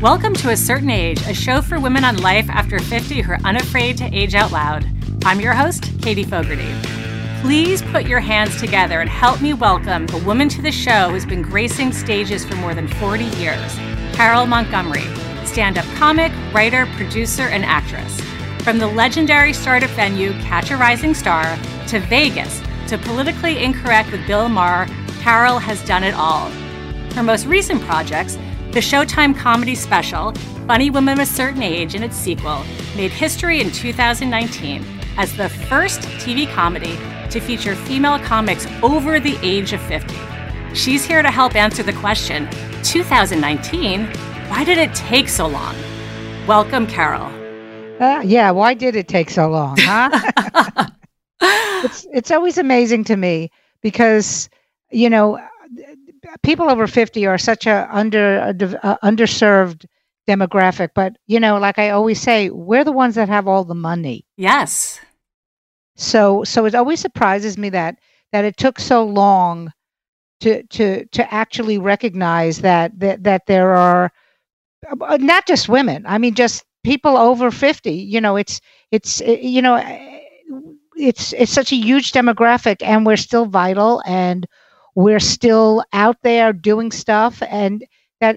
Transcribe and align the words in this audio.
Welcome 0.00 0.32
to 0.36 0.48
A 0.48 0.56
Certain 0.56 0.88
Age, 0.88 1.20
a 1.26 1.34
show 1.34 1.60
for 1.60 1.78
women 1.78 2.06
on 2.06 2.16
life 2.22 2.48
after 2.48 2.78
50 2.78 3.20
who 3.20 3.32
are 3.32 3.38
unafraid 3.44 3.98
to 3.98 4.06
age 4.16 4.34
out 4.34 4.50
loud. 4.50 4.86
I'm 5.26 5.40
your 5.40 5.52
host, 5.52 5.92
Katie 6.00 6.24
Fogarty. 6.24 6.74
Please 7.42 7.82
put 7.82 8.06
your 8.06 8.18
hands 8.18 8.58
together 8.58 9.02
and 9.02 9.10
help 9.10 9.42
me 9.42 9.52
welcome 9.52 10.06
the 10.06 10.16
woman 10.24 10.48
to 10.48 10.62
the 10.62 10.72
show 10.72 11.10
who's 11.10 11.26
been 11.26 11.42
gracing 11.42 11.92
stages 11.92 12.46
for 12.46 12.56
more 12.56 12.72
than 12.72 12.88
40 12.88 13.24
years, 13.24 13.76
Carole 14.14 14.46
Montgomery, 14.46 15.04
stand 15.44 15.76
up 15.76 15.84
comic, 15.96 16.32
writer, 16.54 16.86
producer, 16.96 17.48
and 17.48 17.66
actress. 17.66 18.22
From 18.64 18.78
the 18.78 18.86
legendary 18.86 19.52
startup 19.52 19.90
venue 19.90 20.32
Catch 20.40 20.70
a 20.70 20.78
Rising 20.78 21.12
Star 21.12 21.44
to 21.88 22.00
Vegas 22.00 22.62
to 22.88 22.96
politically 22.96 23.62
incorrect 23.62 24.12
with 24.12 24.26
Bill 24.26 24.48
Maher, 24.48 24.86
Carole 25.20 25.58
has 25.58 25.84
done 25.84 26.04
it 26.04 26.14
all. 26.14 26.48
Her 27.12 27.22
most 27.22 27.44
recent 27.44 27.82
projects, 27.82 28.38
the 28.72 28.78
Showtime 28.78 29.36
comedy 29.36 29.74
special, 29.74 30.32
Funny 30.68 30.90
Women 30.90 31.14
of 31.14 31.18
a 31.18 31.26
Certain 31.26 31.60
Age, 31.60 31.96
and 31.96 32.04
its 32.04 32.14
sequel, 32.14 32.62
made 32.94 33.10
history 33.10 33.60
in 33.60 33.72
2019 33.72 34.84
as 35.16 35.36
the 35.36 35.48
first 35.48 36.02
TV 36.22 36.48
comedy 36.54 36.96
to 37.30 37.40
feature 37.40 37.74
female 37.74 38.20
comics 38.20 38.68
over 38.80 39.18
the 39.18 39.36
age 39.42 39.72
of 39.72 39.80
50. 39.82 40.14
She's 40.72 41.04
here 41.04 41.20
to 41.20 41.32
help 41.32 41.56
answer 41.56 41.82
the 41.82 41.92
question 41.94 42.48
2019, 42.84 44.06
why 44.48 44.62
did 44.62 44.78
it 44.78 44.94
take 44.94 45.28
so 45.28 45.48
long? 45.48 45.74
Welcome, 46.46 46.86
Carole. 46.86 47.30
Uh, 48.00 48.20
yeah, 48.20 48.52
why 48.52 48.74
did 48.74 48.94
it 48.94 49.08
take 49.08 49.30
so 49.30 49.48
long, 49.48 49.76
huh? 49.80 50.86
it's 51.84 52.06
it's 52.12 52.30
always 52.30 52.56
amazing 52.56 53.02
to 53.04 53.16
me 53.16 53.50
because 53.82 54.48
you 54.90 55.10
know 55.10 55.40
people 56.42 56.70
over 56.70 56.86
50 56.86 57.26
are 57.26 57.38
such 57.38 57.66
a 57.66 57.88
under 57.90 58.38
a, 58.38 58.54
underserved 59.02 59.86
demographic 60.28 60.90
but 60.94 61.16
you 61.26 61.40
know 61.40 61.58
like 61.58 61.78
i 61.78 61.90
always 61.90 62.20
say 62.20 62.50
we're 62.50 62.84
the 62.84 62.92
ones 62.92 63.14
that 63.14 63.28
have 63.28 63.48
all 63.48 63.64
the 63.64 63.74
money. 63.74 64.26
Yes. 64.36 65.00
So 65.96 66.44
so 66.44 66.66
it 66.66 66.74
always 66.74 67.00
surprises 67.00 67.58
me 67.58 67.70
that 67.70 67.96
that 68.32 68.44
it 68.44 68.56
took 68.56 68.78
so 68.78 69.04
long 69.04 69.72
to 70.40 70.62
to 70.64 71.04
to 71.06 71.34
actually 71.34 71.78
recognize 71.78 72.60
that 72.60 72.98
that 72.98 73.22
that 73.24 73.46
there 73.46 73.74
are 73.74 74.12
uh, 75.00 75.18
not 75.20 75.46
just 75.46 75.68
women 75.68 76.04
i 76.06 76.18
mean 76.18 76.34
just 76.34 76.64
people 76.82 77.16
over 77.16 77.50
50 77.50 77.92
you 77.92 78.20
know 78.20 78.36
it's 78.36 78.60
it's 78.90 79.20
you 79.20 79.62
know 79.62 79.76
it's 80.96 81.32
it's 81.34 81.52
such 81.52 81.72
a 81.72 81.76
huge 81.76 82.12
demographic 82.12 82.82
and 82.82 83.04
we're 83.06 83.16
still 83.16 83.46
vital 83.46 84.02
and 84.06 84.46
we're 84.94 85.20
still 85.20 85.84
out 85.92 86.16
there 86.22 86.52
doing 86.52 86.90
stuff 86.90 87.42
and 87.48 87.84
that 88.20 88.36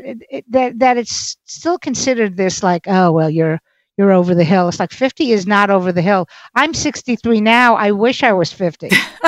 that 0.50 0.80
that 0.80 0.98
it's 0.98 1.38
still 1.46 1.78
considered 1.78 2.38
this 2.38 2.64
like 2.64 2.86
oh 2.88 3.12
well 3.12 3.30
you're 3.30 3.59
you're 3.98 4.12
over 4.12 4.34
the 4.34 4.44
hill. 4.44 4.68
It's 4.70 4.80
like 4.80 4.92
50 4.92 5.31
is 5.31 5.46
not 5.46 5.70
over 5.70 5.92
the 5.92 6.02
hill. 6.02 6.28
I'm 6.56 6.74
63 6.74 7.42
now. 7.42 7.76
I 7.76 7.92
wish 7.92 8.24
I 8.24 8.34
was 8.34 8.52
50. 8.52 8.90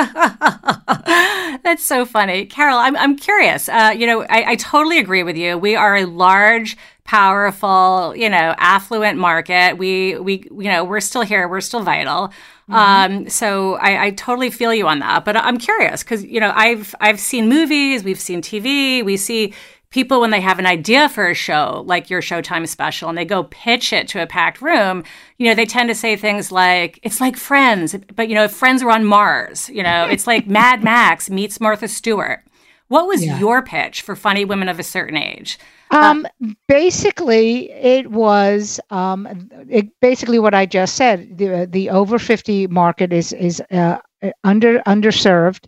That's 1.62 1.84
so 1.84 2.04
funny. 2.04 2.46
Carol, 2.46 2.76
I'm, 2.78 2.96
I'm 2.96 3.16
curious. 3.16 3.68
Uh, 3.68 3.94
you 3.96 4.06
know, 4.06 4.22
I, 4.22 4.50
I 4.50 4.56
totally 4.56 4.98
agree 4.98 5.22
with 5.22 5.36
you. 5.36 5.56
We 5.56 5.76
are 5.76 5.96
a 5.96 6.04
large, 6.04 6.76
powerful, 7.06 8.14
you 8.16 8.28
know, 8.28 8.54
affluent 8.58 9.18
market. 9.18 9.78
We, 9.78 10.18
we, 10.18 10.48
you 10.50 10.70
know, 10.70 10.84
we're 10.84 11.00
still 11.00 11.22
here. 11.22 11.48
We're 11.48 11.60
still 11.60 11.82
vital. 11.82 12.32
Mm-hmm. 12.68 12.74
Um, 12.74 13.28
so 13.28 13.74
I, 13.76 14.06
I, 14.06 14.10
totally 14.10 14.50
feel 14.50 14.74
you 14.74 14.88
on 14.88 14.98
that. 14.98 15.24
But 15.24 15.36
I'm 15.36 15.56
curious 15.56 16.02
because 16.02 16.24
you 16.24 16.40
know 16.40 16.52
I've 16.52 16.96
I've 17.00 17.20
seen 17.20 17.48
movies, 17.48 18.02
we've 18.02 18.18
seen 18.18 18.42
TV, 18.42 19.04
we 19.04 19.16
see 19.16 19.54
people 19.90 20.20
when 20.20 20.30
they 20.30 20.40
have 20.40 20.58
an 20.58 20.66
idea 20.66 21.08
for 21.08 21.30
a 21.30 21.34
show 21.34 21.84
like 21.86 22.10
your 22.10 22.20
Showtime 22.20 22.66
special 22.66 23.08
and 23.08 23.16
they 23.16 23.24
go 23.24 23.44
pitch 23.44 23.92
it 23.92 24.08
to 24.08 24.20
a 24.20 24.26
packed 24.26 24.60
room, 24.60 25.04
you 25.38 25.46
know 25.46 25.54
they 25.54 25.64
tend 25.64 25.88
to 25.90 25.94
say 25.94 26.16
things 26.16 26.50
like 26.50 26.98
it's 27.04 27.20
like 27.20 27.36
Friends, 27.36 27.94
but 28.16 28.28
you 28.28 28.34
know 28.34 28.42
if 28.42 28.52
Friends 28.52 28.82
were 28.82 28.90
on 28.90 29.04
Mars, 29.04 29.68
you 29.68 29.84
know 29.84 30.06
it's 30.10 30.26
like 30.26 30.48
Mad 30.48 30.82
Max 30.82 31.30
meets 31.30 31.60
Martha 31.60 31.86
Stewart. 31.86 32.42
What 32.88 33.06
was 33.06 33.24
yeah. 33.24 33.38
your 33.38 33.62
pitch 33.62 34.02
for 34.02 34.14
Funny 34.14 34.44
Women 34.44 34.68
of 34.68 34.78
a 34.78 34.84
Certain 34.84 35.16
Age? 35.16 35.58
Um, 35.90 36.26
basically, 36.68 37.70
it 37.70 38.10
was 38.10 38.80
um, 38.90 39.50
it, 39.68 39.88
basically 40.00 40.38
what 40.38 40.54
I 40.54 40.66
just 40.66 40.96
said. 40.96 41.38
The 41.38 41.66
the 41.70 41.90
over 41.90 42.18
fifty 42.18 42.66
market 42.66 43.12
is 43.12 43.32
is 43.32 43.60
uh, 43.70 43.98
under 44.44 44.80
underserved, 44.80 45.66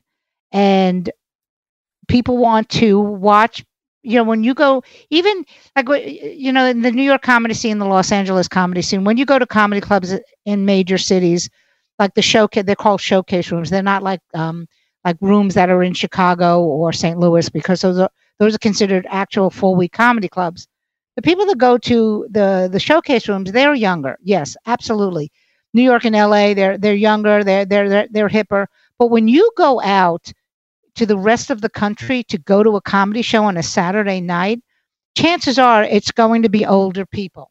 and 0.52 1.10
people 2.08 2.38
want 2.38 2.68
to 2.70 2.98
watch. 3.00 3.64
You 4.02 4.16
know, 4.16 4.24
when 4.24 4.44
you 4.44 4.54
go, 4.54 4.82
even 5.10 5.44
like 5.76 5.88
you 6.14 6.52
know, 6.52 6.66
in 6.66 6.82
the 6.82 6.92
New 6.92 7.02
York 7.02 7.22
comedy 7.22 7.54
scene, 7.54 7.78
the 7.78 7.84
Los 7.84 8.12
Angeles 8.12 8.48
comedy 8.48 8.82
scene, 8.82 9.04
when 9.04 9.16
you 9.16 9.26
go 9.26 9.38
to 9.38 9.46
comedy 9.46 9.80
clubs 9.80 10.14
in 10.44 10.64
major 10.64 10.98
cities, 10.98 11.50
like 11.98 12.14
the 12.14 12.22
showcase, 12.22 12.64
they're 12.64 12.76
called 12.76 13.00
showcase 13.00 13.50
rooms. 13.50 13.70
They're 13.70 13.82
not 13.82 14.02
like 14.02 14.20
um, 14.34 14.66
like 15.08 15.16
rooms 15.20 15.54
that 15.54 15.70
are 15.70 15.82
in 15.82 15.94
Chicago 15.94 16.62
or 16.62 16.92
St. 16.92 17.18
Louis 17.18 17.48
because 17.48 17.80
those 17.80 17.98
are 17.98 18.10
those 18.38 18.54
are 18.54 18.58
considered 18.68 19.06
actual 19.08 19.50
full 19.50 19.74
week 19.74 19.92
comedy 19.92 20.28
clubs. 20.28 20.68
The 21.16 21.22
people 21.22 21.46
that 21.46 21.58
go 21.58 21.78
to 21.78 22.26
the 22.30 22.68
the 22.70 22.80
showcase 22.80 23.28
rooms, 23.28 23.50
they're 23.52 23.74
younger. 23.74 24.18
Yes, 24.22 24.56
absolutely. 24.66 25.32
New 25.74 25.82
York 25.82 26.04
and 26.04 26.14
LA, 26.14 26.54
they're 26.54 26.76
they're 26.78 26.94
younger, 27.10 27.42
they're 27.42 27.64
they're 27.64 27.88
they're, 27.88 28.08
they're 28.10 28.28
hipper. 28.28 28.66
But 28.98 29.08
when 29.08 29.28
you 29.28 29.50
go 29.56 29.80
out 29.80 30.32
to 30.96 31.06
the 31.06 31.18
rest 31.18 31.50
of 31.50 31.60
the 31.60 31.70
country 31.70 32.22
to 32.24 32.38
go 32.38 32.62
to 32.62 32.76
a 32.76 32.80
comedy 32.82 33.22
show 33.22 33.44
on 33.44 33.56
a 33.56 33.62
Saturday 33.62 34.20
night, 34.20 34.60
chances 35.16 35.58
are 35.58 35.84
it's 35.84 36.12
going 36.12 36.42
to 36.42 36.50
be 36.50 36.66
older 36.66 37.06
people 37.06 37.50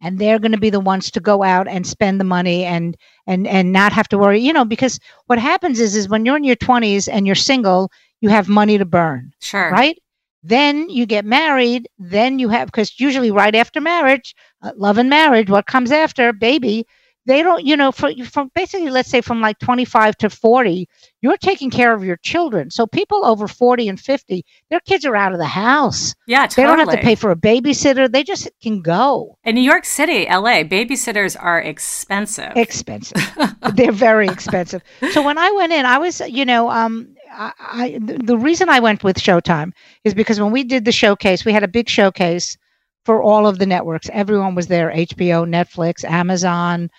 and 0.00 0.18
they're 0.18 0.38
going 0.38 0.52
to 0.52 0.58
be 0.58 0.70
the 0.70 0.80
ones 0.80 1.10
to 1.10 1.20
go 1.20 1.42
out 1.42 1.68
and 1.68 1.86
spend 1.86 2.20
the 2.20 2.24
money 2.24 2.64
and 2.64 2.96
and 3.26 3.46
and 3.46 3.72
not 3.72 3.92
have 3.92 4.08
to 4.08 4.18
worry 4.18 4.40
you 4.40 4.52
know 4.52 4.64
because 4.64 4.98
what 5.26 5.38
happens 5.38 5.80
is 5.80 5.94
is 5.94 6.08
when 6.08 6.24
you're 6.24 6.36
in 6.36 6.44
your 6.44 6.56
20s 6.56 7.08
and 7.10 7.26
you're 7.26 7.34
single 7.34 7.90
you 8.20 8.28
have 8.28 8.48
money 8.48 8.78
to 8.78 8.84
burn. 8.84 9.32
Sure. 9.40 9.70
Right? 9.70 10.00
Then 10.42 10.88
you 10.88 11.06
get 11.06 11.24
married. 11.24 11.88
Then 11.98 12.38
you 12.38 12.48
have, 12.48 12.68
because 12.68 12.98
usually 12.98 13.30
right 13.30 13.54
after 13.54 13.80
marriage, 13.80 14.34
uh, 14.62 14.72
love 14.76 14.98
and 14.98 15.10
marriage, 15.10 15.50
what 15.50 15.66
comes 15.66 15.92
after, 15.92 16.32
baby, 16.32 16.86
they 17.30 17.44
don't, 17.44 17.64
you 17.64 17.76
know, 17.76 17.92
for, 17.92 18.12
from 18.24 18.50
basically, 18.56 18.90
let's 18.90 19.08
say 19.08 19.20
from 19.20 19.40
like 19.40 19.58
25 19.60 20.16
to 20.18 20.30
40, 20.30 20.88
you're 21.22 21.36
taking 21.36 21.70
care 21.70 21.94
of 21.94 22.02
your 22.02 22.16
children. 22.16 22.72
So 22.72 22.88
people 22.88 23.24
over 23.24 23.46
40 23.46 23.88
and 23.88 24.00
50, 24.00 24.44
their 24.68 24.80
kids 24.80 25.04
are 25.04 25.14
out 25.14 25.32
of 25.32 25.38
the 25.38 25.44
house. 25.46 26.14
Yeah, 26.26 26.46
totally. 26.46 26.56
They 26.56 26.68
don't 26.68 26.88
have 26.88 26.98
to 26.98 27.04
pay 27.04 27.14
for 27.14 27.30
a 27.30 27.36
babysitter. 27.36 28.10
They 28.10 28.24
just 28.24 28.50
can 28.60 28.82
go. 28.82 29.38
In 29.44 29.54
New 29.54 29.60
York 29.60 29.84
City, 29.84 30.26
LA, 30.28 30.64
babysitters 30.64 31.36
are 31.40 31.60
expensive. 31.60 32.52
Expensive. 32.56 33.16
They're 33.74 33.92
very 33.92 34.26
expensive. 34.26 34.82
So 35.12 35.22
when 35.22 35.38
I 35.38 35.52
went 35.52 35.72
in, 35.72 35.86
I 35.86 35.98
was, 35.98 36.20
you 36.20 36.44
know, 36.44 36.68
um, 36.68 37.14
I, 37.32 37.52
I, 37.60 37.98
the 38.00 38.38
reason 38.38 38.68
I 38.68 38.80
went 38.80 39.04
with 39.04 39.18
Showtime 39.18 39.70
is 40.02 40.14
because 40.14 40.40
when 40.40 40.50
we 40.50 40.64
did 40.64 40.84
the 40.84 40.90
showcase, 40.90 41.44
we 41.44 41.52
had 41.52 41.62
a 41.62 41.68
big 41.68 41.88
showcase 41.88 42.58
for 43.04 43.22
all 43.22 43.46
of 43.46 43.60
the 43.60 43.66
networks. 43.66 44.10
Everyone 44.12 44.56
was 44.56 44.66
there: 44.66 44.90
HBO, 44.90 45.48
Netflix, 45.48 46.04
Amazon, 46.04 46.90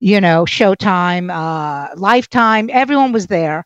you 0.00 0.20
know, 0.20 0.44
Showtime, 0.44 1.30
uh, 1.30 1.94
Lifetime. 1.96 2.70
Everyone 2.72 3.12
was 3.12 3.26
there. 3.26 3.64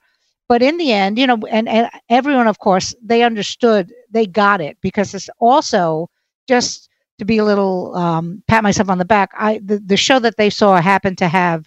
But 0.49 0.63
in 0.63 0.77
the 0.77 0.93
end, 0.93 1.19
you 1.19 1.27
know, 1.27 1.39
and, 1.51 1.69
and 1.69 1.89
everyone, 2.11 2.47
of 2.47 2.59
course, 2.59 2.95
they 3.03 3.23
understood, 3.23 3.91
they 4.11 4.27
got 4.27 4.61
it 4.61 4.77
because 4.83 5.15
it's 5.15 5.31
also 5.39 6.11
just 6.47 6.89
to 7.19 7.25
be 7.25 7.39
a 7.39 7.45
little 7.45 7.95
um, 7.97 8.43
pat 8.49 8.63
myself 8.63 8.91
on 8.91 8.99
the 8.99 9.05
back. 9.05 9.31
I 9.39 9.61
the, 9.65 9.79
the 9.79 9.97
show 9.97 10.19
that 10.19 10.37
they 10.37 10.51
saw 10.51 10.81
happened 10.81 11.19
to 11.19 11.29
have 11.29 11.67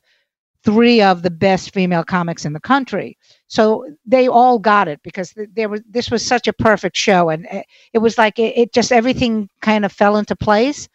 three 0.64 1.02
of 1.02 1.22
the 1.22 1.30
best 1.32 1.74
female 1.74 2.03
comics 2.03 2.46
in 2.46 2.53
the 2.53 2.59
country. 2.59 3.18
So 3.47 3.86
they 4.06 4.28
all 4.28 4.59
got 4.59 4.88
it 4.88 5.00
because 5.03 5.34
there 5.53 5.70
was 5.70 5.82
this 5.90 6.09
was 6.12 6.26
such 6.26 6.47
a 6.47 6.53
perfect 6.53 6.97
show, 6.97 7.30
and 7.30 7.46
eh, 7.50 7.64
it 7.94 8.00
was 8.00 8.17
like 8.17 8.40
it, 8.40 8.58
it 8.58 8.73
just 8.73 8.91
everything 8.91 9.50
kind 9.62 9.85
of 9.85 9.91
fell 9.91 10.17
into 10.17 10.35
place. 10.35 10.88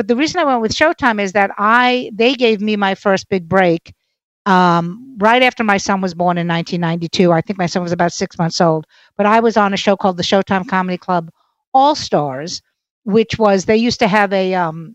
But 0.00 0.08
the 0.08 0.16
reason 0.16 0.40
I 0.40 0.44
went 0.44 0.62
with 0.62 0.72
Showtime 0.72 1.20
is 1.20 1.32
that 1.32 1.50
I 1.58 2.10
they 2.14 2.32
gave 2.32 2.62
me 2.62 2.74
my 2.74 2.94
first 2.94 3.28
big 3.28 3.46
break 3.46 3.92
um, 4.46 5.18
right 5.18 5.42
after 5.42 5.62
my 5.62 5.76
son 5.76 6.00
was 6.00 6.14
born 6.14 6.38
in 6.38 6.48
1992. 6.48 7.30
I 7.30 7.42
think 7.42 7.58
my 7.58 7.66
son 7.66 7.82
was 7.82 7.92
about 7.92 8.14
six 8.14 8.38
months 8.38 8.62
old, 8.62 8.86
but 9.18 9.26
I 9.26 9.40
was 9.40 9.58
on 9.58 9.74
a 9.74 9.76
show 9.76 9.98
called 9.98 10.16
the 10.16 10.22
Showtime 10.22 10.66
Comedy 10.66 10.96
Club 10.96 11.30
All 11.74 11.94
Stars, 11.94 12.62
which 13.04 13.38
was 13.38 13.66
they 13.66 13.76
used 13.76 13.98
to 13.98 14.08
have 14.08 14.32
a 14.32 14.54
um, 14.54 14.94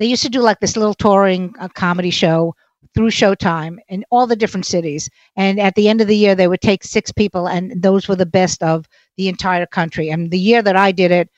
they 0.00 0.06
used 0.06 0.24
to 0.24 0.28
do 0.28 0.40
like 0.40 0.58
this 0.58 0.76
little 0.76 0.94
touring 0.94 1.54
uh, 1.60 1.68
comedy 1.68 2.10
show 2.10 2.56
through 2.96 3.10
Showtime 3.10 3.76
in 3.88 4.04
all 4.10 4.26
the 4.26 4.34
different 4.34 4.66
cities. 4.66 5.08
And 5.36 5.60
at 5.60 5.76
the 5.76 5.88
end 5.88 6.00
of 6.00 6.08
the 6.08 6.16
year, 6.16 6.34
they 6.34 6.48
would 6.48 6.60
take 6.60 6.82
six 6.82 7.12
people, 7.12 7.46
and 7.46 7.80
those 7.80 8.08
were 8.08 8.16
the 8.16 8.26
best 8.26 8.64
of 8.64 8.84
the 9.16 9.28
entire 9.28 9.64
country. 9.64 10.10
And 10.10 10.32
the 10.32 10.40
year 10.40 10.60
that 10.60 10.74
I 10.74 10.90
did 10.90 11.12
it, 11.12 11.30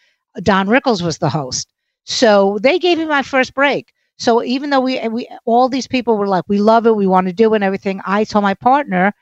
Don 0.43 0.67
Rickles 0.67 1.03
was 1.03 1.19
the 1.19 1.29
host. 1.29 1.69
So 2.05 2.59
they 2.61 2.79
gave 2.79 2.99
me 2.99 3.07
my 3.07 3.23
first 3.23 3.55
break. 3.55 3.93
So 4.19 4.43
even 4.43 4.71
though 4.71 4.81
we 4.81 5.07
we 5.09 5.29
all 5.45 5.69
these 5.69 5.89
people 5.89 6.17
were 6.17 6.29
like, 6.29 6.45
we 6.49 6.59
love 6.59 6.87
it, 6.87 6.95
we 6.95 7.07
want 7.07 7.27
to 7.27 7.33
do 7.33 7.53
it 7.53 7.57
and 7.57 7.65
everything, 7.65 8.01
I 8.07 8.25
told 8.25 8.43
my 8.43 8.55
partner, 8.55 9.13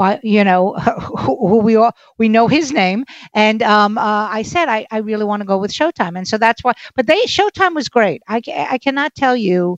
by 0.00 0.18
you 0.22 0.42
know 0.42 0.72
who, 1.00 1.48
who 1.48 1.56
we 1.58 1.76
all 1.76 1.92
we 2.18 2.28
know 2.28 2.48
his 2.48 2.72
name 2.72 3.04
and 3.34 3.62
um, 3.62 3.98
uh, 3.98 4.28
i 4.30 4.42
said 4.42 4.68
I, 4.68 4.86
I 4.90 4.98
really 4.98 5.26
want 5.26 5.42
to 5.42 5.46
go 5.46 5.58
with 5.58 5.70
showtime 5.70 6.16
and 6.16 6.26
so 6.26 6.38
that's 6.38 6.64
why 6.64 6.72
but 6.96 7.06
they 7.06 7.20
showtime 7.24 7.74
was 7.74 7.88
great 7.90 8.22
i, 8.26 8.40
I 8.48 8.78
cannot 8.78 9.14
tell 9.14 9.36
you 9.36 9.76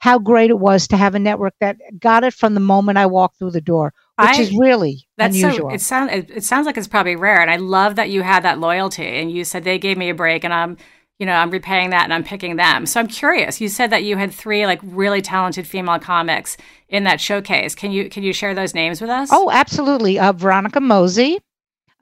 how 0.00 0.18
great 0.18 0.50
it 0.50 0.58
was 0.58 0.88
to 0.88 0.96
have 0.96 1.14
a 1.14 1.20
network 1.20 1.54
that 1.60 1.76
got 2.00 2.24
it 2.24 2.34
from 2.34 2.54
the 2.54 2.60
moment 2.60 2.98
i 2.98 3.06
walked 3.06 3.38
through 3.38 3.52
the 3.52 3.60
door 3.60 3.94
which 4.18 4.30
I, 4.30 4.40
is 4.42 4.54
really 4.58 5.06
that's 5.16 5.36
unusual. 5.36 5.70
So, 5.70 5.74
it 5.74 5.80
sounds 5.80 6.12
it, 6.12 6.30
it 6.30 6.44
sounds 6.44 6.66
like 6.66 6.76
it's 6.76 6.88
probably 6.88 7.16
rare, 7.16 7.40
and 7.40 7.50
I 7.50 7.56
love 7.56 7.96
that 7.96 8.10
you 8.10 8.22
had 8.22 8.42
that 8.42 8.58
loyalty. 8.58 9.06
And 9.06 9.30
you 9.30 9.44
said 9.44 9.64
they 9.64 9.78
gave 9.78 9.96
me 9.96 10.10
a 10.10 10.14
break, 10.14 10.44
and 10.44 10.52
I'm 10.52 10.76
you 11.20 11.26
know 11.26 11.34
I'm 11.34 11.50
repaying 11.50 11.90
that, 11.90 12.04
and 12.04 12.14
I'm 12.14 12.24
picking 12.24 12.56
them. 12.56 12.86
So 12.86 12.98
I'm 12.98 13.06
curious. 13.06 13.60
You 13.60 13.68
said 13.68 13.90
that 13.90 14.02
you 14.02 14.16
had 14.16 14.32
three 14.32 14.64
like 14.66 14.80
really 14.82 15.20
talented 15.20 15.66
female 15.66 15.98
comics 15.98 16.56
in 16.88 17.04
that 17.04 17.20
showcase. 17.20 17.74
Can 17.74 17.92
you 17.92 18.08
can 18.08 18.22
you 18.22 18.32
share 18.32 18.54
those 18.54 18.74
names 18.74 19.00
with 19.00 19.10
us? 19.10 19.28
Oh, 19.30 19.50
absolutely. 19.50 20.18
Uh, 20.18 20.32
Veronica 20.32 20.80
Mosey, 20.80 21.38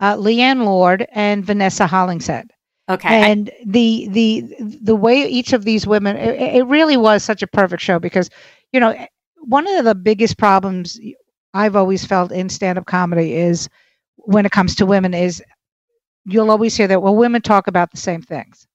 uh, 0.00 0.16
Leighann 0.16 0.64
Lord, 0.64 1.06
and 1.12 1.44
Vanessa 1.44 1.86
Hollingshead. 1.88 2.48
Okay. 2.88 3.30
And 3.30 3.50
the 3.66 4.08
the 4.10 4.56
the 4.60 4.96
way 4.96 5.26
each 5.26 5.52
of 5.52 5.64
these 5.64 5.84
women, 5.84 6.16
it, 6.16 6.56
it 6.56 6.66
really 6.66 6.96
was 6.96 7.24
such 7.24 7.42
a 7.42 7.48
perfect 7.48 7.82
show 7.82 7.98
because 7.98 8.30
you 8.72 8.78
know 8.78 8.94
one 9.40 9.66
of 9.66 9.84
the 9.84 9.96
biggest 9.96 10.38
problems 10.38 10.98
I've 11.54 11.74
always 11.74 12.04
felt 12.04 12.30
in 12.30 12.48
stand 12.48 12.78
up 12.78 12.86
comedy 12.86 13.34
is 13.34 13.68
when 14.16 14.46
it 14.46 14.52
comes 14.52 14.76
to 14.76 14.86
women 14.86 15.12
is 15.12 15.42
you'll 16.24 16.52
always 16.52 16.76
hear 16.76 16.86
that 16.86 17.02
well 17.02 17.16
women 17.16 17.42
talk 17.42 17.66
about 17.66 17.90
the 17.90 17.96
same 17.96 18.22
things. 18.22 18.68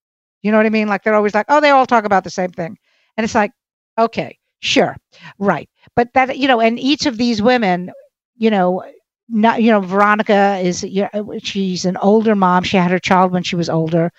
You 0.43 0.51
know 0.51 0.57
what 0.57 0.65
I 0.67 0.69
mean? 0.69 0.87
Like 0.87 1.03
they're 1.03 1.15
always 1.15 1.33
like, 1.33 1.47
"Oh, 1.49 1.61
they 1.61 1.71
all 1.71 1.85
talk 1.87 2.05
about 2.05 2.23
the 2.23 2.29
same 2.29 2.51
thing." 2.51 2.77
And 3.17 3.23
it's 3.25 3.35
like, 3.35 3.51
"Okay, 3.97 4.37
sure. 4.61 4.97
Right." 5.39 5.69
But 5.95 6.13
that 6.13 6.37
you 6.37 6.47
know, 6.47 6.61
and 6.61 6.79
each 6.79 7.05
of 7.05 7.17
these 7.17 7.41
women, 7.41 7.91
you 8.37 8.49
know, 8.51 8.83
not 9.29 9.61
you 9.63 9.71
know 9.71 9.79
veronica 9.79 10.59
is 10.61 10.83
you 10.83 11.07
know, 11.13 11.39
she's 11.41 11.85
an 11.85 11.97
older 11.97 12.35
mom 12.35 12.63
she 12.63 12.77
had 12.77 12.91
her 12.91 12.99
child 12.99 13.31
when 13.31 13.41
she 13.43 13.55
was 13.55 13.69
older 13.69 14.11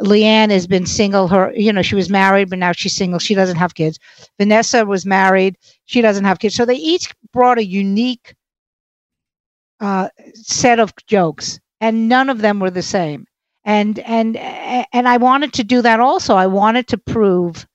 leighann 0.00 0.50
has 0.50 0.66
been 0.66 0.86
single 0.86 1.28
her 1.28 1.52
you 1.54 1.72
know 1.72 1.82
she 1.82 1.94
was 1.94 2.08
married 2.08 2.48
but 2.48 2.58
now 2.58 2.72
she's 2.72 2.96
single 2.96 3.18
she 3.18 3.34
doesn't 3.34 3.56
have 3.56 3.74
kids 3.74 3.98
vanessa 4.38 4.84
was 4.86 5.04
married 5.04 5.56
she 5.84 6.00
doesn't 6.00 6.24
have 6.24 6.38
kids 6.38 6.54
so 6.54 6.64
they 6.64 6.74
each 6.76 7.12
brought 7.32 7.58
a 7.58 7.64
unique 7.66 8.34
uh, 9.80 10.08
set 10.34 10.80
of 10.80 10.92
jokes 11.06 11.60
and 11.80 12.08
none 12.08 12.30
of 12.30 12.38
them 12.38 12.58
were 12.60 12.70
the 12.70 12.82
same 12.82 13.26
and 13.66 13.98
and 14.00 14.36
and 14.38 15.08
i 15.08 15.18
wanted 15.18 15.54
to 15.54 15.64
do 15.64 15.82
that 15.82 16.00
also. 16.00 16.36
I 16.36 16.48
wanted 16.48 16.88
to 16.88 16.98
prove 16.98 17.66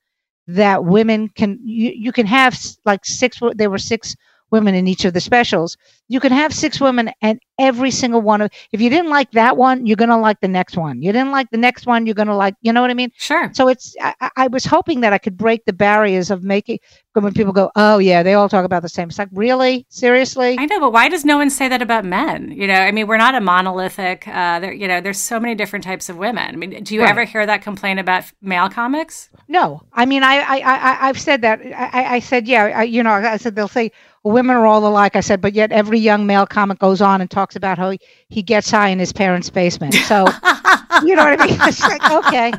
that 0.48 0.84
women 0.84 1.28
can 1.28 1.60
you, 1.62 1.92
you 1.94 2.12
can 2.12 2.26
have 2.26 2.58
like 2.84 3.04
six 3.04 3.40
there 3.54 3.70
were 3.70 3.78
six 3.78 4.16
women 4.52 4.74
in 4.74 4.86
each 4.86 5.04
of 5.04 5.14
the 5.14 5.20
specials. 5.20 5.76
You 6.08 6.20
can 6.20 6.30
have 6.30 6.54
six 6.54 6.80
women 6.80 7.10
and 7.22 7.40
every 7.58 7.90
single 7.90 8.20
one 8.20 8.42
of 8.42 8.50
if 8.70 8.80
you 8.80 8.90
didn't 8.90 9.10
like 9.10 9.30
that 9.32 9.56
one, 9.56 9.86
you're 9.86 9.96
gonna 9.96 10.20
like 10.20 10.40
the 10.40 10.48
next 10.48 10.76
one. 10.76 11.00
You 11.00 11.10
didn't 11.12 11.32
like 11.32 11.50
the 11.50 11.56
next 11.56 11.86
one, 11.86 12.06
you're 12.06 12.14
gonna 12.14 12.36
like 12.36 12.54
you 12.60 12.72
know 12.72 12.82
what 12.82 12.90
I 12.90 12.94
mean? 12.94 13.10
Sure. 13.16 13.50
So 13.54 13.68
it's 13.68 13.96
I, 14.00 14.30
I 14.36 14.46
was 14.48 14.64
hoping 14.64 15.00
that 15.00 15.12
I 15.12 15.18
could 15.18 15.36
break 15.36 15.64
the 15.64 15.72
barriers 15.72 16.30
of 16.30 16.44
making 16.44 16.78
when 17.14 17.32
people 17.34 17.52
go, 17.52 17.70
Oh 17.76 17.98
yeah, 17.98 18.22
they 18.22 18.34
all 18.34 18.48
talk 18.48 18.64
about 18.64 18.82
the 18.82 18.88
same. 18.88 19.08
It's 19.08 19.18
like, 19.18 19.28
really? 19.32 19.86
Seriously? 19.88 20.56
I 20.58 20.66
know, 20.66 20.80
but 20.80 20.92
why 20.92 21.08
does 21.08 21.24
no 21.24 21.38
one 21.38 21.50
say 21.50 21.68
that 21.68 21.82
about 21.82 22.04
men? 22.04 22.52
You 22.52 22.66
know, 22.66 22.74
I 22.74 22.92
mean 22.92 23.06
we're 23.06 23.16
not 23.16 23.34
a 23.34 23.40
monolithic 23.40 24.28
uh 24.28 24.60
there 24.60 24.72
you 24.72 24.86
know, 24.86 25.00
there's 25.00 25.18
so 25.18 25.40
many 25.40 25.54
different 25.54 25.84
types 25.84 26.08
of 26.08 26.18
women. 26.18 26.48
I 26.48 26.56
mean, 26.56 26.84
do 26.84 26.94
you 26.94 27.00
right. 27.00 27.10
ever 27.10 27.24
hear 27.24 27.46
that 27.46 27.62
complaint 27.62 28.00
about 28.00 28.24
male 28.42 28.68
comics? 28.68 29.30
No. 29.48 29.82
I 29.94 30.04
mean 30.04 30.22
I 30.22 30.36
I, 30.40 30.58
I 30.58 31.08
I've 31.08 31.20
said 31.20 31.40
that 31.42 31.60
I, 31.74 32.16
I 32.16 32.18
said 32.18 32.46
yeah, 32.46 32.64
I, 32.64 32.82
you 32.82 33.02
know, 33.02 33.12
I 33.12 33.36
said 33.38 33.54
they'll 33.56 33.68
say 33.68 33.92
women 34.24 34.56
are 34.56 34.66
all 34.66 34.86
alike. 34.86 35.16
I 35.16 35.20
said, 35.20 35.40
but 35.40 35.52
yet 35.52 35.72
every 35.72 35.98
young 35.98 36.26
male 36.26 36.46
comic 36.46 36.78
goes 36.78 37.00
on 37.00 37.20
and 37.20 37.30
talks 37.30 37.56
about 37.56 37.78
how 37.78 37.90
he, 37.90 38.00
he 38.28 38.42
gets 38.42 38.70
high 38.70 38.88
in 38.88 38.98
his 38.98 39.12
parents' 39.12 39.50
basement. 39.50 39.94
So, 39.94 40.26
you 41.04 41.16
know 41.16 41.24
what 41.24 41.40
I 41.40 41.46
mean? 41.46 41.58
It's 41.62 41.82
like, 41.82 42.10
okay. 42.10 42.52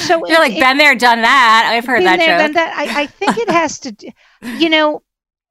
So 0.00 0.26
you're 0.26 0.36
it, 0.36 0.40
like, 0.40 0.58
been 0.58 0.78
there, 0.78 0.94
done 0.94 1.22
that. 1.22 1.70
I've 1.72 1.84
heard 1.84 2.04
that 2.04 2.18
there, 2.18 2.46
joke. 2.46 2.54
That. 2.54 2.74
I, 2.76 3.02
I 3.02 3.06
think 3.06 3.38
it 3.38 3.50
has 3.50 3.78
to, 3.80 3.94
you 4.58 4.68
know, 4.68 5.02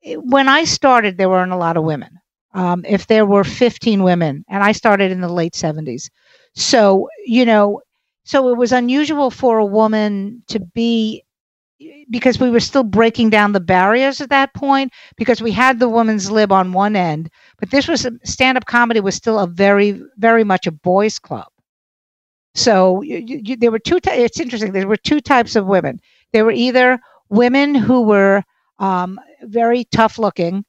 when 0.04 0.50
I 0.50 0.64
started, 0.64 1.18
there 1.18 1.30
weren't 1.30 1.52
a 1.52 1.58
lot 1.58 1.78
of 1.78 1.84
women. 1.84 2.10
Um, 2.54 2.84
if 2.88 3.08
there 3.08 3.26
were 3.26 3.44
15 3.44 4.04
women, 4.04 4.44
and 4.50 4.64
I 4.64 4.72
started 4.72 5.12
in 5.12 5.22
the 5.22 5.30
late 5.30 5.54
70s. 5.54 6.10
So, 6.56 7.08
you 7.26 7.46
know, 7.46 7.82
so 8.24 8.50
it 8.50 8.58
was 8.58 8.72
unusual 8.72 9.30
for 9.30 9.60
a 9.60 9.66
woman 9.66 10.44
to 10.48 10.60
be 10.60 11.24
because 12.10 12.40
we 12.40 12.50
were 12.50 12.60
still 12.60 12.84
breaking 12.84 13.30
down 13.30 13.52
the 13.52 13.60
barriers 13.60 14.20
at 14.22 14.30
that 14.30 14.54
point 14.54 14.92
because 15.16 15.42
we 15.42 15.52
had 15.52 15.80
the 15.80 15.90
woman's 15.90 16.32
lib 16.32 16.52
on 16.52 16.74
one 16.74 16.96
end 16.96 17.30
but 17.60 17.70
this 17.72 17.88
was 17.88 18.08
stand-up 18.24 18.66
comedy 18.66 19.00
was 19.00 19.16
still 19.16 19.40
a 19.40 19.48
very 19.48 20.02
very 20.18 20.44
much 20.44 20.68
a 20.68 20.72
boys 20.72 21.20
club. 21.20 21.48
So 22.56 23.04
you, 23.04 23.42
you, 23.44 23.56
there 23.56 23.72
were 23.72 23.80
two 23.80 24.00
it's 24.04 24.40
interesting 24.40 24.72
there 24.72 24.88
were 24.88 24.98
two 24.98 25.22
types 25.22 25.56
of 25.56 25.68
women. 25.68 26.00
There 26.34 26.44
were 26.44 26.52
either 26.52 27.00
women 27.30 27.76
who 27.76 28.02
were 28.02 28.44
um, 28.80 29.20
very 29.44 29.84
tough 29.86 30.18
looking 30.18 30.66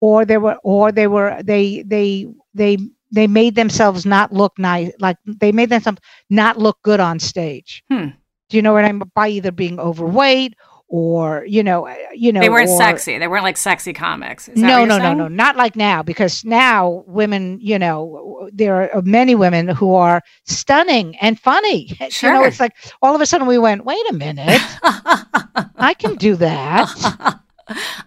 or 0.00 0.24
they 0.24 0.38
were 0.38 0.56
or 0.64 0.90
they 0.90 1.06
were 1.06 1.40
they 1.42 1.82
they 1.82 2.26
they 2.54 2.78
they 3.12 3.26
made 3.26 3.54
themselves 3.54 4.04
not 4.04 4.32
look 4.32 4.58
nice 4.58 4.92
like 4.98 5.16
they 5.24 5.52
made 5.52 5.70
themselves 5.70 6.00
not 6.28 6.58
look 6.58 6.78
good 6.82 7.00
on 7.00 7.20
stage. 7.20 7.84
Hmm. 7.90 8.08
Do 8.48 8.56
you 8.56 8.62
know 8.62 8.72
what 8.72 8.84
I 8.84 8.92
mean? 8.92 9.10
By 9.14 9.28
either 9.28 9.52
being 9.52 9.78
overweight 9.78 10.54
or 10.88 11.44
you 11.46 11.62
know, 11.62 11.86
uh, 11.86 11.94
you 12.14 12.32
know, 12.32 12.40
they 12.40 12.48
weren't 12.48 12.70
or, 12.70 12.78
sexy. 12.78 13.18
They 13.18 13.28
weren't 13.28 13.44
like 13.44 13.58
sexy 13.58 13.92
comics. 13.92 14.48
no, 14.54 14.84
no, 14.86 14.98
no, 14.98 15.12
no, 15.12 15.28
not 15.28 15.56
like 15.56 15.76
now. 15.76 16.02
Because 16.02 16.44
now 16.44 17.04
women, 17.06 17.58
you 17.60 17.78
know, 17.78 18.48
there 18.52 18.94
are 18.94 19.02
many 19.02 19.34
women 19.34 19.68
who 19.68 19.94
are 19.94 20.22
stunning 20.44 21.16
and 21.16 21.38
funny. 21.38 21.88
Sure. 22.10 22.28
You 22.28 22.34
know, 22.34 22.44
it's 22.44 22.60
like 22.60 22.76
all 23.00 23.14
of 23.14 23.20
a 23.20 23.26
sudden 23.26 23.46
we 23.46 23.58
went, 23.58 23.84
wait 23.84 24.10
a 24.10 24.12
minute, 24.12 24.60
I 24.82 25.94
can 25.98 26.16
do 26.16 26.36
that. 26.36 27.40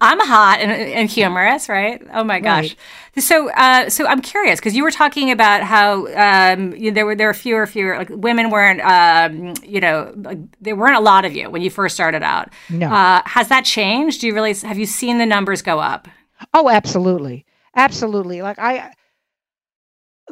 I'm 0.02 0.20
hot 0.20 0.60
and, 0.60 0.72
and, 0.72 1.10
humorous, 1.10 1.70
right? 1.70 2.02
Oh 2.14 2.24
my 2.24 2.40
gosh. 2.40 2.76
Right. 3.16 3.24
So, 3.24 3.52
uh, 3.52 3.90
so 3.90 4.08
I'm 4.08 4.22
curious 4.22 4.60
because 4.60 4.76
you 4.76 4.84
were 4.84 4.92
talking 4.92 5.32
about 5.32 5.64
how 5.64 6.08
um, 6.16 6.74
you 6.74 6.92
know, 6.92 6.96
there 6.96 7.06
were 7.06 7.16
there 7.16 7.28
were 7.28 7.34
fewer 7.34 7.68
fewer 7.68 7.98
like 7.98 8.10
women 8.10 8.50
weren't 8.50 8.82
um, 8.82 9.54
you 9.64 9.80
know 9.80 10.14
like, 10.16 10.40
there 10.62 10.76
weren't 10.76 10.96
a 10.96 11.02
lot 11.02 11.26
of 11.26 11.36
you 11.36 11.50
when 11.50 11.62
you 11.62 11.70
first 11.70 11.96
started 11.96 12.24
out. 12.24 12.50
No. 12.70 12.88
Uh, 12.88 13.22
has 13.26 13.50
that 13.50 13.66
changed? 13.66 14.22
Do 14.22 14.28
you 14.28 14.34
really 14.34 14.54
have 14.54 14.80
you 14.80 14.86
seen 14.86 15.18
the 15.18 15.26
numbers 15.26 15.62
go 15.62 15.80
up? 15.80 16.08
Oh, 16.54 16.70
absolutely, 16.70 17.46
absolutely. 17.76 18.42
Like 18.42 18.58
I 18.60 18.94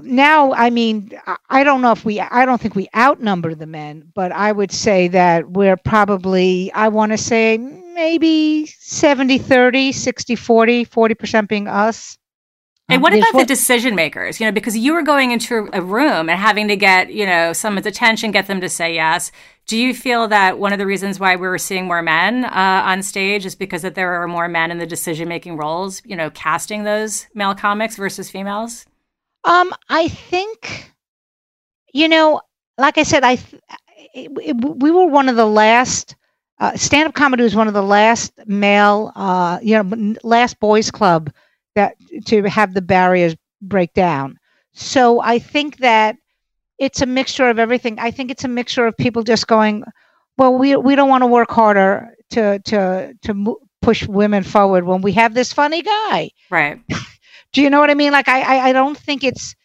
now 0.01 0.53
i 0.53 0.69
mean 0.69 1.11
i 1.49 1.63
don't 1.63 1.81
know 1.81 1.91
if 1.91 2.05
we 2.05 2.19
i 2.19 2.45
don't 2.45 2.61
think 2.61 2.75
we 2.75 2.87
outnumber 2.95 3.53
the 3.53 3.65
men 3.65 4.09
but 4.13 4.31
i 4.31 4.51
would 4.51 4.71
say 4.71 5.07
that 5.07 5.49
we're 5.49 5.77
probably 5.77 6.71
i 6.73 6.87
want 6.87 7.11
to 7.11 7.17
say 7.17 7.57
maybe 7.99 8.65
70 8.65 9.37
30 9.39 9.91
60 9.91 10.35
40 10.35 10.85
40% 10.85 11.47
being 11.47 11.67
us 11.67 12.17
and 12.89 13.03
what 13.03 13.13
about 13.13 13.33
the 13.33 13.45
decision 13.45 13.93
makers? 13.93 14.39
You 14.39 14.47
know, 14.47 14.51
because 14.51 14.75
you 14.75 14.93
were 14.93 15.03
going 15.03 15.29
into 15.29 15.69
a 15.73 15.81
room 15.81 16.27
and 16.27 16.39
having 16.39 16.67
to 16.69 16.75
get, 16.75 17.13
you 17.13 17.25
know, 17.25 17.53
someone's 17.53 17.85
attention, 17.85 18.31
get 18.31 18.47
them 18.47 18.59
to 18.61 18.69
say 18.69 18.95
yes. 18.95 19.31
Do 19.67 19.77
you 19.77 19.93
feel 19.93 20.27
that 20.29 20.57
one 20.57 20.73
of 20.73 20.79
the 20.79 20.87
reasons 20.87 21.19
why 21.19 21.35
we 21.35 21.47
were 21.47 21.59
seeing 21.59 21.85
more 21.85 22.01
men 22.01 22.45
uh, 22.45 22.81
on 22.85 23.03
stage 23.03 23.45
is 23.45 23.53
because 23.53 23.83
that 23.83 23.93
there 23.93 24.19
are 24.19 24.27
more 24.27 24.47
men 24.47 24.71
in 24.71 24.79
the 24.79 24.87
decision 24.87 25.27
making 25.27 25.55
roles, 25.57 26.01
you 26.03 26.15
know, 26.15 26.31
casting 26.31 26.83
those 26.83 27.27
male 27.35 27.53
comics 27.53 27.95
versus 27.95 28.31
females? 28.31 28.87
Um, 29.43 29.71
I 29.87 30.07
think, 30.07 30.91
you 31.93 32.07
know, 32.07 32.41
like 32.79 32.97
I 32.97 33.03
said, 33.03 33.23
I 33.23 33.33
it, 34.15 34.31
it, 34.41 34.55
we 34.55 34.89
were 34.89 35.05
one 35.05 35.29
of 35.29 35.35
the 35.35 35.45
last 35.45 36.15
uh, 36.59 36.75
stand 36.75 37.07
up 37.07 37.15
comedy 37.15 37.43
was 37.43 37.55
one 37.55 37.67
of 37.67 37.73
the 37.73 37.83
last 37.83 38.33
male, 38.45 39.11
uh, 39.15 39.59
you 39.61 39.81
know, 39.81 40.15
last 40.23 40.59
boys 40.59 40.91
club 40.91 41.31
that 41.75 41.95
to 42.25 42.43
have 42.43 42.73
the 42.73 42.81
barriers 42.81 43.35
break 43.61 43.93
down. 43.93 44.37
So 44.73 45.21
I 45.21 45.39
think 45.39 45.77
that 45.77 46.17
it's 46.77 47.01
a 47.01 47.05
mixture 47.05 47.49
of 47.49 47.59
everything. 47.59 47.99
I 47.99 48.11
think 48.11 48.31
it's 48.31 48.43
a 48.43 48.49
mixture 48.49 48.85
of 48.85 48.97
people 48.97 49.23
just 49.23 49.47
going, 49.47 49.83
well, 50.37 50.57
we 50.57 50.75
we 50.75 50.95
don't 50.95 51.09
want 51.09 51.21
to 51.23 51.27
work 51.27 51.51
harder 51.51 52.09
to 52.31 52.59
to 52.59 53.13
to 53.23 53.57
push 53.81 54.07
women 54.07 54.43
forward 54.43 54.85
when 54.85 55.01
we 55.01 55.13
have 55.13 55.33
this 55.33 55.53
funny 55.53 55.81
guy. 55.81 56.31
Right. 56.49 56.79
Do 57.53 57.61
you 57.61 57.69
know 57.69 57.79
what 57.79 57.89
I 57.89 57.95
mean? 57.95 58.11
Like 58.11 58.27
I 58.27 58.41
I, 58.41 58.69
I 58.69 58.73
don't 58.73 58.97
think 58.97 59.23
it's 59.23 59.55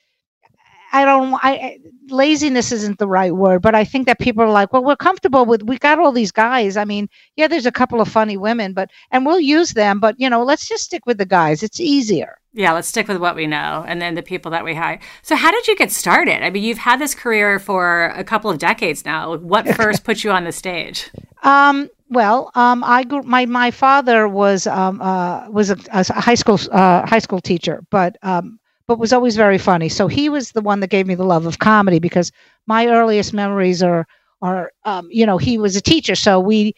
I 0.94 1.04
don't 1.04 1.34
I 1.42 1.78
laziness 2.08 2.70
isn't 2.70 2.98
the 2.98 3.08
right 3.08 3.34
word, 3.34 3.62
but 3.62 3.74
I 3.74 3.84
think 3.84 4.06
that 4.06 4.20
people 4.20 4.44
are 4.44 4.50
like, 4.50 4.72
well, 4.72 4.84
we're 4.84 4.94
comfortable 4.94 5.44
with 5.44 5.64
we 5.64 5.76
got 5.76 5.98
all 5.98 6.12
these 6.12 6.30
guys. 6.30 6.76
I 6.76 6.84
mean, 6.84 7.08
yeah, 7.34 7.48
there's 7.48 7.66
a 7.66 7.72
couple 7.72 8.00
of 8.00 8.06
funny 8.06 8.36
women, 8.36 8.74
but 8.74 8.90
and 9.10 9.26
we'll 9.26 9.40
use 9.40 9.72
them, 9.72 9.98
but 9.98 10.14
you 10.20 10.30
know, 10.30 10.44
let's 10.44 10.68
just 10.68 10.84
stick 10.84 11.04
with 11.04 11.18
the 11.18 11.26
guys. 11.26 11.64
It's 11.64 11.80
easier. 11.80 12.38
Yeah, 12.52 12.72
let's 12.72 12.86
stick 12.86 13.08
with 13.08 13.16
what 13.16 13.34
we 13.34 13.48
know 13.48 13.84
and 13.88 14.00
then 14.00 14.14
the 14.14 14.22
people 14.22 14.52
that 14.52 14.64
we 14.64 14.72
hire. 14.72 15.00
So, 15.22 15.34
how 15.34 15.50
did 15.50 15.66
you 15.66 15.74
get 15.74 15.90
started? 15.90 16.44
I 16.44 16.50
mean, 16.50 16.62
you've 16.62 16.78
had 16.78 17.00
this 17.00 17.12
career 17.12 17.58
for 17.58 18.12
a 18.14 18.22
couple 18.22 18.48
of 18.48 18.58
decades 18.58 19.04
now. 19.04 19.36
What 19.36 19.68
first 19.74 20.04
put 20.04 20.22
you 20.22 20.30
on 20.30 20.44
the 20.44 20.52
stage? 20.52 21.10
Um, 21.42 21.90
well, 22.08 22.52
um, 22.54 22.84
I 22.84 23.02
grew. 23.02 23.22
My 23.22 23.46
my 23.46 23.72
father 23.72 24.28
was 24.28 24.68
um, 24.68 25.02
uh, 25.02 25.50
was 25.50 25.70
a, 25.70 25.78
a 25.90 26.04
high 26.20 26.36
school 26.36 26.60
uh, 26.70 27.04
high 27.04 27.18
school 27.18 27.40
teacher, 27.40 27.82
but 27.90 28.16
um, 28.22 28.60
but 28.86 28.98
was 28.98 29.12
always 29.12 29.36
very 29.36 29.58
funny. 29.58 29.88
So 29.88 30.08
he 30.08 30.28
was 30.28 30.52
the 30.52 30.60
one 30.60 30.80
that 30.80 30.90
gave 30.90 31.06
me 31.06 31.14
the 31.14 31.24
love 31.24 31.46
of 31.46 31.58
comedy 31.58 31.98
because 31.98 32.32
my 32.66 32.86
earliest 32.86 33.32
memories 33.32 33.82
are 33.82 34.06
are 34.42 34.72
um, 34.84 35.08
you 35.10 35.26
know 35.26 35.38
he 35.38 35.58
was 35.58 35.76
a 35.76 35.80
teacher, 35.80 36.14
so 36.14 36.38
we 36.40 36.74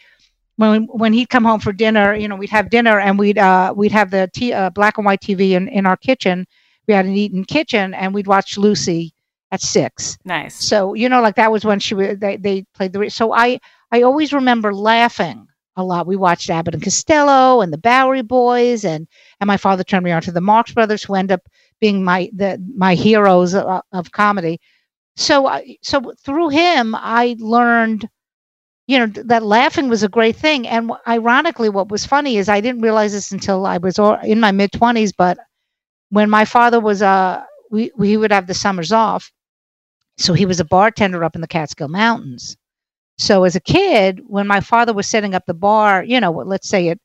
when 0.56 0.84
when 0.84 1.12
he'd 1.12 1.28
come 1.28 1.44
home 1.44 1.60
for 1.60 1.72
dinner, 1.72 2.14
you 2.14 2.28
know 2.28 2.36
we'd 2.36 2.50
have 2.50 2.70
dinner 2.70 2.98
and 3.00 3.18
we'd 3.18 3.38
uh, 3.38 3.74
we'd 3.76 3.92
have 3.92 4.10
the 4.10 4.30
t- 4.32 4.52
uh, 4.52 4.70
black 4.70 4.98
and 4.98 5.06
white 5.06 5.20
TV 5.20 5.50
in 5.50 5.68
in 5.68 5.86
our 5.86 5.96
kitchen. 5.96 6.46
We 6.86 6.94
had 6.94 7.06
an 7.06 7.14
Eaton 7.16 7.44
kitchen, 7.44 7.94
and 7.94 8.14
we'd 8.14 8.28
watch 8.28 8.56
Lucy 8.56 9.12
at 9.50 9.60
six. 9.60 10.16
Nice. 10.24 10.54
So 10.54 10.94
you 10.94 11.08
know, 11.08 11.20
like 11.20 11.36
that 11.36 11.52
was 11.52 11.64
when 11.64 11.80
she 11.80 11.94
they 11.94 12.36
they 12.36 12.64
played 12.74 12.92
the. 12.92 13.08
So 13.10 13.32
I 13.32 13.58
I 13.90 14.02
always 14.02 14.32
remember 14.32 14.72
laughing 14.72 15.46
a 15.76 15.84
lot. 15.84 16.06
We 16.06 16.16
watched 16.16 16.48
Abbott 16.50 16.74
and 16.74 16.82
Costello 16.82 17.60
and 17.60 17.72
the 17.72 17.78
Bowery 17.78 18.22
Boys, 18.22 18.84
and 18.84 19.06
and 19.40 19.48
my 19.48 19.56
father 19.56 19.84
turned 19.84 20.04
me 20.04 20.12
on 20.12 20.22
to 20.22 20.32
the 20.32 20.40
Marx 20.40 20.72
Brothers, 20.72 21.04
who 21.04 21.14
end 21.14 21.32
up 21.32 21.42
being 21.80 22.04
my 22.04 22.30
the 22.34 22.58
my 22.76 22.94
heroes 22.94 23.54
of, 23.54 23.82
of 23.92 24.12
comedy. 24.12 24.60
So 25.16 25.62
so 25.82 26.14
through 26.24 26.50
him, 26.50 26.94
I 26.96 27.36
learned, 27.40 28.08
you 28.86 28.98
know, 28.98 29.06
that 29.06 29.42
laughing 29.44 29.88
was 29.88 30.02
a 30.02 30.08
great 30.08 30.36
thing. 30.36 30.68
And 30.68 30.92
ironically, 31.08 31.68
what 31.70 31.90
was 31.90 32.06
funny 32.06 32.38
is 32.38 32.48
I 32.48 32.60
didn't 32.60 32.82
realize 32.82 33.12
this 33.12 33.32
until 33.32 33.66
I 33.66 33.78
was 33.78 33.98
in 34.24 34.40
my 34.40 34.52
mid 34.52 34.72
twenties. 34.72 35.12
But 35.12 35.38
when 36.10 36.30
my 36.30 36.44
father 36.44 36.80
was 36.80 37.02
uh, 37.02 37.44
we 37.70 37.92
we 37.96 38.16
would 38.16 38.32
have 38.32 38.46
the 38.48 38.54
summers 38.54 38.92
off, 38.92 39.32
so 40.18 40.34
he 40.34 40.46
was 40.46 40.60
a 40.60 40.64
bartender 40.64 41.24
up 41.24 41.34
in 41.34 41.40
the 41.42 41.48
Catskill 41.48 41.88
Mountains 41.88 42.56
so 43.18 43.44
as 43.44 43.56
a 43.56 43.60
kid, 43.60 44.22
when 44.26 44.46
my 44.46 44.60
father 44.60 44.92
was 44.92 45.06
setting 45.08 45.34
up 45.34 45.46
the 45.46 45.54
bar, 45.54 46.04
you 46.04 46.20
know, 46.20 46.32
let's 46.32 46.68
say 46.68 46.88
at, 46.90 46.98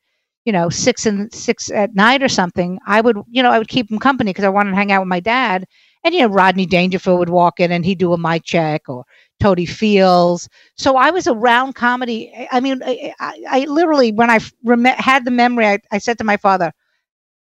you 0.46 0.52
know, 0.52 0.70
six 0.70 1.06
and 1.06 1.34
six 1.34 1.70
at 1.72 1.96
night 1.96 2.24
or 2.24 2.30
something, 2.30 2.80
I 2.88 3.02
would, 3.02 3.18
you 3.30 3.44
know, 3.44 3.52
I 3.52 3.60
would 3.60 3.68
keep 3.68 3.92
him 3.92 4.00
company 4.00 4.32
because 4.32 4.46
I 4.46 4.50
wanted 4.50 4.72
to 4.72 4.76
hang 4.76 4.92
out 4.92 5.02
with 5.02 5.08
my 5.08 5.20
dad. 5.20 5.66
And 6.04 6.16
you 6.16 6.22
know, 6.22 6.28
Rodney 6.30 6.66
Dangerfield 6.66 7.20
would 7.20 7.30
walk 7.30 7.60
in 7.60 7.72
and 7.72 7.86
he'd 7.86 8.00
do 8.00 8.14
a 8.14 8.18
mic 8.18 8.44
check 8.44 8.90
or 8.90 9.04
Totie 9.40 9.68
Fields. 9.68 10.50
So 10.76 10.96
I 10.98 11.12
was 11.12 11.28
around 11.28 11.76
comedy. 11.76 12.34
I 12.52 12.60
mean, 12.60 12.82
I, 12.84 13.14
I, 13.20 13.44
I 13.50 13.60
literally, 13.66 14.12
when 14.12 14.30
I 14.32 14.40
rem- 14.64 14.86
had 14.86 15.26
the 15.26 15.32
memory, 15.32 15.68
I, 15.68 15.80
I 15.92 16.00
said 16.00 16.18
to 16.18 16.24
my 16.24 16.38
father, 16.38 16.72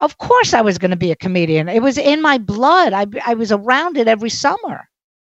of 0.00 0.16
course 0.18 0.54
I 0.54 0.62
was 0.62 0.78
going 0.78 0.92
to 0.92 0.97
be 0.97 1.11
a 1.11 1.16
comedian. 1.16 1.68
It 1.68 1.83
was 1.83 1.99
in 1.99 2.23
my 2.23 2.38
blood. 2.38 2.92
I, 2.92 3.07
I 3.26 3.35
was 3.35 3.52
around 3.52 3.99
it 3.99 4.09
every 4.09 4.30
summer. 4.30 4.88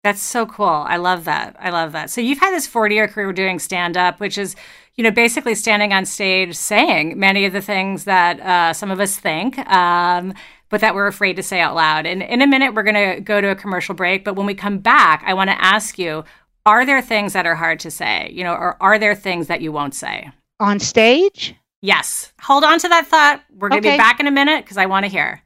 That's 0.04 0.20
so 0.20 0.44
cool. 0.44 0.66
I 0.66 0.99
love 0.99 1.25
that. 1.25 1.56
I 1.58 1.70
love 1.70 1.92
that. 1.92 2.11
So 2.11 2.20
you've 2.20 2.38
had 2.38 2.52
this 2.52 2.66
40 2.66 2.94
year 2.94 3.08
career 3.08 3.32
doing 3.32 3.58
stand 3.58 3.96
up, 3.96 4.20
which 4.20 4.37
is, 4.37 4.54
you 4.96 5.02
know, 5.02 5.11
basically 5.11 5.54
standing 5.54 5.94
on 5.94 6.04
stage 6.04 6.54
saying 6.54 7.18
many 7.18 7.46
of 7.46 7.54
the 7.54 7.62
things 7.62 8.04
that 8.04 8.38
uh, 8.40 8.75
some 8.75 8.90
of 8.90 9.00
us 9.00 9.16
think, 9.16 9.58
um, 9.70 10.34
but 10.68 10.82
that 10.82 10.94
we're 10.94 11.06
afraid 11.06 11.37
to 11.37 11.42
say 11.42 11.58
out 11.58 11.75
loud. 11.75 12.04
And 12.04 12.23
in 12.23 12.42
a 12.42 12.46
minute, 12.46 12.75
we're 12.75 12.82
going 12.82 13.14
to 13.14 13.20
go 13.23 13.40
to 13.40 13.49
a 13.49 13.54
commercial 13.54 13.94
break. 13.94 14.25
But 14.25 14.37
when 14.37 14.44
we 14.44 14.54
come 14.54 14.76
back, 14.76 15.25
I 15.26 15.32
want 15.32 15.49
to 15.49 15.64
ask 15.64 15.99
you 15.99 16.23
are 16.66 16.84
there 16.84 17.00
things 17.00 17.32
that 17.32 17.46
are 17.46 17.54
hard 17.54 17.80
to 17.80 17.90
say, 17.90 18.30
you 18.30 18.44
know, 18.44 18.52
or 18.52 18.76
are 18.82 18.99
there 18.99 19.14
things 19.14 19.46
that 19.46 19.62
you 19.62 19.73
won't 19.73 19.94
say? 19.94 20.30
On 20.61 20.78
stage? 20.78 21.54
Yes. 21.80 22.32
Hold 22.42 22.62
on 22.62 22.78
to 22.78 22.88
that 22.88 23.06
thought. 23.06 23.42
We're 23.54 23.70
going 23.70 23.82
to 23.82 23.88
okay. 23.88 23.96
be 23.96 24.02
back 24.02 24.20
in 24.20 24.26
a 24.26 24.30
minute 24.30 24.64
because 24.64 24.76
I 24.76 24.84
want 24.84 25.04
to 25.04 25.11
hear. 25.11 25.42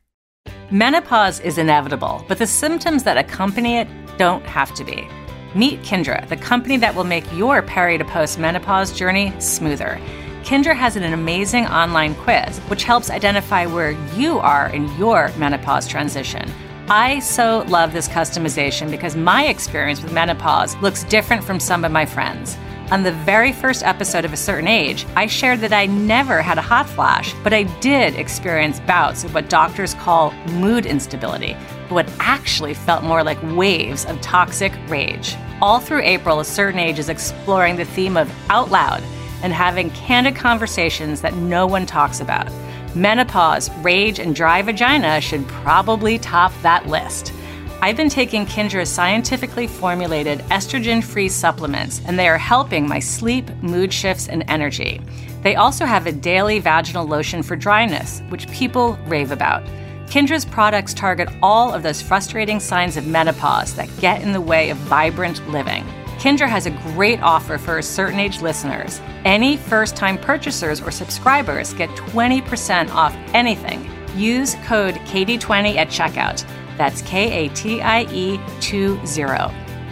Menopause 0.73 1.39
is 1.41 1.59
inevitable, 1.59 2.25
but 2.27 2.39
the 2.39 2.47
symptoms 2.47 3.05
that 3.05 3.17
accompany 3.17 3.77
it 3.77 3.89
don't 4.19 4.45
have 4.45 4.75
to 4.75 4.85
be. 4.85 5.09
Meet 5.55 5.81
Kindra, 5.83 6.29
the 6.29 6.37
company 6.37 6.77
that 6.77 6.95
will 6.95 7.05
make 7.05 7.25
your 7.33 7.63
peri 7.63 7.97
to 7.97 8.05
post 8.05 8.39
menopause 8.39 8.93
journey 8.93 9.33
smoother. 9.41 9.99
Kindra 10.43 10.77
has 10.77 10.97
an 10.97 11.05
amazing 11.05 11.67
online 11.67 12.15
quiz 12.15 12.59
which 12.69 12.85
helps 12.85 13.11
identify 13.11 13.67
where 13.67 13.93
you 14.15 14.39
are 14.39 14.69
in 14.69 14.95
your 14.99 15.31
menopause 15.39 15.87
transition. 15.89 16.51
I 16.91 17.19
so 17.19 17.65
love 17.69 17.93
this 17.93 18.09
customization 18.09 18.91
because 18.91 19.15
my 19.15 19.47
experience 19.47 20.03
with 20.03 20.13
menopause 20.13 20.75
looks 20.77 21.05
different 21.05 21.45
from 21.45 21.61
some 21.61 21.85
of 21.85 21.93
my 21.93 22.07
friends. 22.07 22.57
On 22.91 23.03
the 23.03 23.13
very 23.13 23.53
first 23.53 23.83
episode 23.83 24.25
of 24.25 24.33
A 24.33 24.39
Certain 24.39 24.67
Age, 24.67 25.05
I 25.15 25.27
shared 25.27 25.61
that 25.61 25.75
I 25.75 25.85
never 25.85 26.41
had 26.41 26.57
a 26.57 26.63
hot 26.63 26.89
flash, 26.89 27.35
but 27.45 27.53
I 27.53 27.65
did 27.81 28.15
experience 28.15 28.81
bouts 28.81 29.25
of 29.25 29.35
what 29.35 29.51
doctors 29.51 29.93
call 29.93 30.33
mood 30.53 30.87
instability, 30.87 31.55
but 31.89 31.95
what 31.95 32.13
actually 32.21 32.75
felt 32.75 33.03
more 33.03 33.25
like 33.25 33.39
waves 33.57 34.05
of 34.05 34.21
toxic 34.21 34.73
rage. 34.89 35.37
All 35.61 35.81
through 35.81 36.03
April, 36.03 36.41
A 36.41 36.45
Certain 36.45 36.79
Age 36.79 36.99
is 36.99 37.09
exploring 37.09 37.77
the 37.77 37.85
theme 37.85 38.17
of 38.17 38.31
out 38.51 38.71
loud 38.71 39.03
and 39.43 39.53
having 39.53 39.91
candid 39.91 40.37
conversations 40.37 41.21
that 41.23 41.35
no 41.35 41.67
one 41.67 41.87
talks 41.87 42.21
about. 42.21 42.51
Menopause, 42.95 43.71
rage, 43.79 44.19
and 44.19 44.35
dry 44.35 44.63
vagina 44.63 45.21
should 45.21 45.47
probably 45.49 46.19
top 46.19 46.53
that 46.63 46.87
list. 46.87 47.33
I've 47.81 47.97
been 47.97 48.09
taking 48.09 48.45
Kindra's 48.45 48.91
scientifically 48.91 49.69
formulated 49.69 50.41
estrogen 50.51 51.03
free 51.03 51.29
supplements, 51.29 52.01
and 52.07 52.19
they 52.19 52.29
are 52.29 52.39
helping 52.39 52.89
my 52.89 52.99
sleep, 52.99 53.49
mood 53.63 53.93
shifts, 53.93 54.29
and 54.29 54.45
energy. 54.49 55.01
They 55.43 55.55
also 55.55 55.85
have 55.85 56.07
a 56.07 56.13
daily 56.13 56.59
vaginal 56.59 57.07
lotion 57.07 57.45
for 57.45 57.55
dryness, 57.55 58.21
which 58.31 58.51
people 58.51 58.99
rave 59.07 59.31
about. 59.31 59.63
Kindra's 60.09 60.47
products 60.47 60.95
target 60.95 61.29
all 61.43 61.75
of 61.75 61.83
those 61.83 62.01
frustrating 62.01 62.61
signs 62.61 62.97
of 62.97 63.07
menopause 63.07 63.75
that 63.75 63.95
get 64.01 64.23
in 64.23 64.33
the 64.33 64.41
way 64.41 64.71
of 64.71 64.79
vibrant 64.79 65.47
living. 65.51 65.85
Kindra 66.19 66.49
has 66.49 66.65
a 66.65 66.71
great 66.71 67.21
offer 67.21 67.59
for 67.59 67.81
certain 67.83 68.19
age 68.19 68.41
listeners. 68.41 69.03
Any 69.27 69.59
first 69.59 69.97
time 69.97 70.17
purchasers 70.17 70.81
or 70.81 70.91
subscribers 70.91 71.75
get 71.75 71.91
20% 71.91 72.91
off 72.95 73.15
anything. 73.35 73.89
Use 74.17 74.55
code 74.65 74.95
KATIE20 74.95 75.77
at 75.77 75.89
checkout. 75.89 76.45
That's 76.79 77.03
K 77.03 77.47
A 77.47 77.49
T 77.51 77.83
I 77.83 78.03
E 78.11 78.41
20. 78.63 78.97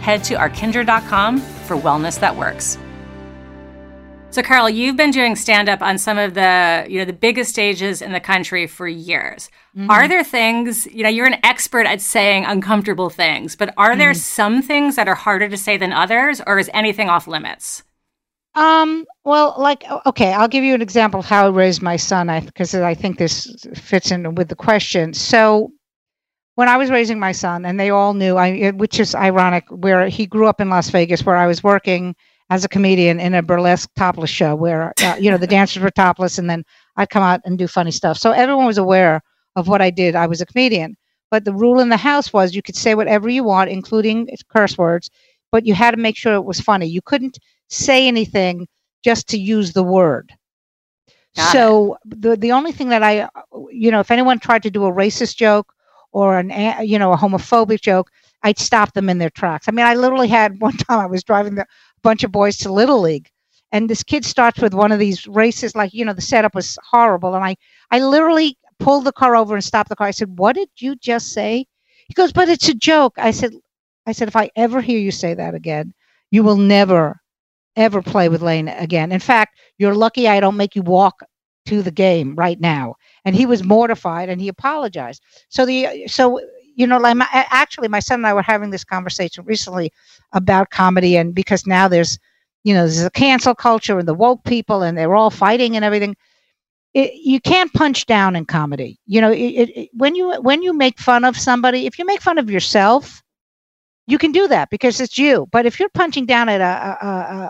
Head 0.01 0.23
to 0.23 0.33
ourkindra.com 0.33 1.39
for 1.39 1.77
wellness 1.77 2.19
that 2.19 2.35
works. 2.35 2.79
So, 4.29 4.43
Carl, 4.43 4.69
you've 4.69 4.97
been 4.97 5.11
doing 5.11 5.35
stand 5.35 5.67
up 5.67 5.81
on 5.81 5.97
some 5.97 6.17
of 6.17 6.33
the, 6.33 6.85
you 6.87 6.99
know, 6.99 7.05
the 7.05 7.13
biggest 7.13 7.49
stages 7.49 8.01
in 8.01 8.11
the 8.11 8.19
country 8.19 8.67
for 8.67 8.87
years. 8.87 9.49
Mm-hmm. 9.75 9.89
Are 9.89 10.07
there 10.07 10.23
things, 10.23 10.85
you 10.87 11.01
know, 11.01 11.09
you're 11.09 11.25
an 11.25 11.43
expert 11.43 11.87
at 11.87 12.01
saying 12.01 12.45
uncomfortable 12.45 13.09
things, 13.09 13.55
but 13.55 13.73
are 13.77 13.91
mm-hmm. 13.91 13.99
there 13.99 14.13
some 14.13 14.61
things 14.61 14.95
that 14.95 15.07
are 15.07 15.15
harder 15.15 15.47
to 15.49 15.57
say 15.57 15.77
than 15.77 15.93
others, 15.93 16.41
or 16.45 16.59
is 16.59 16.69
anything 16.73 17.09
off 17.09 17.25
limits? 17.25 17.83
Um, 18.53 19.05
well, 19.23 19.55
like, 19.57 19.85
okay, 20.05 20.33
I'll 20.33 20.47
give 20.47 20.63
you 20.63 20.75
an 20.75 20.81
example 20.81 21.21
of 21.21 21.25
how 21.25 21.45
I 21.45 21.49
raised 21.49 21.81
my 21.81 21.95
son, 21.95 22.27
because 22.45 22.75
I, 22.75 22.89
I 22.89 22.93
think 22.95 23.17
this 23.17 23.65
fits 23.75 24.11
in 24.11 24.35
with 24.35 24.49
the 24.49 24.55
question. 24.55 25.13
So, 25.13 25.71
when 26.55 26.67
I 26.67 26.77
was 26.77 26.89
raising 26.89 27.19
my 27.19 27.31
son, 27.31 27.65
and 27.65 27.79
they 27.79 27.91
all 27.91 28.13
knew, 28.13 28.35
I, 28.35 28.71
which 28.71 28.99
is 28.99 29.15
ironic, 29.15 29.63
where 29.69 30.09
he 30.09 30.25
grew 30.25 30.47
up 30.47 30.59
in 30.59 30.69
Las 30.69 30.89
Vegas, 30.89 31.23
where 31.25 31.37
I 31.37 31.47
was 31.47 31.63
working 31.63 32.15
as 32.49 32.63
a 32.63 32.69
comedian 32.69 33.19
in 33.19 33.33
a 33.33 33.41
burlesque 33.41 33.89
topless 33.95 34.29
show, 34.29 34.55
where 34.55 34.93
uh, 35.01 35.15
you 35.19 35.29
know 35.29 35.37
the 35.37 35.47
dancers 35.57 35.81
were 35.83 35.91
topless, 35.91 36.37
and 36.37 36.49
then 36.49 36.63
I'd 36.95 37.09
come 37.09 37.23
out 37.23 37.41
and 37.45 37.57
do 37.57 37.67
funny 37.67 37.91
stuff. 37.91 38.17
So 38.17 38.31
everyone 38.31 38.65
was 38.65 38.77
aware 38.77 39.21
of 39.55 39.67
what 39.67 39.81
I 39.81 39.89
did. 39.89 40.15
I 40.15 40.27
was 40.27 40.41
a 40.41 40.45
comedian, 40.45 40.95
but 41.31 41.45
the 41.45 41.53
rule 41.53 41.79
in 41.79 41.89
the 41.89 41.97
house 41.97 42.31
was 42.31 42.55
you 42.55 42.61
could 42.61 42.75
say 42.75 42.95
whatever 42.95 43.29
you 43.29 43.43
want, 43.43 43.69
including 43.69 44.29
curse 44.49 44.77
words, 44.77 45.09
but 45.51 45.65
you 45.65 45.73
had 45.73 45.91
to 45.91 45.97
make 45.97 46.15
sure 46.17 46.33
it 46.33 46.45
was 46.45 46.59
funny. 46.59 46.85
You 46.85 47.01
couldn't 47.01 47.39
say 47.69 48.07
anything 48.07 48.67
just 49.03 49.27
to 49.29 49.37
use 49.37 49.73
the 49.73 49.83
word. 49.83 50.31
Got 51.35 51.51
so 51.51 51.97
it. 52.05 52.21
the 52.21 52.35
the 52.35 52.51
only 52.51 52.71
thing 52.71 52.89
that 52.89 53.03
I, 53.03 53.29
you 53.71 53.91
know, 53.91 53.99
if 53.99 54.11
anyone 54.11 54.39
tried 54.39 54.63
to 54.63 54.71
do 54.71 54.85
a 54.85 54.91
racist 54.91 55.35
joke 55.35 55.73
or 56.11 56.39
an 56.39 56.49
you 56.87 56.97
know 56.97 57.13
a 57.13 57.17
homophobic 57.17 57.81
joke, 57.81 58.09
I'd 58.43 58.59
stop 58.59 58.93
them 58.93 59.09
in 59.09 59.17
their 59.17 59.29
tracks. 59.29 59.67
I 59.67 59.71
mean, 59.71 59.85
I 59.85 59.95
literally 59.95 60.27
had 60.27 60.59
one 60.61 60.77
time 60.77 60.99
I 60.99 61.05
was 61.05 61.23
driving 61.23 61.57
a 61.59 61.65
bunch 62.03 62.23
of 62.23 62.31
boys 62.31 62.57
to 62.59 62.71
Little 62.71 63.01
League, 63.01 63.29
and 63.71 63.89
this 63.89 64.03
kid 64.03 64.25
starts 64.25 64.61
with 64.61 64.73
one 64.73 64.91
of 64.91 64.99
these 64.99 65.27
races, 65.27 65.75
like 65.75 65.93
you 65.93 66.05
know, 66.05 66.13
the 66.13 66.21
setup 66.21 66.55
was 66.55 66.77
horrible, 66.91 67.35
and 67.35 67.43
I 67.43 67.55
I 67.91 67.99
literally 67.99 68.57
pulled 68.79 69.05
the 69.05 69.11
car 69.11 69.35
over 69.35 69.55
and 69.55 69.63
stopped 69.63 69.89
the 69.89 69.95
car. 69.95 70.07
I 70.07 70.11
said, 70.11 70.37
"What 70.39 70.55
did 70.55 70.69
you 70.77 70.95
just 70.95 71.31
say?" 71.33 71.65
He 72.07 72.13
goes, 72.13 72.31
"But 72.33 72.49
it's 72.49 72.69
a 72.69 72.73
joke." 72.73 73.13
I 73.17 73.31
said, 73.31 73.53
"I 74.05 74.11
said 74.13 74.27
if 74.27 74.35
I 74.35 74.49
ever 74.55 74.81
hear 74.81 74.99
you 74.99 75.11
say 75.11 75.33
that 75.33 75.55
again, 75.55 75.93
you 76.31 76.43
will 76.43 76.57
never." 76.57 77.21
Ever 77.75 78.01
play 78.01 78.27
with 78.27 78.41
Lane 78.41 78.67
again. 78.69 79.11
In 79.11 79.19
fact, 79.19 79.57
you're 79.77 79.93
lucky 79.95 80.27
I 80.27 80.39
don't 80.39 80.57
make 80.57 80.75
you 80.75 80.81
walk 80.81 81.21
to 81.67 81.81
the 81.83 81.91
game 81.91 82.35
right 82.35 82.59
now 82.59 82.95
and 83.23 83.35
he 83.35 83.45
was 83.45 83.63
mortified 83.63 84.29
and 84.29 84.41
he 84.41 84.47
apologized 84.47 85.21
so 85.49 85.65
the 85.65 86.07
so 86.07 86.39
you 86.77 86.87
know 86.87 86.97
like 86.97 87.17
my, 87.17 87.27
actually 87.33 87.89
my 87.89 87.99
son 87.99 88.21
and 88.21 88.27
i 88.27 88.33
were 88.33 88.41
having 88.41 88.69
this 88.69 88.85
conversation 88.85 89.43
recently 89.45 89.91
about 90.33 90.69
comedy 90.69 91.17
and 91.17 91.35
because 91.35 91.67
now 91.67 91.89
there's 91.89 92.17
you 92.63 92.73
know 92.73 92.81
there's 92.81 93.03
a 93.03 93.09
cancel 93.11 93.55
culture 93.55 93.99
and 93.99 94.07
the 94.07 94.13
woke 94.13 94.43
people 94.45 94.83
and 94.83 94.97
they're 94.97 95.15
all 95.15 95.29
fighting 95.29 95.75
and 95.75 95.85
everything. 95.85 96.15
It, 96.93 97.13
you 97.13 97.39
can't 97.39 97.73
punch 97.73 98.05
down 98.07 98.35
in 98.35 98.45
comedy. 98.45 98.99
You 99.05 99.21
know 99.21 99.31
it, 99.31 99.37
it, 99.37 99.89
when 99.93 100.15
you 100.15 100.41
when 100.41 100.61
you 100.63 100.73
make 100.73 100.99
fun 100.99 101.25
of 101.25 101.37
somebody 101.37 101.85
if 101.85 101.99
you 101.99 102.05
make 102.05 102.21
fun 102.21 102.37
of 102.37 102.49
yourself 102.49 103.23
you 104.07 104.17
can 104.17 104.31
do 104.31 104.47
that 104.47 104.69
because 104.69 105.01
it's 105.01 105.17
you. 105.17 105.47
But 105.51 105.65
if 105.65 105.79
you're 105.79 105.89
punching 105.89 106.25
down 106.25 106.49
at 106.49 106.61
a, 106.61 107.05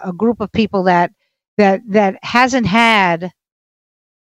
a, 0.05 0.09
a 0.09 0.13
group 0.13 0.41
of 0.41 0.51
people 0.51 0.83
that 0.83 1.11
that 1.57 1.81
that 1.89 2.17
hasn't 2.23 2.67
had 2.67 3.31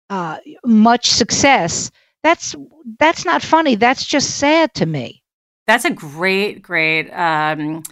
uh, 0.09 0.37
much 0.65 1.07
success, 1.11 1.91
that's 2.23 2.55
that's 2.99 3.25
not 3.25 3.41
funny. 3.41 3.75
That's 3.75 4.05
just 4.05 4.37
sad 4.37 4.73
to 4.75 4.85
me. 4.85 5.23
That's 5.65 5.85
a 5.85 5.91
great, 5.91 6.61
great 6.61 7.09
um, 7.11 7.83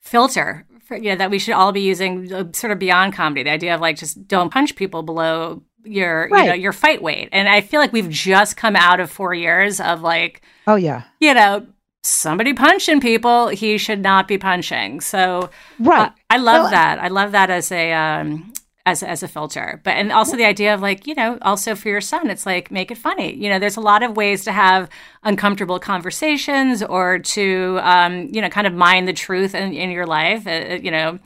filter. 0.00 0.66
For, 0.84 0.96
you 0.96 1.10
know, 1.10 1.16
that 1.16 1.30
we 1.30 1.38
should 1.38 1.54
all 1.54 1.70
be 1.70 1.80
using, 1.80 2.32
uh, 2.32 2.50
sort 2.52 2.72
of 2.72 2.80
beyond 2.80 3.12
comedy. 3.12 3.44
The 3.44 3.50
idea 3.50 3.74
of 3.74 3.80
like 3.80 3.96
just 3.96 4.26
don't 4.26 4.52
punch 4.52 4.74
people 4.74 5.04
below 5.04 5.62
your 5.84 6.28
right. 6.30 6.44
you 6.44 6.48
know 6.50 6.54
your 6.54 6.72
fight 6.72 7.02
weight. 7.02 7.28
And 7.32 7.48
I 7.48 7.60
feel 7.60 7.80
like 7.80 7.92
we've 7.92 8.10
just 8.10 8.56
come 8.56 8.76
out 8.76 9.00
of 9.00 9.10
four 9.10 9.34
years 9.34 9.80
of 9.80 10.02
like, 10.02 10.42
oh 10.66 10.76
yeah, 10.76 11.04
you 11.20 11.34
know, 11.34 11.66
somebody 12.02 12.52
punching 12.52 13.00
people 13.00 13.48
he 13.48 13.78
should 13.78 14.00
not 14.00 14.28
be 14.28 14.38
punching. 14.38 15.00
So 15.00 15.50
right, 15.78 16.08
uh, 16.08 16.10
I 16.30 16.38
love 16.38 16.64
well, 16.64 16.70
that. 16.70 16.98
I 16.98 17.08
love 17.08 17.32
that 17.32 17.50
as 17.50 17.70
a 17.72 17.92
um, 17.92 18.52
as 18.84 19.02
as 19.02 19.22
a 19.22 19.28
filter. 19.28 19.80
But 19.84 19.92
and 19.92 20.12
also 20.12 20.36
the 20.36 20.44
idea 20.44 20.74
of 20.74 20.80
like 20.80 21.06
you 21.06 21.14
know 21.14 21.38
also 21.42 21.74
for 21.74 21.88
your 21.88 22.00
son, 22.00 22.30
it's 22.30 22.46
like 22.46 22.70
make 22.70 22.90
it 22.90 22.98
funny. 22.98 23.34
You 23.34 23.48
know, 23.48 23.58
there's 23.58 23.76
a 23.76 23.80
lot 23.80 24.02
of 24.02 24.16
ways 24.16 24.44
to 24.44 24.52
have 24.52 24.88
uncomfortable 25.22 25.78
conversations 25.78 26.82
or 26.82 27.18
to 27.18 27.78
um, 27.82 28.28
you 28.32 28.40
know 28.40 28.48
kind 28.48 28.66
of 28.66 28.74
mind 28.74 29.08
the 29.08 29.12
truth 29.12 29.54
in, 29.54 29.72
in 29.72 29.90
your 29.90 30.06
life. 30.06 30.46
Uh, 30.46 30.50
uh 30.50 30.74
you 30.82 30.90
know. 30.90 31.18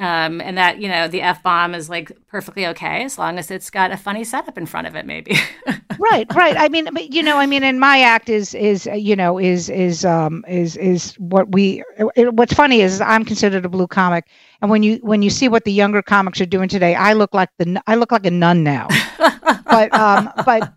Um, 0.00 0.40
and 0.40 0.56
that 0.56 0.80
you 0.80 0.88
know 0.88 1.08
the 1.08 1.20
f 1.20 1.42
bomb 1.42 1.74
is 1.74 1.90
like 1.90 2.10
perfectly 2.26 2.66
okay 2.68 3.04
as 3.04 3.18
long 3.18 3.38
as 3.38 3.50
it's 3.50 3.68
got 3.68 3.92
a 3.92 3.98
funny 3.98 4.24
setup 4.24 4.56
in 4.56 4.64
front 4.64 4.86
of 4.86 4.96
it, 4.96 5.04
maybe. 5.04 5.36
right, 5.98 6.26
right. 6.34 6.56
I 6.56 6.70
mean, 6.70 6.88
you 7.10 7.22
know, 7.22 7.36
I 7.36 7.44
mean, 7.44 7.62
and 7.62 7.78
my 7.78 8.00
act 8.00 8.30
is 8.30 8.54
is 8.54 8.86
uh, 8.86 8.94
you 8.94 9.14
know 9.14 9.38
is 9.38 9.68
is 9.68 10.06
um 10.06 10.42
is 10.48 10.78
is 10.78 11.12
what 11.18 11.52
we. 11.52 11.84
It, 12.16 12.34
what's 12.34 12.54
funny 12.54 12.80
is 12.80 13.02
I'm 13.02 13.26
considered 13.26 13.66
a 13.66 13.68
blue 13.68 13.86
comic, 13.86 14.24
and 14.62 14.70
when 14.70 14.82
you 14.82 14.96
when 15.02 15.20
you 15.20 15.28
see 15.28 15.48
what 15.48 15.64
the 15.64 15.72
younger 15.72 16.00
comics 16.00 16.40
are 16.40 16.46
doing 16.46 16.70
today, 16.70 16.94
I 16.94 17.12
look 17.12 17.34
like 17.34 17.50
the 17.58 17.82
I 17.86 17.96
look 17.96 18.10
like 18.10 18.24
a 18.24 18.30
nun 18.30 18.64
now. 18.64 18.88
but 19.18 19.92
um, 19.92 20.32
but 20.46 20.72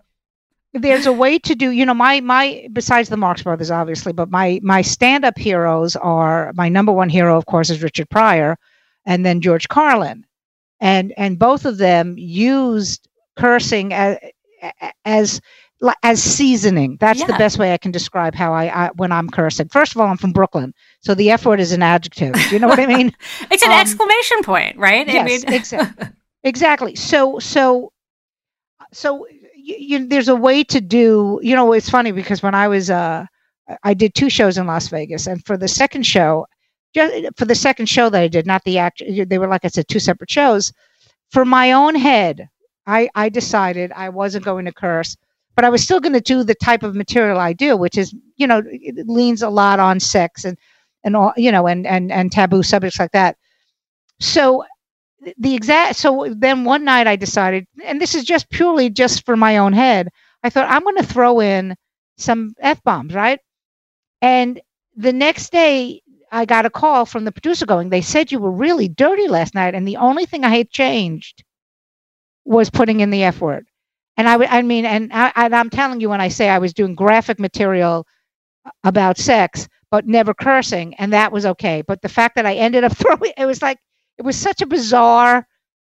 there's 0.74 1.06
a 1.06 1.14
way 1.14 1.40
to 1.40 1.56
do. 1.56 1.72
You 1.72 1.86
know, 1.86 1.94
my 1.94 2.20
my 2.20 2.68
besides 2.74 3.08
the 3.08 3.16
Marx 3.16 3.42
Brothers, 3.44 3.72
obviously, 3.72 4.12
but 4.12 4.30
my 4.30 4.60
my 4.64 4.82
stand 4.82 5.24
up 5.24 5.38
heroes 5.38 5.96
are 5.96 6.52
my 6.56 6.68
number 6.68 6.92
one 6.92 7.08
hero, 7.08 7.38
of 7.38 7.46
course, 7.46 7.70
is 7.70 7.82
Richard 7.82 8.10
Pryor, 8.10 8.58
and 9.06 9.26
then 9.26 9.42
George 9.42 9.68
Carlin, 9.68 10.26
and 10.80 11.14
and 11.18 11.40
both 11.40 11.66
of 11.66 11.78
them 11.78 12.16
used 12.18 13.08
cursing 13.36 13.94
as 13.94 14.18
as 15.06 15.42
as 16.04 16.24
seasoning. 16.24 16.98
That's 17.00 17.20
yeah. 17.20 17.28
the 17.28 17.34
best 17.34 17.58
way 17.58 17.74
I 17.74 17.78
can 17.78 17.92
describe 17.92 18.36
how 18.36 18.54
I, 18.54 18.86
I, 18.86 18.90
when 18.96 19.12
I'm 19.12 19.30
cursing. 19.30 19.68
First 19.70 19.96
of 19.96 20.02
all, 20.02 20.08
I'm 20.08 20.18
from 20.18 20.32
Brooklyn, 20.32 20.74
so 21.02 21.14
the 21.14 21.32
F 21.32 21.46
word 21.46 21.60
is 21.60 21.72
an 21.72 21.84
adjective. 21.84 22.36
You 22.52 22.60
know 22.60 22.68
what 22.68 22.80
I 22.80 22.86
mean? 22.86 23.16
it's 23.52 23.64
an 23.64 23.72
um, 23.72 23.80
exclamation 23.80 24.44
point, 24.44 24.78
right? 24.78 25.08
Yes, 25.08 25.22
I 25.22 25.50
mean- 25.50 25.54
exactly. 25.60 26.08
exactly. 26.44 26.96
So 26.96 27.40
so 27.40 27.92
so 28.92 29.28
you, 29.56 29.76
you, 29.80 30.08
there's 30.08 30.30
a 30.30 30.36
way 30.36 30.64
to 30.66 30.82
do. 30.82 31.40
You 31.44 31.56
know, 31.56 31.74
it's 31.74 31.90
funny 31.90 32.12
because 32.12 32.42
when 32.42 32.56
I 32.56 32.68
was 32.68 32.90
uh, 32.90 33.26
I 33.84 33.94
did 33.94 34.14
two 34.14 34.30
shows 34.30 34.58
in 34.58 34.68
Las 34.68 34.88
Vegas, 34.88 35.28
and 35.28 35.44
for 35.46 35.58
the 35.58 35.68
second 35.68 36.06
show, 36.06 36.46
just 36.94 37.38
for 37.38 37.46
the 37.46 37.56
second 37.56 37.88
show 37.88 38.10
that 38.10 38.22
I 38.22 38.28
did, 38.28 38.46
not 38.46 38.64
the 38.64 38.78
act, 38.78 39.02
they 39.06 39.38
were 39.38 39.48
like 39.48 39.66
I 39.66 39.70
said, 39.70 39.88
two 39.88 40.00
separate 40.00 40.32
shows. 40.32 40.72
For 41.32 41.46
my 41.46 41.72
own 41.72 41.96
head, 41.96 42.50
I 42.86 43.10
I 43.16 43.30
decided 43.30 43.92
I 43.92 44.10
wasn't 44.10 44.46
going 44.46 44.66
to 44.66 44.74
curse 44.74 45.18
but 45.56 45.66
I 45.66 45.70
was 45.70 45.84
still 45.84 46.00
going 46.00 46.14
to 46.14 46.22
do 46.22 46.44
the 46.44 46.56
type 46.56 46.84
of 46.84 46.96
material 46.96 47.40
I 47.40 47.54
do, 47.54 47.78
which 47.78 47.98
is, 47.98 48.14
you 48.38 48.48
know, 48.48 48.64
it 48.66 49.08
leans 49.08 49.42
a 49.42 49.50
lot 49.50 49.80
on 49.80 50.00
sex 50.00 50.46
and, 50.46 50.58
and 51.04 51.16
all, 51.16 51.34
you 51.38 51.52
know, 51.52 51.68
and, 51.68 51.86
and, 51.86 52.12
and 52.12 52.32
taboo 52.32 52.64
subjects 52.64 53.00
like 53.00 53.12
that. 53.12 53.38
So 54.20 54.64
the 55.38 55.54
exact, 55.54 55.98
so 55.98 56.34
then 56.36 56.64
one 56.64 56.84
night 56.84 57.08
I 57.08 57.16
decided, 57.16 57.68
and 57.84 58.02
this 58.02 58.16
is 58.16 58.24
just 58.24 58.50
purely 58.50 58.90
just 58.90 59.26
for 59.26 59.38
my 59.38 59.58
own 59.58 59.74
head, 59.74 60.10
I 60.44 60.50
thought 60.50 60.70
I'm 60.70 60.84
going 60.84 60.98
to 60.98 61.04
throw 61.04 61.40
in 61.40 61.76
some 62.18 62.56
F 62.60 62.84
bombs, 62.84 63.14
right? 63.14 63.40
And 64.22 64.60
the 64.96 65.14
next 65.14 65.52
day 65.52 66.02
I 66.34 66.46
got 66.46 66.66
a 66.66 66.70
call 66.70 67.06
from 67.06 67.26
the 67.26 67.32
producer 67.32 67.66
going, 67.66 67.90
they 67.90 68.02
said 68.02 68.32
you 68.32 68.40
were 68.40 68.52
really 68.52 68.88
dirty 68.88 69.28
last 69.28 69.54
night. 69.54 69.76
And 69.76 69.88
the 69.88 69.98
only 69.98 70.26
thing 70.26 70.44
I 70.44 70.58
had 70.58 70.72
changed 70.72 71.44
was 72.44 72.70
putting 72.70 73.00
in 73.02 73.12
the 73.12 73.24
F 73.24 73.40
word. 73.40 73.68
And 74.18 74.28
I, 74.28 74.36
I 74.46 74.62
mean, 74.64 74.86
and, 74.86 75.12
I, 75.14 75.32
and 75.36 75.56
I'm 75.56 75.70
telling 75.70 76.02
you 76.02 76.10
when 76.10 76.22
I 76.22 76.28
say 76.28 76.50
I 76.50 76.60
was 76.60 76.74
doing 76.74 76.96
graphic 76.96 77.40
material 77.40 78.06
about 78.84 79.18
sex, 79.18 79.68
but 79.92 80.08
never 80.08 80.34
cursing, 80.34 80.96
and 80.96 81.14
that 81.14 81.32
was 81.32 81.46
okay. 81.46 81.84
But 81.86 82.02
the 82.02 82.10
fact 82.10 82.36
that 82.36 82.46
I 82.46 82.56
ended 82.56 82.84
up 82.84 82.94
throwing, 82.98 83.34
it 83.38 83.46
was 83.46 83.62
like, 83.62 83.78
it 84.18 84.24
was 84.24 84.36
such 84.36 84.62
a 84.62 84.66
bizarre, 84.66 85.48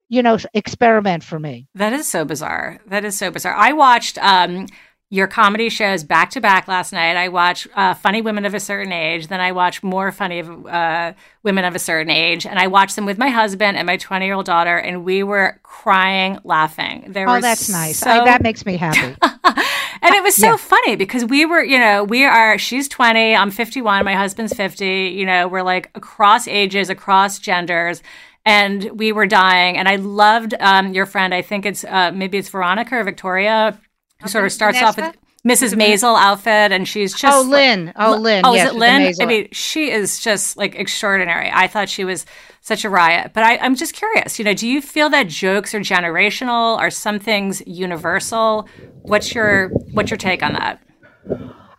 you 0.09 0.23
know, 0.23 0.37
experiment 0.53 1.23
for 1.23 1.39
me. 1.39 1.67
That 1.75 1.93
is 1.93 2.07
so 2.07 2.25
bizarre. 2.25 2.79
That 2.87 3.05
is 3.05 3.17
so 3.17 3.31
bizarre. 3.31 3.55
I 3.55 3.73
watched 3.73 4.17
um, 4.19 4.67
your 5.09 5.27
comedy 5.27 5.69
shows 5.69 6.03
back 6.03 6.31
to 6.31 6.41
back 6.41 6.67
last 6.67 6.91
night. 6.91 7.15
I 7.15 7.29
watched 7.29 7.67
uh, 7.75 7.93
Funny 7.93 8.21
Women 8.21 8.45
of 8.45 8.53
a 8.53 8.59
Certain 8.59 8.91
Age. 8.91 9.27
Then 9.27 9.39
I 9.39 9.53
watched 9.53 9.81
more 9.81 10.11
Funny 10.11 10.41
uh, 10.41 11.13
Women 11.43 11.63
of 11.63 11.75
a 11.75 11.79
Certain 11.79 12.11
Age. 12.11 12.45
And 12.45 12.59
I 12.59 12.67
watched 12.67 12.97
them 12.97 13.05
with 13.05 13.17
my 13.17 13.29
husband 13.29 13.77
and 13.77 13.85
my 13.85 13.95
20 13.95 14.25
year 14.25 14.33
old 14.33 14.45
daughter. 14.45 14.77
And 14.77 15.05
we 15.05 15.23
were 15.23 15.59
crying, 15.63 16.39
laughing. 16.43 17.05
There 17.07 17.29
oh, 17.29 17.39
that's 17.39 17.69
nice. 17.69 17.99
So... 17.99 18.09
I, 18.09 18.25
that 18.25 18.41
makes 18.41 18.65
me 18.65 18.75
happy. 18.75 19.15
and 19.21 20.13
it 20.13 20.23
was 20.23 20.35
so 20.35 20.51
yeah. 20.51 20.57
funny 20.57 20.97
because 20.97 21.23
we 21.23 21.45
were, 21.45 21.63
you 21.63 21.79
know, 21.79 22.03
we 22.03 22.25
are, 22.25 22.57
she's 22.57 22.89
20, 22.89 23.33
I'm 23.33 23.49
51, 23.49 24.03
my 24.03 24.13
husband's 24.13 24.53
50. 24.53 24.85
You 24.85 25.25
know, 25.25 25.47
we're 25.47 25.63
like 25.63 25.89
across 25.95 26.49
ages, 26.49 26.89
across 26.89 27.39
genders 27.39 28.03
and 28.45 28.91
we 28.97 29.13
were 29.13 29.25
dying. 29.25 29.77
And 29.77 29.87
I 29.87 29.95
loved 29.97 30.53
um, 30.59 30.93
your 30.93 31.05
friend. 31.05 31.33
I 31.33 31.41
think 31.41 31.65
it's 31.65 31.85
uh, 31.85 32.11
maybe 32.13 32.37
it's 32.37 32.49
Veronica 32.49 32.95
or 32.95 33.03
Victoria 33.03 33.79
who 34.21 34.27
sort 34.27 34.45
of 34.45 34.51
starts 34.51 34.81
off 34.81 34.97
with 34.97 35.15
Mrs. 35.47 35.75
Maisel 35.75 36.19
outfit, 36.19 36.71
and 36.71 36.87
she's 36.87 37.13
just 37.13 37.35
oh 37.35 37.47
Lynn, 37.49 37.93
oh 37.95 38.17
Lynn, 38.17 38.45
oh 38.45 38.53
yes, 38.53 38.69
is 38.69 38.75
it 38.75 38.77
Lynn? 38.77 39.13
I 39.21 39.25
mean, 39.25 39.47
she 39.51 39.91
is 39.91 40.19
just 40.19 40.57
like 40.57 40.75
extraordinary. 40.75 41.49
I 41.51 41.67
thought 41.67 41.89
she 41.89 42.03
was 42.03 42.25
such 42.61 42.83
a 42.83 42.89
riot, 42.89 43.31
but 43.33 43.43
I, 43.43 43.57
I'm 43.57 43.75
just 43.75 43.93
curious. 43.93 44.39
You 44.39 44.45
know, 44.45 44.53
do 44.53 44.67
you 44.67 44.81
feel 44.81 45.09
that 45.09 45.27
jokes 45.27 45.73
are 45.73 45.79
generational? 45.79 46.77
Are 46.77 46.89
some 46.89 47.19
things 47.19 47.61
universal? 47.65 48.67
What's 49.03 49.33
your 49.33 49.69
what's 49.93 50.09
your 50.09 50.17
take 50.17 50.43
on 50.43 50.53
that? 50.53 50.81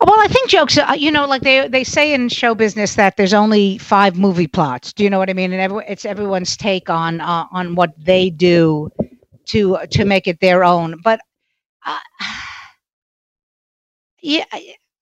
Well, 0.00 0.20
I 0.20 0.28
think 0.28 0.48
jokes, 0.48 0.78
uh, 0.78 0.94
you 0.96 1.10
know, 1.10 1.26
like 1.26 1.42
they 1.42 1.66
they 1.66 1.82
say 1.82 2.14
in 2.14 2.28
show 2.28 2.54
business 2.54 2.94
that 2.94 3.16
there's 3.16 3.34
only 3.34 3.78
five 3.78 4.16
movie 4.16 4.46
plots. 4.46 4.92
Do 4.92 5.02
you 5.02 5.10
know 5.10 5.18
what 5.18 5.28
I 5.28 5.32
mean? 5.32 5.52
And 5.52 5.60
every, 5.60 5.84
it's 5.88 6.04
everyone's 6.04 6.56
take 6.56 6.88
on 6.88 7.20
uh, 7.20 7.46
on 7.50 7.74
what 7.74 7.92
they 7.98 8.30
do 8.30 8.90
to 9.46 9.78
to 9.90 10.04
make 10.04 10.28
it 10.28 10.40
their 10.40 10.62
own. 10.62 11.00
But 11.02 11.20
yeah, 14.22 14.44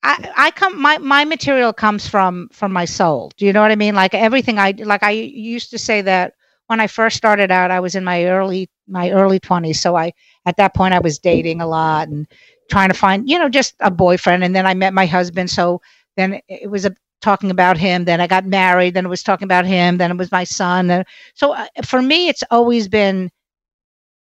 I, 0.03 0.33
I 0.37 0.51
come 0.53 0.81
my 0.81 0.99
my 0.99 1.25
material 1.25 1.72
comes 1.72 2.07
from 2.07 2.49
from 2.53 2.72
my 2.72 2.85
soul. 2.85 3.33
Do 3.37 3.46
you 3.46 3.53
know 3.53 3.62
what 3.62 3.72
I 3.72 3.77
mean? 3.77 3.94
Like 3.94 4.14
everything 4.14 4.59
I 4.59 4.72
like 4.79 5.03
I 5.03 5.11
used 5.11 5.70
to 5.70 5.79
say 5.79 6.03
that 6.03 6.35
when 6.68 6.81
I 6.81 6.87
first 6.87 7.16
started 7.16 7.51
out 7.51 7.70
I 7.70 7.81
was 7.81 7.94
in 7.94 8.05
my 8.05 8.25
early 8.27 8.68
my 8.88 9.11
early 9.11 9.40
20s 9.40 9.81
so 9.81 9.96
I 9.96 10.12
at 10.44 10.57
that 10.59 10.75
point 10.75 10.94
I 10.94 11.01
was 11.01 11.18
dating 11.18 11.61
a 11.61 11.66
lot 11.66 12.09
and 12.09 12.27
trying 12.70 12.88
to 12.88 12.94
find, 12.94 13.29
you 13.29 13.38
know, 13.38 13.49
just 13.49 13.75
a 13.81 13.90
boyfriend. 13.90 14.42
And 14.44 14.55
then 14.55 14.66
I 14.66 14.75
met 14.75 14.92
my 14.92 15.07
husband. 15.07 15.51
So 15.51 15.81
then 16.16 16.40
it 16.49 16.70
was 16.70 16.85
a 16.85 16.94
talking 17.20 17.51
about 17.51 17.79
him. 17.79 18.05
Then 18.05 18.20
I 18.20 18.27
got 18.27 18.44
married. 18.44 18.94
Then 18.94 19.07
it 19.07 19.09
was 19.09 19.22
talking 19.22 19.44
about 19.46 19.64
him. 19.66 19.99
Then 19.99 20.11
it 20.11 20.16
was 20.18 20.33
my 20.33 20.44
son. 20.44 21.05
So 21.35 21.53
uh, 21.53 21.66
for 21.85 22.03
me 22.03 22.29
it's 22.29 22.42
always 22.51 22.88
been 22.88 23.31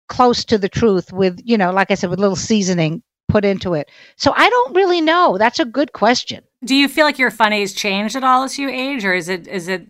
close 0.10 0.44
to 0.46 0.58
the 0.58 0.68
truth 0.68 1.14
with, 1.14 1.40
you 1.44 1.58
know, 1.58 1.72
like 1.72 1.92
I 1.92 1.96
said, 1.96 2.10
with 2.10 2.20
little 2.20 2.36
seasoning 2.36 3.02
put 3.30 3.46
into 3.46 3.74
it. 3.74 3.90
So 4.18 4.34
I 4.36 4.50
don't 4.50 4.76
really 4.76 5.00
know. 5.00 5.38
That's 5.38 5.60
a 5.60 5.66
good 5.66 5.94
question. 5.94 6.44
Do 6.66 6.76
you 6.76 6.90
feel 6.90 7.06
like 7.06 7.18
your 7.18 7.32
funnies 7.32 7.74
changed 7.74 8.16
at 8.16 8.24
all 8.24 8.44
as 8.44 8.60
you 8.60 8.70
age, 8.70 9.06
or 9.06 9.14
is 9.14 9.30
it 9.30 9.48
is 9.48 9.70
it 9.70 9.88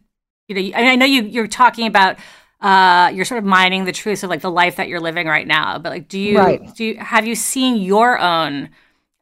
you 0.48 0.56
know? 0.56 0.62
I, 0.62 0.82
mean, 0.82 0.92
I 0.92 0.96
know 0.96 1.06
you 1.06 1.24
you're 1.24 1.48
talking 1.48 1.88
about 1.88 2.18
uh, 2.62 3.12
you're 3.14 3.26
sort 3.26 3.40
of 3.40 3.46
mining 3.46 3.86
the 3.86 3.92
truth 3.92 4.24
of 4.24 4.30
like 4.30 4.42
the 4.42 4.52
life 4.52 4.76
that 4.76 4.88
you're 4.88 5.00
living 5.00 5.26
right 5.26 5.48
now, 5.48 5.80
but 5.80 5.90
like, 5.90 6.08
do 6.08 6.20
you 6.20 6.38
right. 6.38 6.76
do 6.76 6.84
you 6.84 6.98
have 6.98 7.26
you 7.26 7.34
seen 7.34 7.78
your 7.78 8.20
own 8.20 8.70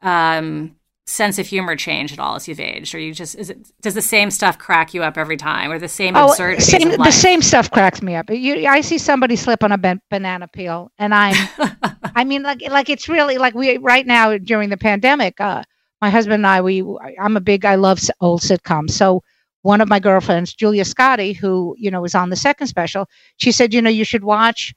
um, 0.01 0.75
sense 1.07 1.39
of 1.39 1.47
humor 1.47 1.75
change 1.75 2.11
at 2.11 2.19
all 2.19 2.35
as 2.35 2.47
you've 2.47 2.59
aged, 2.59 2.93
or 2.93 2.99
you 2.99 3.13
just 3.13 3.35
is 3.35 3.49
it 3.49 3.71
does 3.81 3.95
the 3.95 4.01
same 4.01 4.29
stuff 4.29 4.57
crack 4.59 4.93
you 4.93 5.03
up 5.03 5.17
every 5.17 5.37
time, 5.37 5.71
or 5.71 5.79
the 5.79 5.87
same 5.87 6.15
oh? 6.15 6.33
Same, 6.33 6.89
the 6.91 7.11
same 7.11 7.41
stuff 7.41 7.71
cracks 7.71 8.01
me 8.01 8.15
up. 8.15 8.29
You, 8.29 8.67
I 8.67 8.81
see 8.81 8.97
somebody 8.97 9.35
slip 9.35 9.63
on 9.63 9.71
a 9.71 9.77
ban- 9.77 10.01
banana 10.11 10.47
peel, 10.47 10.91
and 10.99 11.15
I'm, 11.15 11.35
I 12.15 12.23
mean, 12.23 12.43
like 12.43 12.61
like 12.69 12.89
it's 12.89 13.09
really 13.09 13.37
like 13.37 13.55
we 13.55 13.77
right 13.77 14.05
now 14.05 14.37
during 14.37 14.69
the 14.69 14.77
pandemic. 14.77 15.39
Uh, 15.39 15.63
my 16.01 16.09
husband 16.09 16.35
and 16.35 16.47
I, 16.47 16.61
we 16.61 16.83
I'm 17.19 17.37
a 17.37 17.41
big 17.41 17.65
I 17.65 17.75
love 17.75 17.99
old 18.21 18.41
sitcoms, 18.41 18.91
so. 18.91 19.23
One 19.63 19.81
of 19.81 19.89
my 19.89 19.99
girlfriends, 19.99 20.53
Julia 20.53 20.83
Scotti, 20.85 21.35
who 21.35 21.75
you 21.77 21.91
know 21.91 21.99
was 21.99 22.15
on 22.15 22.29
the 22.29 22.37
second 22.37 22.67
special, 22.67 23.09
she 23.35 23.51
said, 23.51 23.73
you 23.73 23.81
know, 23.81 23.89
you 23.89 24.05
should 24.05 24.23
watch 24.23 24.73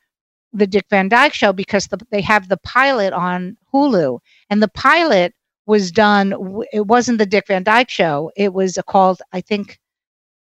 the 0.52 0.66
Dick 0.66 0.86
Van 0.90 1.08
Dyke 1.08 1.34
Show 1.34 1.52
because 1.52 1.86
the, 1.86 1.98
they 2.10 2.22
have 2.22 2.48
the 2.48 2.56
pilot 2.56 3.12
on 3.12 3.56
Hulu, 3.72 4.18
and 4.48 4.60
the 4.60 4.68
pilot 4.68 5.32
was 5.70 5.92
done. 5.92 6.34
It 6.72 6.88
wasn't 6.88 7.18
the 7.18 7.26
Dick 7.26 7.46
Van 7.46 7.62
Dyke 7.62 7.88
Show. 7.88 8.32
It 8.36 8.52
was 8.52 8.76
called, 8.88 9.22
I 9.32 9.40
think, 9.40 9.78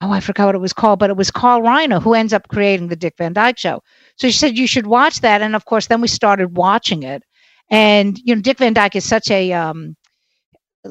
oh, 0.01 0.11
I 0.11 0.19
forgot 0.19 0.47
what 0.47 0.55
it 0.55 0.59
was 0.59 0.73
called, 0.73 0.99
but 0.99 1.09
it 1.09 1.15
was 1.15 1.31
Carl 1.31 1.61
Reiner 1.61 2.03
who 2.03 2.13
ends 2.13 2.33
up 2.33 2.49
creating 2.49 2.89
the 2.89 2.97
Dick 2.97 3.15
Van 3.17 3.31
Dyke 3.31 3.57
Show. 3.57 3.81
So 4.17 4.27
she 4.27 4.37
said 4.37 4.57
you 4.57 4.67
should 4.67 4.85
watch 4.85 5.21
that, 5.21 5.41
and 5.41 5.55
of 5.55 5.63
course, 5.63 5.87
then 5.87 6.01
we 6.01 6.09
started 6.09 6.57
watching 6.57 7.03
it. 7.03 7.23
And 7.69 8.19
you 8.19 8.35
know, 8.35 8.41
Dick 8.41 8.57
Van 8.57 8.73
Dyke 8.73 8.97
is 8.97 9.05
such 9.05 9.31
a 9.31 9.53
um, 9.53 9.95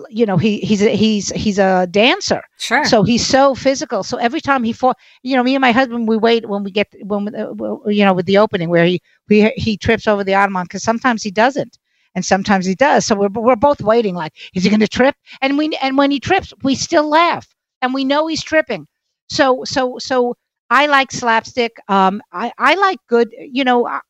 you 0.08 0.24
know 0.24 0.38
he 0.38 0.60
he's 0.60 0.82
a, 0.82 0.96
he's 0.96 1.28
he's 1.32 1.58
a 1.58 1.86
dancer 1.90 2.42
sure 2.58 2.82
so 2.86 3.02
he's 3.02 3.26
so 3.26 3.54
physical 3.54 4.02
so 4.02 4.16
every 4.16 4.40
time 4.40 4.64
he 4.64 4.72
fought 4.72 4.96
you 5.22 5.36
know 5.36 5.42
me 5.42 5.54
and 5.54 5.60
my 5.60 5.70
husband 5.70 6.08
we 6.08 6.16
wait 6.16 6.48
when 6.48 6.64
we 6.64 6.70
get 6.70 6.88
when 7.02 7.34
uh, 7.34 7.52
you 7.86 8.02
know 8.02 8.14
with 8.14 8.24
the 8.24 8.38
opening 8.38 8.70
where 8.70 8.86
he 8.86 9.02
we, 9.28 9.52
he 9.56 9.76
trips 9.76 10.08
over 10.08 10.24
the 10.24 10.34
ottoman 10.34 10.64
because 10.64 10.82
sometimes 10.82 11.22
he 11.22 11.30
doesn't 11.30 11.78
and 12.14 12.24
sometimes 12.24 12.66
he 12.66 12.74
does 12.74 13.06
so 13.06 13.14
we're, 13.14 13.28
we're 13.28 13.56
both 13.56 13.80
waiting 13.80 14.14
like 14.14 14.32
is 14.54 14.64
he 14.64 14.70
going 14.70 14.80
to 14.80 14.88
trip 14.88 15.14
and 15.40 15.58
we 15.58 15.76
and 15.82 15.96
when 15.96 16.10
he 16.10 16.20
trips 16.20 16.52
we 16.62 16.74
still 16.74 17.08
laugh 17.08 17.46
and 17.80 17.94
we 17.94 18.04
know 18.04 18.26
he's 18.26 18.42
tripping 18.42 18.86
so 19.28 19.62
so 19.64 19.98
so 19.98 20.34
i 20.70 20.86
like 20.86 21.10
slapstick 21.10 21.76
um 21.88 22.20
i 22.32 22.52
i 22.58 22.74
like 22.74 22.98
good 23.08 23.32
you 23.38 23.64
know 23.64 23.86
I, 23.86 24.00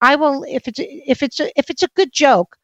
I 0.00 0.16
will 0.16 0.44
if 0.48 0.66
it's 0.68 0.80
if 0.80 1.22
it's 1.22 1.40
a, 1.40 1.50
if 1.58 1.70
it's 1.70 1.82
a 1.82 1.88
good 1.94 2.12
joke 2.12 2.56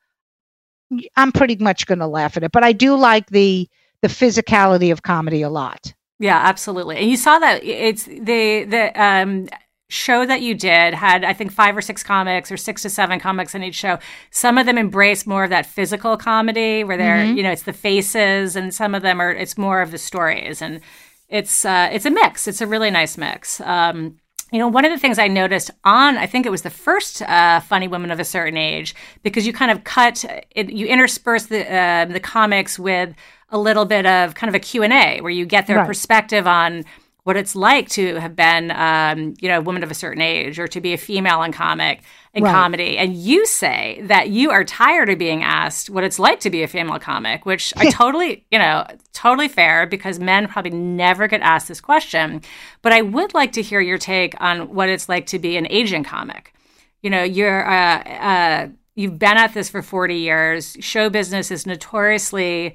I'm 1.17 1.33
pretty 1.33 1.57
much 1.57 1.87
going 1.87 1.99
to 1.99 2.07
laugh 2.07 2.37
at 2.37 2.45
it. 2.45 2.53
But 2.53 2.65
I 2.65 2.73
do 2.73 2.97
like 2.97 3.29
the 3.29 3.69
the 4.03 4.09
physicality 4.09 4.93
of 4.93 5.03
comedy 5.03 5.43
a 5.43 5.51
lot. 5.51 5.93
Yeah, 6.21 6.39
absolutely. 6.39 6.97
And 6.97 7.11
you 7.11 7.17
saw 7.17 7.39
that 7.39 7.63
it's 7.63 8.05
the 8.05 8.65
the 8.65 9.03
um 9.03 9.49
show 9.89 10.27
that 10.27 10.43
you 10.43 10.55
did 10.55 10.93
had 10.93 11.25
I 11.25 11.33
think 11.33 11.51
five 11.51 11.77
or 11.77 11.81
six 11.81 12.03
comics 12.03 12.53
or 12.53 12.57
six 12.57 12.83
to 12.83 12.91
seven 12.91 13.19
comics 13.19 13.55
in 13.55 13.63
each 13.63 13.75
show. 13.75 13.99
Some 14.31 14.59
of 14.59 14.67
them 14.67 14.77
embrace 14.77 15.27
more 15.27 15.45
of 15.45 15.51
that 15.51 15.67
physical 15.67 16.17
comedy 16.17 16.85
where 16.85 16.97
they're, 16.97 17.25
mm-hmm. 17.25 17.37
you 17.37 17.43
know, 17.43 17.51
it's 17.51 17.63
the 17.63 17.73
faces 17.73 18.55
and 18.55 18.75
some 18.75 18.95
of 18.95 19.03
them 19.03 19.21
are 19.21 19.33
it's 19.33 19.57
more 19.57 19.81
of 19.81 19.91
the 19.91 19.99
stories 19.99 20.61
and 20.61 20.81
it's 21.29 21.65
uh 21.65 21.89
it's 21.91 22.05
a 22.05 22.11
mix. 22.11 22.47
It's 22.47 22.61
a 22.61 22.67
really 22.67 22.91
nice 22.91 23.17
mix. 23.17 23.61
Um 23.63 24.19
you 24.51 24.59
know, 24.59 24.69
one 24.69 24.85
of 24.87 24.91
the 24.91 24.99
things 24.99 25.19
I 25.19 25.29
noticed 25.29 25.71
on, 25.85 26.17
I 26.17 26.27
think 26.27 26.47
it 26.47 26.51
was 26.51 26.63
the 26.63 26.71
first 26.71 27.21
uh, 27.21 27.61
Funny 27.61 27.87
Women 27.87 28.11
of 28.11 28.19
a 28.19 28.25
Certain 28.25 28.57
Age, 28.57 28.95
because 29.23 29.47
you 29.47 29.53
kind 29.53 29.71
of 29.71 29.85
cut, 29.85 30.25
it, 30.53 30.71
you 30.71 30.87
intersperse 30.87 31.47
the 31.47 31.71
uh, 31.71 32.07
the 32.07 32.19
comics 32.19 32.79
with 32.79 33.15
a 33.51 33.59
little 33.59 33.85
bit 33.85 34.07
of 34.07 34.35
kind 34.35 34.49
of 34.49 34.55
a 34.55 34.59
Q 34.59 34.83
and 34.85 34.93
A, 34.93 35.21
where 35.21 35.31
you 35.31 35.45
get 35.45 35.67
their 35.67 35.77
right. 35.77 35.87
perspective 35.87 36.47
on 36.47 36.87
what 37.29 37.37
it's 37.37 37.55
like 37.55 37.91
to 37.91 38.15
have 38.15 38.35
been, 38.35 38.71
um, 38.71 39.35
you 39.39 39.51
know, 39.51 39.59
a 39.59 39.61
woman 39.61 39.83
of 39.83 39.91
a 39.91 39.95
certain 39.95 40.23
age 40.23 40.59
or 40.59 40.67
to 40.67 40.81
be 40.81 40.95
a 40.95 40.97
female 40.97 41.43
in 41.43 41.53
comic 41.53 42.01
in 42.33 42.43
right. 42.43 42.51
comedy. 42.51 42.97
And 42.97 43.15
you 43.15 43.45
say 43.45 44.01
that 44.05 44.31
you 44.31 44.51
are 44.51 44.65
tired 44.65 45.11
of 45.11 45.19
being 45.19 45.43
asked 45.43 45.91
what 45.91 46.05
it's 46.05 46.19
like 46.19 46.41
to 46.41 46.49
be 46.49 46.63
a 46.63 46.67
female 46.67 46.99
comic, 46.99 47.45
which 47.45 47.75
I 47.77 47.91
totally, 47.91 48.47
you 48.51 48.59
know, 48.59 48.87
totally 49.13 49.47
fair 49.47 49.87
because 49.87 50.19
men 50.19 50.49
probably 50.49 50.71
never 50.71 51.29
get 51.29 51.43
asked 51.43 51.69
this 51.69 51.83
question. 51.83 52.41
But 52.81 52.93
I 52.93 53.03
would 53.03 53.35
like 53.35 53.53
to 53.53 53.63
hear 53.63 53.83
your 53.83 53.99
take 53.99 54.35
on 54.41 54.73
what 54.75 54.89
it's 54.89 55.07
like 55.07 55.27
to 55.27 55.39
be 55.39 55.59
an 55.59 55.67
Asian 55.69 56.05
comic. 56.05 56.55
You 57.03 57.11
know, 57.11 57.25
you're, 57.25 57.71
uh, 57.71 58.05
uh, 58.05 58.69
you've 58.95 59.19
been 59.19 59.37
at 59.37 59.53
this 59.53 59.69
for 59.69 59.83
40 59.83 60.15
years. 60.15 60.79
Show 60.81 61.11
business 61.11 61.51
is 61.51 61.67
notoriously 61.67 62.75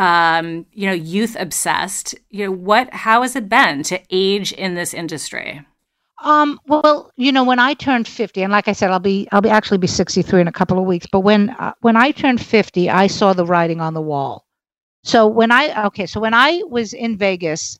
um, 0.00 0.64
you 0.72 0.86
know, 0.86 0.94
youth 0.94 1.36
obsessed. 1.38 2.14
You 2.30 2.46
know, 2.46 2.52
what 2.52 2.92
how 2.92 3.20
has 3.20 3.36
it 3.36 3.50
been 3.50 3.82
to 3.84 4.00
age 4.10 4.50
in 4.50 4.74
this 4.74 4.94
industry? 4.94 5.60
Um, 6.24 6.58
well, 6.66 7.10
you 7.16 7.32
know, 7.32 7.44
when 7.44 7.58
I 7.58 7.74
turned 7.74 8.08
50, 8.08 8.42
and 8.42 8.52
like 8.52 8.66
I 8.66 8.72
said, 8.72 8.90
I'll 8.90 8.98
be 8.98 9.28
I'll 9.30 9.42
be 9.42 9.50
actually 9.50 9.76
be 9.76 9.86
63 9.86 10.40
in 10.40 10.48
a 10.48 10.52
couple 10.52 10.78
of 10.78 10.86
weeks. 10.86 11.06
But 11.12 11.20
when 11.20 11.50
uh, 11.50 11.74
when 11.82 11.96
I 11.96 12.12
turned 12.12 12.40
50, 12.40 12.88
I 12.88 13.08
saw 13.08 13.34
the 13.34 13.44
writing 13.44 13.82
on 13.82 13.92
the 13.92 14.00
wall. 14.00 14.46
So 15.04 15.26
when 15.26 15.52
I 15.52 15.86
okay, 15.88 16.06
so 16.06 16.18
when 16.18 16.32
I 16.32 16.62
was 16.66 16.94
in 16.94 17.18
Vegas 17.18 17.78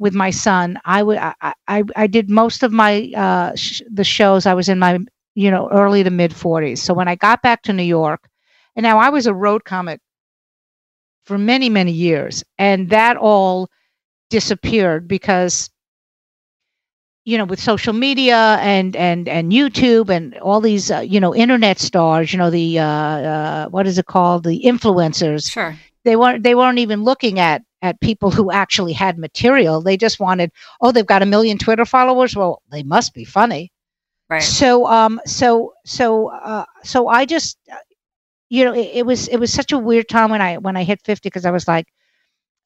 with 0.00 0.12
my 0.12 0.30
son, 0.30 0.76
I 0.84 1.04
would 1.04 1.18
I, 1.18 1.54
I 1.68 1.84
I 1.94 2.06
did 2.08 2.28
most 2.28 2.64
of 2.64 2.72
my 2.72 3.12
uh 3.16 3.54
sh- 3.54 3.82
the 3.88 4.04
shows. 4.04 4.44
I 4.44 4.54
was 4.54 4.68
in 4.68 4.80
my 4.80 4.98
you 5.36 5.52
know 5.52 5.68
early 5.70 6.02
to 6.02 6.10
mid 6.10 6.32
40s. 6.32 6.78
So 6.78 6.94
when 6.94 7.06
I 7.06 7.14
got 7.14 7.42
back 7.42 7.62
to 7.62 7.72
New 7.72 7.84
York, 7.84 8.28
and 8.74 8.82
now 8.82 8.98
I 8.98 9.10
was 9.10 9.28
a 9.28 9.34
road 9.34 9.64
comic 9.64 10.00
for 11.24 11.38
many, 11.38 11.68
many 11.68 11.92
years. 11.92 12.44
And 12.58 12.90
that 12.90 13.16
all 13.16 13.70
disappeared 14.30 15.06
because 15.08 15.70
you 17.24 17.38
know 17.38 17.44
with 17.44 17.60
social 17.60 17.92
media 17.92 18.58
and 18.60 18.96
and 18.96 19.28
and 19.28 19.52
youtube 19.52 20.08
and 20.10 20.36
all 20.38 20.60
these 20.60 20.90
uh, 20.90 21.00
you 21.00 21.20
know 21.20 21.34
internet 21.34 21.78
stars 21.78 22.32
you 22.32 22.38
know 22.38 22.50
the 22.50 22.78
uh, 22.78 22.84
uh, 22.84 23.68
what 23.68 23.86
is 23.86 23.98
it 23.98 24.06
called? 24.06 24.44
The 24.44 24.62
influencers. 24.62 25.50
Sure. 25.50 25.76
They 26.04 26.16
weren't 26.16 26.42
they 26.42 26.54
weren't 26.54 26.78
even 26.78 27.02
looking 27.02 27.38
at 27.38 27.62
at 27.82 28.00
people 28.00 28.30
who 28.30 28.50
actually 28.50 28.92
had 28.92 29.18
material. 29.18 29.80
They 29.80 29.96
just 29.96 30.20
wanted 30.20 30.50
oh 30.80 30.92
they've 30.92 31.06
got 31.06 31.22
a 31.22 31.26
million 31.26 31.58
twitter 31.58 31.84
followers? 31.84 32.36
Well 32.36 32.62
they 32.70 32.82
must 32.82 33.14
be 33.14 33.24
funny. 33.24 33.72
Right. 34.28 34.42
So 34.42 34.86
um 34.86 35.20
so 35.26 35.74
so 35.84 36.28
uh 36.28 36.64
so 36.82 37.08
i 37.08 37.24
just 37.24 37.58
you 38.54 38.64
know, 38.64 38.72
it, 38.72 38.90
it, 38.94 39.06
was 39.06 39.26
it 39.26 39.38
was 39.38 39.52
such 39.52 39.72
a 39.72 39.78
weird 39.78 40.08
time 40.08 40.30
when 40.30 40.40
I 40.40 40.58
when 40.58 40.76
I 40.76 40.84
hit 40.84 41.00
fifty 41.02 41.28
because 41.28 41.44
I 41.44 41.50
was 41.50 41.66
like, 41.66 41.86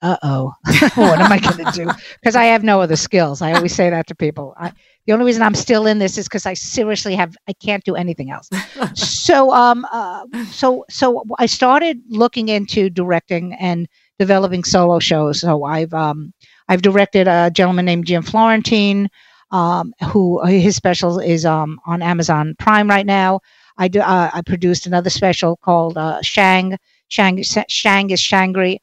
uh 0.03 0.17
oh, 0.23 0.53
what 0.97 1.19
am 1.19 1.33
I 1.33 1.39
going 1.39 1.65
to 1.65 1.73
do? 1.73 1.91
Because 2.21 2.37
I 2.37 2.45
have 2.45 2.63
no 2.63 2.83
other 2.83 2.95
skills. 2.97 3.41
I 3.41 3.53
always 3.55 3.75
say 3.75 3.89
that 3.89 4.07
to 4.09 4.15
people. 4.15 4.55
I, 4.59 4.73
the 5.07 5.15
only 5.15 5.25
reason 5.25 5.43
I'm 5.43 5.55
still 5.55 5.87
in 5.87 5.99
this 5.99 6.19
is 6.19 6.27
because 6.27 6.45
I 6.45 6.53
seriously 6.53 7.15
have 7.15 7.35
I 7.49 7.55
can't 7.55 7.83
do 7.85 7.97
anything 7.97 8.31
else. 8.31 8.51
so 8.95 9.51
um 9.53 9.87
uh, 9.91 10.27
so 10.51 10.85
so 10.91 11.25
I 11.39 11.47
started 11.47 12.03
looking 12.11 12.49
into 12.51 12.91
directing 12.91 13.55
and 13.55 13.89
developing 14.19 14.65
solo 14.65 14.99
shows. 14.99 15.41
So 15.41 15.65
I've 15.65 15.95
um 15.95 16.35
I've 16.69 16.83
directed 16.83 17.29
a 17.29 17.51
gentleman 17.51 17.87
named 17.87 18.07
Jim 18.07 18.23
Florentine. 18.23 19.09
Um, 19.51 19.95
who 20.13 20.45
his 20.45 20.77
special 20.77 21.19
is 21.19 21.47
um, 21.47 21.81
on 21.87 22.03
Amazon 22.03 22.55
Prime 22.59 22.87
right 22.87 23.07
now. 23.07 23.41
I 23.79 23.89
do. 23.89 24.01
Uh, 24.01 24.31
I 24.35 24.43
produced 24.43 24.87
another 24.87 25.11
special 25.11 25.57
called 25.57 25.97
uh, 25.99 26.21
Shang. 26.23 26.79
Shang. 27.09 27.43
Shang 27.69 28.11
is 28.11 28.21
Shangri. 28.21 28.81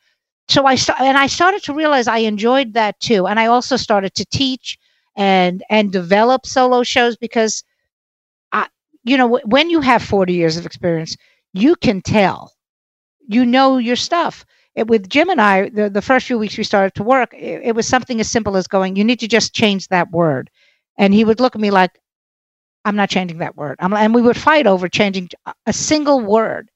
So 0.48 0.66
I 0.66 0.76
st- 0.76 1.02
and 1.02 1.18
I 1.18 1.28
started 1.28 1.64
to 1.64 1.74
realize 1.74 2.08
I 2.08 2.20
enjoyed 2.20 2.74
that 2.74 3.00
too, 3.00 3.28
and 3.28 3.40
I 3.40 3.48
also 3.48 3.78
started 3.78 4.16
to 4.16 4.26
teach 4.26 4.78
and 5.18 5.64
and 5.70 5.92
develop 5.92 6.46
solo 6.46 6.84
shows 6.84 7.18
because, 7.18 7.64
I, 8.52 8.68
you 9.04 9.18
know, 9.18 9.26
w- 9.28 9.46
when 9.48 9.70
you 9.70 9.82
have 9.82 10.04
forty 10.04 10.34
years 10.34 10.58
of 10.58 10.66
experience, 10.66 11.18
you 11.54 11.76
can 11.76 12.02
tell, 12.02 12.54
you 13.28 13.46
know 13.46 13.78
your 13.78 13.96
stuff. 13.98 14.46
It, 14.76 14.88
with 14.88 15.10
Jim 15.10 15.30
and 15.30 15.42
I, 15.42 15.70
the, 15.70 15.90
the 15.90 16.02
first 16.02 16.28
few 16.28 16.38
weeks 16.40 16.58
we 16.58 16.64
started 16.64 16.96
to 16.96 17.04
work, 17.04 17.34
it, 17.34 17.62
it 17.66 17.76
was 17.76 17.88
something 17.88 18.20
as 18.20 18.32
simple 18.32 18.58
as 18.58 18.68
going, 18.68 18.96
"You 18.96 19.04
need 19.04 19.20
to 19.22 19.28
just 19.28 19.54
change 19.56 19.88
that 19.90 20.12
word," 20.12 20.50
and 20.98 21.14
he 21.14 21.26
would 21.26 21.40
look 21.40 21.56
at 21.56 21.62
me 21.62 21.72
like, 21.72 22.00
I'm 22.86 22.96
not 22.96 23.10
changing 23.10 23.40
that 23.40 23.58
word. 23.58 23.76
I'm, 23.80 23.94
and 23.94 24.14
we 24.14 24.22
would 24.22 24.38
fight 24.38 24.68
over 24.68 24.88
changing 24.88 25.30
a 25.66 25.74
single 25.74 26.22
word. 26.22 26.70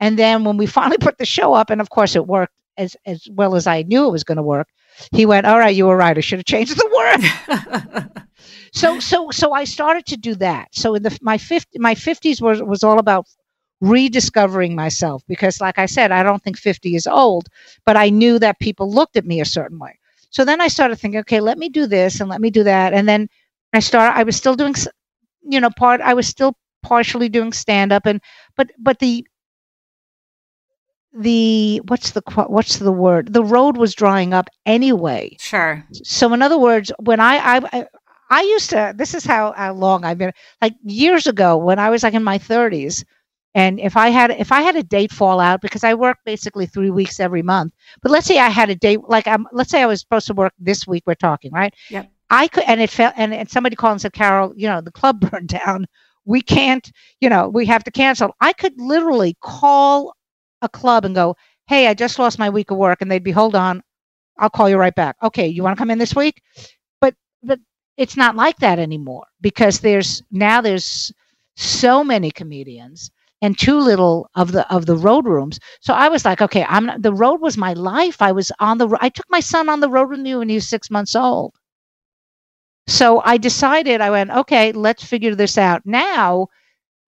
And 0.00 0.18
then 0.18 0.44
when 0.44 0.56
we 0.56 0.66
finally 0.78 0.98
put 0.98 1.18
the 1.18 1.26
show 1.26 1.54
up, 1.54 1.70
and 1.70 1.80
of 1.80 1.90
course 1.90 2.16
it 2.16 2.26
worked 2.26 2.54
as, 2.78 2.96
as 3.06 3.28
well 3.30 3.54
as 3.54 3.66
I 3.66 3.82
knew 3.82 4.06
it 4.06 4.12
was 4.12 4.24
going 4.24 4.36
to 4.36 4.42
work, 4.42 4.68
he 5.12 5.26
went, 5.26 5.46
"All 5.46 5.58
right, 5.58 5.74
you 5.74 5.86
were 5.86 5.96
right. 5.96 6.16
I 6.16 6.20
should 6.20 6.38
have 6.40 6.46
changed 6.46 6.76
the 6.76 6.90
word." 6.96 8.24
so 8.72 8.98
so 8.98 9.30
so 9.30 9.52
I 9.52 9.64
started 9.64 10.06
to 10.06 10.16
do 10.16 10.34
that. 10.36 10.68
So 10.72 10.94
in 10.94 11.02
the 11.02 11.16
my 11.22 11.38
50, 11.38 11.78
my 11.78 11.94
50s 11.94 12.40
was 12.40 12.62
was 12.62 12.82
all 12.82 12.98
about 12.98 13.26
rediscovering 13.80 14.74
myself 14.74 15.22
because 15.26 15.60
like 15.60 15.78
I 15.78 15.86
said, 15.86 16.12
I 16.12 16.22
don't 16.22 16.42
think 16.42 16.58
50 16.58 16.96
is 16.96 17.06
old, 17.06 17.48
but 17.86 17.96
I 17.96 18.10
knew 18.10 18.38
that 18.38 18.58
people 18.60 18.92
looked 18.92 19.16
at 19.16 19.24
me 19.24 19.40
a 19.40 19.46
certain 19.46 19.78
way. 19.78 19.98
So 20.30 20.44
then 20.44 20.60
I 20.60 20.68
started 20.68 20.96
thinking, 20.96 21.20
okay, 21.20 21.40
let 21.40 21.58
me 21.58 21.68
do 21.68 21.86
this 21.86 22.20
and 22.20 22.28
let 22.28 22.40
me 22.40 22.50
do 22.50 22.62
that. 22.64 22.92
And 22.92 23.08
then 23.08 23.28
I 23.72 23.80
started 23.80 24.18
I 24.18 24.22
was 24.22 24.36
still 24.36 24.54
doing 24.54 24.74
you 25.42 25.60
know 25.60 25.70
part 25.70 26.00
i 26.00 26.14
was 26.14 26.26
still 26.26 26.54
partially 26.82 27.28
doing 27.28 27.52
stand 27.52 27.92
up 27.92 28.06
and 28.06 28.20
but 28.56 28.70
but 28.78 28.98
the 28.98 29.24
the 31.12 31.80
what's 31.86 32.12
the 32.12 32.22
what's 32.48 32.78
the 32.78 32.92
word? 32.92 33.32
The 33.32 33.44
road 33.44 33.76
was 33.76 33.94
drying 33.94 34.32
up 34.32 34.48
anyway. 34.64 35.36
Sure. 35.40 35.84
So 36.04 36.32
in 36.32 36.42
other 36.42 36.58
words 36.58 36.92
when 37.00 37.20
i 37.20 37.36
i 37.38 37.86
i 38.30 38.42
used 38.42 38.70
to 38.70 38.94
this 38.96 39.14
is 39.14 39.24
how, 39.24 39.52
how 39.52 39.72
long 39.72 40.04
i've 40.04 40.18
been 40.18 40.32
like 40.62 40.74
years 40.84 41.26
ago 41.26 41.56
when 41.56 41.80
i 41.80 41.90
was 41.90 42.04
like 42.04 42.14
in 42.14 42.22
my 42.22 42.38
30s 42.38 43.04
and 43.56 43.80
if 43.80 43.96
i 43.96 44.08
had 44.08 44.30
if 44.30 44.52
i 44.52 44.60
had 44.60 44.76
a 44.76 44.84
date 44.84 45.10
fall 45.10 45.40
out 45.40 45.60
because 45.60 45.82
i 45.82 45.94
work 45.94 46.18
basically 46.24 46.64
three 46.64 46.90
weeks 46.90 47.18
every 47.18 47.42
month 47.42 47.72
but 48.02 48.12
let's 48.12 48.26
say 48.26 48.38
i 48.38 48.48
had 48.48 48.70
a 48.70 48.76
date 48.76 49.00
like 49.08 49.26
i'm 49.26 49.48
let's 49.50 49.70
say 49.70 49.82
i 49.82 49.86
was 49.86 50.00
supposed 50.00 50.28
to 50.28 50.34
work 50.34 50.52
this 50.60 50.86
week 50.86 51.02
we're 51.06 51.14
talking 51.16 51.50
right? 51.52 51.74
Yep 51.88 52.08
I 52.30 52.48
could, 52.48 52.64
and 52.66 52.80
it 52.82 52.90
felt, 52.90 53.14
and, 53.16 53.34
and 53.34 53.50
somebody 53.50 53.76
called 53.76 53.92
and 53.92 54.02
said, 54.02 54.14
Carole, 54.14 54.54
you 54.56 54.68
know, 54.68 54.82
the 54.82 54.92
club 54.92 55.20
burned 55.30 55.48
down. 55.50 55.86
We 56.26 56.42
can't, 56.42 56.90
you 57.20 57.30
know, 57.30 57.48
we 57.48 57.66
have 57.66 57.84
to 57.84 57.92
cancel. 57.92 58.34
I 58.40 58.52
could 58.54 58.74
literally 58.80 59.36
call 59.42 60.14
a 60.62 60.68
club 60.70 61.06
and 61.06 61.14
go, 61.14 61.36
Hey, 61.68 61.88
I 61.88 61.94
just 61.94 62.18
lost 62.18 62.38
my 62.38 62.50
week 62.50 62.70
of 62.72 62.78
work. 62.78 63.02
And 63.02 63.10
they'd 63.10 63.24
be, 63.24 63.32
hold 63.32 63.56
on, 63.56 63.82
I'll 64.38 64.50
call 64.50 64.68
you 64.70 64.78
right 64.78 64.94
back. 64.94 65.16
Okay, 65.22 65.48
you 65.48 65.62
want 65.62 65.76
to 65.76 65.80
come 65.80 65.90
in 65.90 65.98
this 65.98 66.16
week? 66.16 66.42
But, 67.00 67.14
but 67.42 67.60
it's 67.98 68.16
not 68.16 68.36
like 68.36 68.58
that 68.58 68.78
anymore 68.80 69.26
because 69.40 69.80
there's 69.80 70.22
now 70.32 70.60
there's 70.60 71.12
so 71.56 72.04
many 72.04 72.30
comedians 72.30 73.10
and 73.42 73.58
too 73.58 73.78
little 73.80 74.30
of 74.36 74.52
the 74.52 74.70
of 74.74 74.86
the 74.86 74.96
road 74.96 75.26
rooms. 75.26 75.60
So 75.80 75.94
I 75.94 76.08
was 76.08 76.24
like, 76.24 76.42
okay, 76.42 76.64
I'm 76.68 76.86
not, 76.86 77.02
the 77.02 77.14
road 77.14 77.40
was 77.42 77.56
my 77.58 77.74
life. 77.74 78.22
I 78.22 78.32
was 78.32 78.52
on 78.60 78.78
the 78.78 78.96
I 79.00 79.10
took 79.10 79.26
my 79.30 79.40
son 79.40 79.68
on 79.68 79.80
the 79.80 79.90
road 79.90 80.10
with 80.10 80.20
me 80.20 80.36
when 80.36 80.48
he 80.50 80.56
was 80.56 80.68
six 80.68 80.90
months 80.90 81.16
old. 81.16 81.54
So 82.90 83.22
I 83.24 83.36
decided 83.36 84.00
I 84.00 84.10
went, 84.10 84.30
okay, 84.30 84.72
let's 84.72 85.04
figure 85.04 85.34
this 85.34 85.56
out. 85.56 85.82
Now, 85.84 86.48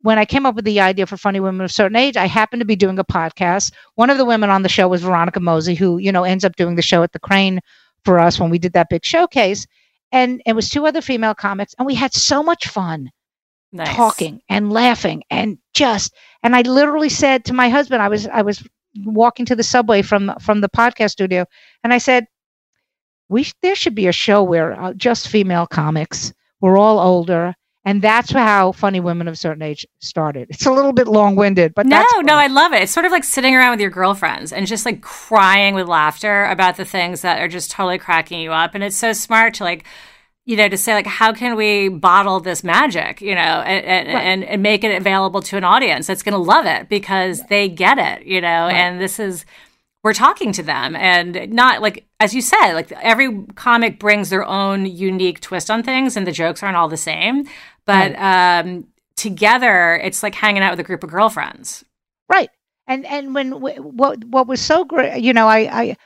when 0.01 0.19
I 0.19 0.25
came 0.25 0.47
up 0.47 0.55
with 0.55 0.65
the 0.65 0.81
idea 0.81 1.07
for 1.07 1.17
Funny 1.17 1.41
Women 1.41 1.63
of 1.63 1.71
a 1.71 1.73
Certain 1.73 1.97
Age, 1.97 2.17
I 2.17 2.27
happened 2.27 2.61
to 2.61 2.67
be 2.67 2.77
doing 2.77 2.99
a 2.99 3.05
podcast. 3.05 3.73
One 3.97 4.11
of 4.11 4.19
the 4.19 4.25
women 4.25 4.51
on 4.51 4.63
the 4.63 4.69
show 4.69 4.89
was 4.89 5.03
Veronica 5.03 5.41
Mosey, 5.41 5.75
who, 5.75 5.99
you 5.99 6.13
know, 6.13 6.25
ends 6.25 6.45
up 6.45 6.57
doing 6.57 6.77
the 6.77 6.83
show 6.83 7.03
at 7.03 7.13
the 7.13 7.19
Crane 7.19 7.61
for 8.05 8.19
us 8.19 8.39
when 8.39 8.51
we 8.51 8.59
did 8.59 8.73
that 8.75 8.89
big 8.91 9.05
showcase. 9.05 9.67
And 10.13 10.41
it 10.47 10.53
was 10.55 10.69
two 10.69 10.87
other 10.87 11.01
female 11.01 11.35
comics, 11.35 11.75
and 11.79 11.87
we 11.87 11.95
had 11.95 12.13
so 12.13 12.43
much 12.43 12.69
fun 12.69 13.11
nice. 13.73 13.95
talking 13.95 14.41
and 14.49 14.73
laughing 14.73 15.23
and 15.31 15.59
just 15.75 16.15
and 16.43 16.55
I 16.55 16.63
literally 16.63 17.09
said 17.09 17.45
to 17.47 17.55
my 17.55 17.69
husband, 17.69 18.03
I 18.03 18.09
was 18.09 18.27
I 18.27 18.43
was 18.43 18.63
walking 19.05 19.47
to 19.47 19.57
the 19.57 19.63
subway 19.63 20.03
from 20.03 20.33
from 20.41 20.61
the 20.61 20.69
podcast 20.69 21.11
studio, 21.11 21.47
and 21.83 21.93
I 21.93 21.99
said, 21.99 22.27
"We 23.33 23.47
there 23.63 23.75
should 23.75 23.95
be 23.95 24.07
a 24.07 24.13
show 24.13 24.43
where 24.43 24.81
uh, 24.81 24.93
just 24.95 25.29
female 25.29 25.67
comics. 25.67 26.33
We're 26.61 26.79
all 26.79 26.99
older." 26.99 27.55
And 27.85 28.01
that's 28.01 28.31
how 28.31 28.71
Funny 28.71 29.01
Women 29.01 29.27
of 29.27 29.35
a 29.35 29.37
Certain 29.37 29.63
Age 29.63 29.85
started. 30.01 30.47
It's 30.51 30.67
a 30.67 30.71
little 30.71 30.93
bit 30.93 31.09
long 31.09 31.35
winded, 31.35 31.75
but 31.75 31.85
no, 31.85 32.05
no, 32.21 32.37
I 32.37 32.47
love 32.47 32.73
it. 32.73 32.83
It's 32.83 32.93
sort 32.93 33.07
of 33.07 33.11
like 33.11 33.25
sitting 33.25 33.57
around 33.57 33.73
with 33.73 33.81
your 33.81 33.91
girlfriends 33.91 34.53
and 34.53 34.69
just 34.69 34.87
like 34.87 35.01
crying 35.01 35.75
with 35.75 35.89
laughter 35.89 36.45
about 36.45 36.77
the 36.77 36.85
things 36.85 37.23
that 37.23 37.41
are 37.41 37.49
just 37.49 37.73
totally 37.73 37.99
cracking 37.99 38.39
you 38.39 38.53
up. 38.53 38.77
And 38.77 38.85
it's 38.85 38.97
so 38.97 39.13
smart 39.13 39.55
to 39.55 39.65
like 39.65 39.85
you 40.45 40.57
know, 40.57 40.69
to 40.69 40.77
say 40.77 40.95
like, 40.95 41.07
how 41.07 41.33
can 41.33 41.55
we 41.57 41.89
bottle 41.89 42.41
this 42.41 42.65
magic, 42.65 43.21
you 43.21 43.35
know, 43.35 43.41
and 43.41 44.09
right. 44.09 44.23
and, 44.23 44.45
and, 44.45 44.63
make 44.63 44.83
it 44.83 44.95
available 44.97 45.41
to 45.41 45.57
an 45.57 45.63
audience 45.63 46.09
that's 46.09 46.23
going 46.23 46.33
to 46.33 46.39
love 46.39 46.67
it 46.67 46.89
because 46.89 47.43
they 47.49 47.69
get 47.69 47.99
it, 47.99 48.27
you 48.27 48.41
know, 48.41 48.67
right. 48.67 48.75
and 48.75 49.01
this 49.01 49.21
is 49.21 49.45
we're 50.03 50.15
talking 50.15 50.53
to 50.53 50.63
them 50.63 50.97
and 50.97 51.53
not 51.53 51.81
like 51.81 52.07
as 52.21 52.35
you 52.35 52.43
said, 52.43 52.73
like 52.73 52.93
every 52.93 53.45
comic 53.55 53.99
brings 53.99 54.31
their 54.31 54.45
own 54.45 54.87
unique 54.87 55.41
twist 55.41 55.71
on 55.71 55.83
things, 55.83 56.17
and 56.17 56.27
the 56.27 56.33
jokes 56.33 56.63
aren't 56.63 56.77
all 56.77 56.89
the 56.89 56.97
same, 56.97 57.47
but 57.85 58.13
right. 58.13 58.61
um, 58.61 58.87
together 59.17 59.97
it's 59.97 60.23
like 60.23 60.35
hanging 60.35 60.63
out 60.63 60.73
with 60.73 60.81
a 60.81 60.85
group 60.85 61.05
of 61.05 61.11
girlfriends, 61.11 61.85
right? 62.29 62.51
And 62.87 63.07
and 63.07 63.35
when 63.35 63.61
what 63.61 64.25
what 64.25 64.47
was 64.47 64.61
so 64.61 64.85
great, 64.85 65.23
you 65.23 65.33
know, 65.33 65.47
I 65.49 65.59
I 65.83 65.97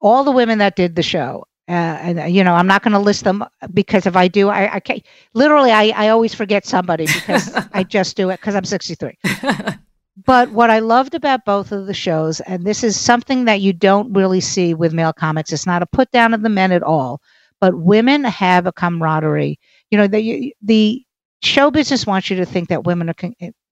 all 0.00 0.24
the 0.24 0.32
women 0.32 0.58
that 0.58 0.76
did 0.76 0.96
the 0.96 1.02
show 1.02 1.44
uh, 1.68 1.72
and 1.72 2.34
you 2.34 2.44
know 2.44 2.54
i'm 2.54 2.66
not 2.66 2.82
going 2.82 2.92
to 2.92 2.98
list 2.98 3.24
them 3.24 3.44
because 3.74 4.06
if 4.06 4.16
i 4.16 4.28
do 4.28 4.48
i, 4.48 4.74
I 4.74 4.80
can't 4.80 5.04
literally 5.34 5.72
I, 5.72 5.92
I 5.96 6.08
always 6.08 6.34
forget 6.34 6.64
somebody 6.64 7.06
because 7.06 7.52
i 7.72 7.82
just 7.82 8.16
do 8.16 8.30
it 8.30 8.40
because 8.40 8.54
i'm 8.54 8.64
63 8.64 9.18
but 10.24 10.50
what 10.50 10.70
i 10.70 10.78
loved 10.78 11.14
about 11.14 11.44
both 11.44 11.72
of 11.72 11.86
the 11.86 11.94
shows 11.94 12.40
and 12.40 12.64
this 12.64 12.82
is 12.82 12.98
something 12.98 13.44
that 13.44 13.60
you 13.60 13.72
don't 13.72 14.12
really 14.12 14.40
see 14.40 14.74
with 14.74 14.92
male 14.92 15.12
comics 15.12 15.52
it's 15.52 15.66
not 15.66 15.82
a 15.82 15.86
put 15.86 16.10
down 16.10 16.34
of 16.34 16.42
the 16.42 16.48
men 16.48 16.72
at 16.72 16.82
all 16.82 17.20
but 17.60 17.78
women 17.78 18.24
have 18.24 18.66
a 18.66 18.72
camaraderie 18.72 19.58
you 19.90 19.98
know 19.98 20.06
the 20.06 20.54
the 20.62 21.02
show 21.42 21.70
business 21.70 22.06
wants 22.06 22.30
you 22.30 22.36
to 22.36 22.46
think 22.46 22.68
that 22.68 22.84
women 22.84 23.10
are 23.10 23.14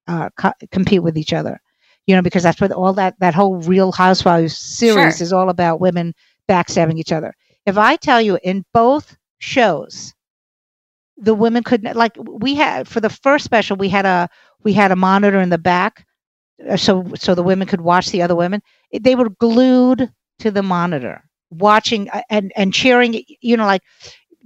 uh, 0.06 0.28
co- 0.36 0.52
compete 0.70 1.02
with 1.02 1.16
each 1.16 1.32
other 1.32 1.60
you 2.06 2.14
know 2.14 2.22
because 2.22 2.42
that's 2.42 2.60
what 2.60 2.72
all 2.72 2.92
that 2.92 3.14
that 3.20 3.34
whole 3.34 3.56
real 3.56 3.92
housewives 3.92 4.56
series 4.56 5.16
sure. 5.16 5.24
is 5.24 5.32
all 5.32 5.48
about 5.48 5.80
women 5.80 6.14
backstabbing 6.48 6.98
each 6.98 7.12
other 7.12 7.34
if 7.66 7.78
I 7.78 7.96
tell 7.96 8.20
you 8.20 8.38
in 8.42 8.64
both 8.72 9.16
shows, 9.38 10.14
the 11.16 11.34
women 11.34 11.62
couldn't 11.62 11.96
like 11.96 12.16
we 12.18 12.54
had 12.54 12.88
for 12.88 13.00
the 13.00 13.08
first 13.10 13.44
special 13.44 13.76
we 13.76 13.88
had 13.88 14.04
a 14.04 14.28
we 14.64 14.72
had 14.72 14.90
a 14.90 14.96
monitor 14.96 15.40
in 15.40 15.48
the 15.48 15.58
back 15.58 16.04
so 16.76 17.04
so 17.16 17.34
the 17.34 17.42
women 17.42 17.66
could 17.66 17.80
watch 17.80 18.10
the 18.10 18.22
other 18.22 18.36
women 18.36 18.62
they 19.00 19.14
were 19.14 19.30
glued 19.30 20.10
to 20.38 20.50
the 20.50 20.62
monitor 20.62 21.22
watching 21.50 22.08
uh, 22.10 22.22
and 22.30 22.52
and 22.56 22.72
cheering 22.72 23.22
you 23.40 23.56
know 23.56 23.66
like 23.66 23.82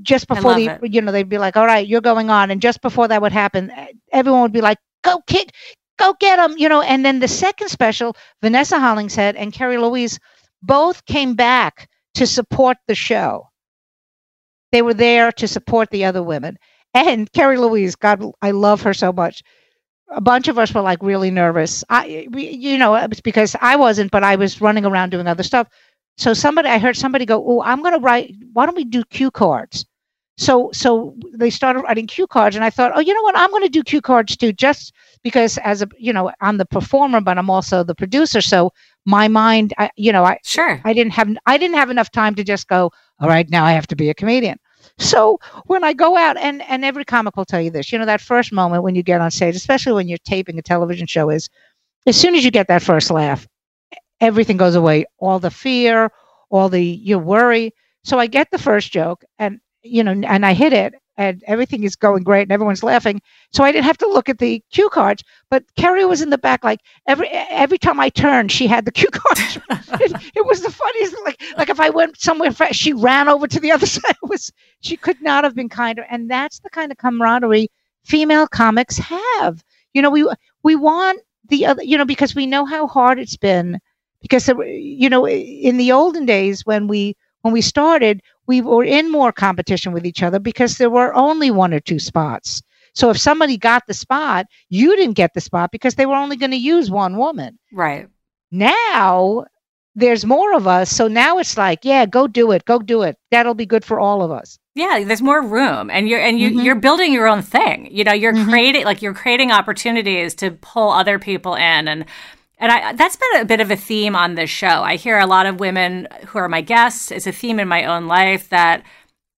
just 0.02 0.28
before 0.28 0.54
the 0.54 0.66
it. 0.66 0.92
you 0.94 1.00
know 1.00 1.12
they'd 1.12 1.28
be 1.28 1.38
like 1.38 1.56
all 1.56 1.66
right 1.66 1.86
you're 1.86 2.00
going 2.00 2.30
on 2.30 2.50
and 2.50 2.62
just 2.62 2.80
before 2.80 3.08
that 3.08 3.20
would 3.20 3.32
happen 3.32 3.72
everyone 4.12 4.42
would 4.42 4.52
be 4.52 4.60
like 4.60 4.78
go 5.02 5.20
kid 5.26 5.52
go 5.98 6.14
get 6.20 6.36
them 6.36 6.54
you 6.56 6.68
know 6.68 6.82
and 6.82 7.04
then 7.04 7.18
the 7.18 7.28
second 7.28 7.68
special 7.68 8.16
vanessa 8.42 8.78
hollingshead 8.78 9.36
and 9.36 9.52
kerri 9.52 9.80
louise 9.80 10.18
both 10.62 11.04
came 11.06 11.34
back 11.34 11.88
to 12.14 12.26
support 12.26 12.76
the 12.86 12.94
show. 12.94 13.48
They 14.72 14.82
were 14.82 14.94
there 14.94 15.32
to 15.32 15.48
support 15.48 15.90
the 15.90 16.04
other 16.04 16.22
women. 16.22 16.58
And 16.94 17.30
Kerri 17.32 17.58
Louise, 17.58 17.94
God, 17.96 18.24
I 18.42 18.50
love 18.50 18.82
her 18.82 18.94
so 18.94 19.12
much. 19.12 19.42
A 20.10 20.20
bunch 20.20 20.48
of 20.48 20.58
us 20.58 20.72
were 20.72 20.80
like 20.80 21.02
really 21.02 21.30
nervous. 21.30 21.84
I, 21.90 22.28
we, 22.30 22.48
you 22.48 22.78
know, 22.78 22.94
it 22.94 23.10
was 23.10 23.20
because 23.20 23.54
I 23.60 23.76
wasn't, 23.76 24.10
but 24.10 24.24
I 24.24 24.36
was 24.36 24.60
running 24.60 24.86
around 24.86 25.10
doing 25.10 25.26
other 25.26 25.42
stuff. 25.42 25.68
So 26.16 26.34
somebody, 26.34 26.68
I 26.68 26.78
heard 26.78 26.96
somebody 26.96 27.26
go, 27.26 27.44
"Oh, 27.46 27.62
I'm 27.62 27.82
going 27.82 27.94
to 27.94 28.00
write. 28.00 28.34
Why 28.52 28.66
don't 28.66 28.76
we 28.76 28.84
do 28.84 29.04
cue 29.04 29.30
cards?" 29.30 29.84
So, 30.38 30.70
so 30.72 31.14
they 31.34 31.50
started 31.50 31.80
writing 31.80 32.06
cue 32.06 32.26
cards, 32.26 32.56
and 32.56 32.64
I 32.64 32.70
thought, 32.70 32.92
"Oh, 32.94 33.00
you 33.00 33.12
know 33.14 33.22
what? 33.22 33.36
I'm 33.36 33.50
going 33.50 33.64
to 33.64 33.68
do 33.68 33.82
cue 33.82 34.00
cards 34.00 34.36
too, 34.36 34.52
just 34.52 34.92
because 35.22 35.58
as 35.58 35.82
a, 35.82 35.88
you 35.98 36.12
know, 36.12 36.32
I'm 36.40 36.56
the 36.58 36.66
performer, 36.66 37.20
but 37.20 37.38
I'm 37.38 37.50
also 37.50 37.84
the 37.84 37.94
producer. 37.94 38.40
So 38.40 38.72
my 39.04 39.28
mind, 39.28 39.74
I, 39.78 39.90
you 39.96 40.12
know, 40.12 40.24
I 40.24 40.38
sure 40.44 40.80
I 40.84 40.92
didn't 40.92 41.12
have 41.12 41.28
I 41.46 41.58
didn't 41.58 41.76
have 41.76 41.90
enough 41.90 42.10
time 42.10 42.34
to 42.36 42.44
just 42.44 42.68
go. 42.68 42.90
All 43.20 43.28
right, 43.28 43.48
now 43.50 43.64
I 43.64 43.72
have 43.72 43.86
to 43.88 43.96
be 43.96 44.10
a 44.10 44.14
comedian. 44.14 44.58
So 44.98 45.38
when 45.66 45.84
I 45.84 45.92
go 45.92 46.16
out, 46.16 46.36
and 46.36 46.62
and 46.62 46.84
every 46.84 47.04
comic 47.04 47.36
will 47.36 47.44
tell 47.44 47.60
you 47.60 47.70
this, 47.70 47.92
you 47.92 47.98
know, 47.98 48.06
that 48.06 48.20
first 48.20 48.52
moment 48.52 48.82
when 48.82 48.94
you 48.94 49.02
get 49.02 49.20
on 49.20 49.30
stage, 49.30 49.56
especially 49.56 49.92
when 49.92 50.08
you're 50.08 50.18
taping 50.18 50.58
a 50.58 50.62
television 50.62 51.06
show, 51.06 51.30
is 51.30 51.48
as 52.06 52.16
soon 52.16 52.34
as 52.34 52.44
you 52.44 52.50
get 52.50 52.68
that 52.68 52.82
first 52.82 53.10
laugh, 53.10 53.46
everything 54.20 54.56
goes 54.56 54.74
away. 54.74 55.04
All 55.18 55.38
the 55.38 55.50
fear, 55.50 56.10
all 56.50 56.68
the 56.68 56.82
your 56.82 57.18
worry. 57.18 57.72
So 58.04 58.18
I 58.18 58.26
get 58.26 58.50
the 58.50 58.58
first 58.58 58.92
joke, 58.92 59.24
and 59.38 59.60
you 59.82 60.02
know, 60.02 60.12
and 60.12 60.44
I 60.44 60.52
hit 60.52 60.72
it, 60.72 60.94
and 61.18 61.42
everything 61.48 61.82
is 61.82 61.96
going 61.96 62.22
great 62.22 62.42
and 62.42 62.52
everyone's 62.52 62.84
laughing. 62.84 63.20
So 63.52 63.64
I 63.64 63.72
didn't 63.72 63.86
have 63.86 63.98
to 63.98 64.08
look 64.08 64.28
at 64.28 64.38
the 64.38 64.62
cue 64.70 64.88
cards. 64.88 65.24
But 65.50 65.64
Kerri 65.76 66.08
was 66.08 66.22
in 66.22 66.30
the 66.30 66.38
back, 66.38 66.62
like 66.62 66.80
every 67.08 67.28
every 67.28 67.76
time 67.76 67.98
I 67.98 68.08
turned, 68.08 68.52
she 68.52 68.68
had 68.68 68.84
the 68.84 68.92
cue 68.98 69.10
cards. 69.10 69.58
it, 70.00 70.12
it, 70.36 70.46
was 70.46 70.62
the 70.62 70.70
funniest. 70.70 71.16
Like 71.24 71.42
like 71.58 71.68
if 71.68 71.80
I 71.80 71.90
went 71.90 72.18
somewhere, 72.20 72.52
she 72.70 72.92
ran 72.92 73.28
over 73.28 73.48
to 73.48 73.60
the 73.60 73.72
other 73.72 73.86
side. 73.96 74.16
It 74.22 74.28
was 74.28 74.50
she 74.80 74.96
could 74.96 75.20
not 75.20 75.44
have 75.44 75.56
been 75.56 75.68
kinder. 75.68 76.06
And 76.08 76.30
that's 76.30 76.60
the 76.60 76.70
kind 76.70 76.92
of 76.92 76.98
camaraderie 76.98 77.68
female 78.04 78.46
comics 78.46 78.96
have. 78.96 79.62
You 79.92 80.02
know, 80.02 80.10
we 80.10 80.26
we 80.62 80.76
want 80.76 81.20
the 81.48 81.66
other. 81.66 81.82
You 81.82 81.98
know, 81.98 82.06
because 82.06 82.34
we 82.36 82.46
know 82.46 82.64
how 82.64 82.86
hard 82.86 83.18
it's 83.18 83.36
been. 83.36 83.80
Because 84.22 84.48
uh, 84.48 84.56
you 84.60 85.10
know, 85.10 85.28
in 85.28 85.78
the 85.78 85.90
olden 85.90 86.26
days 86.26 86.64
when 86.64 86.86
we 86.86 87.16
when 87.42 87.52
we 87.52 87.60
started, 87.60 88.22
we 88.48 88.62
were 88.62 88.82
in 88.82 89.12
more 89.12 89.30
competition 89.30 89.92
with 89.92 90.04
each 90.04 90.22
other 90.22 90.40
because 90.40 90.78
there 90.78 90.90
were 90.90 91.14
only 91.14 91.50
one 91.50 91.72
or 91.72 91.80
two 91.80 92.00
spots. 92.00 92.62
So 92.94 93.10
if 93.10 93.18
somebody 93.18 93.56
got 93.56 93.86
the 93.86 93.94
spot, 93.94 94.46
you 94.70 94.96
didn't 94.96 95.14
get 95.14 95.34
the 95.34 95.40
spot 95.40 95.70
because 95.70 95.94
they 95.94 96.06
were 96.06 96.16
only 96.16 96.36
going 96.36 96.50
to 96.50 96.56
use 96.56 96.90
one 96.90 97.16
woman. 97.16 97.58
Right. 97.72 98.08
Now 98.50 99.44
there's 99.94 100.24
more 100.24 100.54
of 100.54 100.66
us. 100.66 100.90
So 100.90 101.06
now 101.08 101.38
it's 101.38 101.56
like, 101.56 101.80
yeah, 101.84 102.06
go 102.06 102.26
do 102.26 102.50
it. 102.52 102.64
Go 102.64 102.78
do 102.78 103.02
it. 103.02 103.16
That'll 103.30 103.54
be 103.54 103.66
good 103.66 103.84
for 103.84 104.00
all 104.00 104.22
of 104.22 104.30
us. 104.30 104.58
Yeah, 104.74 105.02
there's 105.04 105.22
more 105.22 105.42
room 105.42 105.90
and 105.90 106.08
you're 106.08 106.20
and 106.20 106.38
you 106.38 106.50
mm-hmm. 106.50 106.60
you're 106.60 106.76
building 106.76 107.12
your 107.12 107.26
own 107.26 107.42
thing. 107.42 107.88
You 107.90 108.04
know, 108.04 108.12
you're 108.12 108.32
mm-hmm. 108.32 108.48
creating 108.48 108.84
like 108.84 109.02
you're 109.02 109.14
creating 109.14 109.50
opportunities 109.50 110.34
to 110.36 110.52
pull 110.52 110.90
other 110.90 111.18
people 111.18 111.56
in 111.56 111.88
and 111.88 112.04
and 112.58 112.72
I, 112.72 112.92
that's 112.92 113.16
been 113.16 113.40
a 113.40 113.44
bit 113.44 113.60
of 113.60 113.70
a 113.70 113.76
theme 113.76 114.16
on 114.16 114.34
this 114.34 114.50
show. 114.50 114.66
I 114.66 114.96
hear 114.96 115.18
a 115.18 115.26
lot 115.26 115.46
of 115.46 115.60
women 115.60 116.08
who 116.26 116.38
are 116.38 116.48
my 116.48 116.60
guests. 116.60 117.10
It's 117.10 117.26
a 117.26 117.32
theme 117.32 117.60
in 117.60 117.68
my 117.68 117.84
own 117.84 118.06
life 118.06 118.48
that 118.48 118.82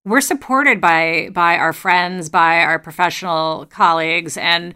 we're 0.03 0.21
supported 0.21 0.81
by 0.81 1.29
by 1.31 1.57
our 1.57 1.73
friends, 1.73 2.29
by 2.29 2.61
our 2.61 2.79
professional 2.79 3.67
colleagues, 3.67 4.37
and 4.37 4.73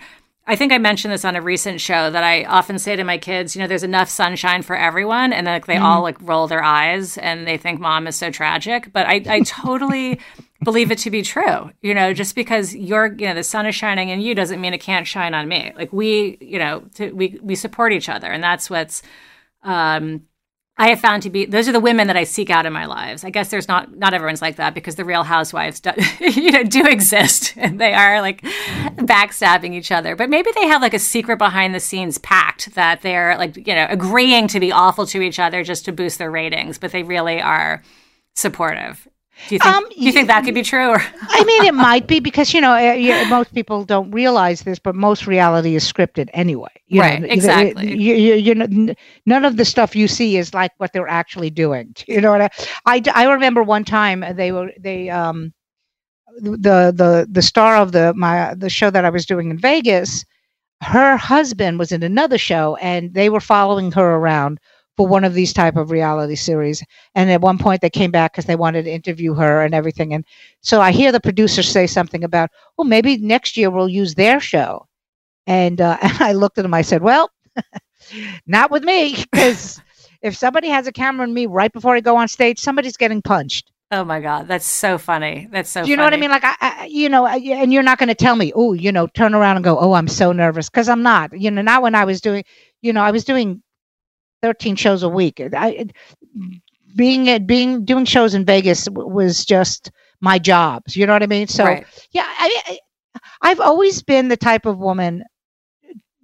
I 0.47 0.55
think 0.55 0.71
I 0.71 0.77
mentioned 0.77 1.11
this 1.11 1.25
on 1.25 1.35
a 1.35 1.41
recent 1.41 1.81
show 1.81 2.11
that 2.11 2.23
I 2.23 2.43
often 2.43 2.77
say 2.77 2.95
to 2.95 3.03
my 3.03 3.17
kids, 3.17 3.55
you 3.55 3.61
know, 3.61 3.67
there's 3.67 3.83
enough 3.83 4.09
sunshine 4.09 4.61
for 4.61 4.75
everyone, 4.75 5.33
and 5.33 5.47
then 5.47 5.55
like, 5.55 5.65
they 5.65 5.77
mm. 5.77 5.81
all 5.81 6.03
like 6.03 6.21
roll 6.21 6.47
their 6.47 6.63
eyes 6.63 7.17
and 7.17 7.47
they 7.47 7.57
think 7.57 7.79
mom 7.79 8.05
is 8.05 8.15
so 8.15 8.29
tragic. 8.29 8.93
But 8.93 9.07
I, 9.07 9.23
I 9.27 9.39
totally 9.45 10.19
believe 10.65 10.91
it 10.91 10.97
to 10.99 11.09
be 11.09 11.21
true. 11.21 11.71
You 11.81 11.93
know, 11.93 12.13
just 12.13 12.35
because 12.35 12.75
you're, 12.75 13.15
you 13.17 13.27
know, 13.27 13.33
the 13.33 13.43
sun 13.43 13.65
is 13.65 13.75
shining 13.75 14.11
on 14.11 14.19
you 14.19 14.35
doesn't 14.35 14.59
mean 14.59 14.73
it 14.73 14.81
can't 14.81 15.07
shine 15.07 15.33
on 15.33 15.47
me. 15.47 15.71
Like 15.75 15.93
we, 15.93 16.37
you 16.41 16.59
know, 16.59 16.81
to, 16.95 17.11
we 17.11 17.39
we 17.41 17.55
support 17.55 17.93
each 17.93 18.09
other, 18.09 18.27
and 18.27 18.43
that's 18.43 18.69
what's. 18.69 19.01
Um, 19.63 20.23
I 20.77 20.89
have 20.89 20.99
found 20.99 21.23
to 21.23 21.29
be 21.29 21.45
those 21.45 21.69
are 21.69 21.71
the 21.71 21.79
women 21.79 22.07
that 22.07 22.17
I 22.17 22.25
seek 22.25 22.49
out 22.49 22.65
in 22.65 22.73
my 22.73 22.85
lives. 22.85 23.23
I 23.23 23.29
guess 23.29 23.49
there's 23.49 23.69
not 23.69 23.97
not 23.97 24.13
everyone's 24.13 24.41
like 24.41 24.57
that 24.57 24.73
because 24.73 24.95
the 24.95 25.05
Real 25.05 25.23
Housewives 25.23 25.79
do, 25.79 25.91
you 26.19 26.51
know 26.51 26.63
do 26.63 26.85
exist 26.85 27.53
and 27.57 27.79
they 27.79 27.93
are 27.93 28.21
like 28.21 28.41
backstabbing 28.41 29.73
each 29.73 29.91
other. 29.91 30.17
But 30.17 30.29
maybe 30.29 30.49
they 30.53 30.67
have 30.67 30.81
like 30.81 30.93
a 30.93 30.99
secret 30.99 31.37
behind 31.37 31.73
the 31.73 31.79
scenes 31.79 32.17
pact 32.17 32.75
that 32.75 33.01
they're 33.01 33.37
like 33.37 33.55
you 33.55 33.73
know 33.73 33.87
agreeing 33.89 34.47
to 34.49 34.59
be 34.59 34.71
awful 34.71 35.05
to 35.07 35.21
each 35.21 35.39
other 35.39 35.63
just 35.63 35.85
to 35.85 35.93
boost 35.93 36.17
their 36.17 36.31
ratings, 36.31 36.77
but 36.77 36.91
they 36.91 37.03
really 37.03 37.41
are 37.41 37.81
supportive. 38.35 39.07
Do 39.47 39.55
you 39.55 39.59
think, 39.59 39.75
um, 39.75 39.83
do 39.89 40.01
you 40.01 40.11
think 40.11 40.27
that 40.27 40.43
could 40.43 40.53
be 40.53 40.63
true? 40.63 40.89
Or? 40.89 40.99
I 40.99 41.43
mean, 41.43 41.65
it 41.65 41.73
might 41.73 42.07
be 42.07 42.19
because 42.19 42.53
you 42.53 42.61
know 42.61 42.73
uh, 42.73 43.25
most 43.29 43.53
people 43.53 43.83
don't 43.83 44.09
realize 44.11 44.61
this, 44.61 44.79
but 44.79 44.95
most 44.95 45.27
reality 45.27 45.75
is 45.75 45.91
scripted 45.91 46.29
anyway. 46.33 46.69
You 46.87 47.01
right, 47.01 47.21
know, 47.21 47.27
exactly. 47.29 47.95
You, 47.95 48.15
you, 48.15 48.35
you 48.35 48.55
know, 48.55 48.93
none 49.25 49.45
of 49.45 49.57
the 49.57 49.65
stuff 49.65 49.95
you 49.95 50.07
see 50.07 50.37
is 50.37 50.53
like 50.53 50.71
what 50.77 50.93
they're 50.93 51.07
actually 51.07 51.49
doing. 51.49 51.93
You 52.07 52.21
know 52.21 52.31
what 52.31 52.41
I? 52.41 52.49
I, 52.85 53.01
I 53.13 53.31
remember 53.31 53.61
one 53.61 53.83
time 53.83 54.23
they 54.35 54.51
were 54.51 54.71
they 54.79 55.09
um 55.09 55.53
the 56.39 56.93
the 56.95 57.27
the 57.29 57.41
star 57.41 57.77
of 57.77 57.91
the 57.91 58.13
my 58.15 58.53
the 58.55 58.69
show 58.69 58.89
that 58.89 59.05
I 59.05 59.09
was 59.09 59.25
doing 59.25 59.49
in 59.49 59.57
Vegas. 59.57 60.25
Her 60.81 61.17
husband 61.17 61.79
was 61.79 61.91
in 61.91 62.03
another 62.03 62.37
show, 62.37 62.75
and 62.77 63.13
they 63.13 63.29
were 63.29 63.41
following 63.41 63.91
her 63.91 64.15
around 64.15 64.59
for 64.97 65.07
one 65.07 65.23
of 65.23 65.33
these 65.33 65.53
type 65.53 65.75
of 65.75 65.91
reality 65.91 66.35
series. 66.35 66.83
And 67.15 67.29
at 67.29 67.41
one 67.41 67.57
point, 67.57 67.81
they 67.81 67.89
came 67.89 68.11
back 68.11 68.33
because 68.33 68.45
they 68.45 68.55
wanted 68.55 68.83
to 68.83 68.91
interview 68.91 69.33
her 69.33 69.61
and 69.61 69.73
everything. 69.73 70.13
And 70.13 70.25
so 70.61 70.81
I 70.81 70.91
hear 70.91 71.11
the 71.11 71.19
producers 71.19 71.67
say 71.69 71.87
something 71.87 72.23
about, 72.23 72.49
"Well, 72.77 72.85
maybe 72.85 73.17
next 73.17 73.57
year 73.57 73.69
we'll 73.69 73.89
use 73.89 74.15
their 74.15 74.39
show." 74.39 74.87
And, 75.47 75.81
uh, 75.81 75.97
and 76.01 76.21
I 76.21 76.33
looked 76.33 76.57
at 76.57 76.63
them. 76.63 76.73
I 76.73 76.81
said, 76.81 77.01
"Well, 77.01 77.29
not 78.47 78.71
with 78.71 78.83
me, 78.83 79.15
because 79.31 79.81
if 80.21 80.35
somebody 80.35 80.69
has 80.69 80.87
a 80.87 80.91
camera 80.91 81.25
on 81.25 81.33
me 81.33 81.45
right 81.45 81.71
before 81.71 81.95
I 81.95 82.01
go 82.01 82.15
on 82.15 82.27
stage, 82.27 82.59
somebody's 82.59 82.97
getting 82.97 83.21
punched." 83.21 83.71
Oh 83.91 84.03
my 84.03 84.19
God, 84.19 84.47
that's 84.47 84.65
so 84.65 84.97
funny. 84.97 85.47
That's 85.51 85.69
so. 85.69 85.83
Do 85.83 85.89
you 85.89 85.95
funny. 85.95 85.97
know 85.97 86.03
what 86.05 86.13
I 86.13 86.17
mean? 86.17 86.31
Like 86.31 86.43
I, 86.43 86.55
I 86.59 86.85
you 86.85 87.07
know, 87.07 87.25
I, 87.25 87.35
and 87.35 87.71
you're 87.71 87.83
not 87.83 87.99
going 87.99 88.09
to 88.09 88.15
tell 88.15 88.35
me, 88.35 88.51
oh, 88.55 88.73
you 88.73 88.91
know, 88.91 89.05
turn 89.07 89.35
around 89.35 89.57
and 89.57 89.63
go, 89.63 89.77
oh, 89.79 89.93
I'm 89.93 90.07
so 90.07 90.31
nervous, 90.31 90.69
because 90.69 90.89
I'm 90.89 91.03
not. 91.03 91.39
You 91.39 91.51
know, 91.51 91.61
not 91.61 91.83
when 91.83 91.93
I 91.93 92.03
was 92.03 92.19
doing, 92.19 92.43
you 92.81 92.91
know, 92.93 93.01
I 93.01 93.11
was 93.11 93.23
doing 93.23 93.61
13 94.45 94.75
shows 94.75 95.01
a 95.01 95.09
week. 95.09 95.41
I, 95.55 95.87
being 96.95 97.45
being 97.47 97.83
doing 97.83 98.05
shows 98.05 98.35
in 98.35 98.45
Vegas 98.45 98.87
was 98.91 99.43
just 99.43 99.89
my 100.21 100.37
job. 100.37 100.83
You 100.89 101.07
know 101.07 101.13
what 101.13 101.23
I 101.23 101.25
mean? 101.25 101.47
So 101.47 101.63
right. 101.63 101.83
yeah, 102.11 102.27
I, 102.27 102.77
I've 103.41 103.59
always 103.59 104.03
been 104.03 104.27
the 104.27 104.37
type 104.37 104.67
of 104.67 104.77
woman 104.77 105.23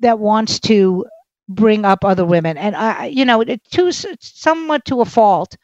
that 0.02 0.20
wants 0.20 0.60
to 0.60 1.04
bring 1.50 1.84
up 1.84 2.06
other 2.06 2.24
women, 2.24 2.60
and 2.60 2.76
I, 2.76 3.08
you 3.08 3.26
know, 3.26 3.42
it, 3.42 3.60
to 3.72 3.92
somewhat 3.92 4.86
to 4.86 5.02
a 5.02 5.06
fault, 5.06 5.58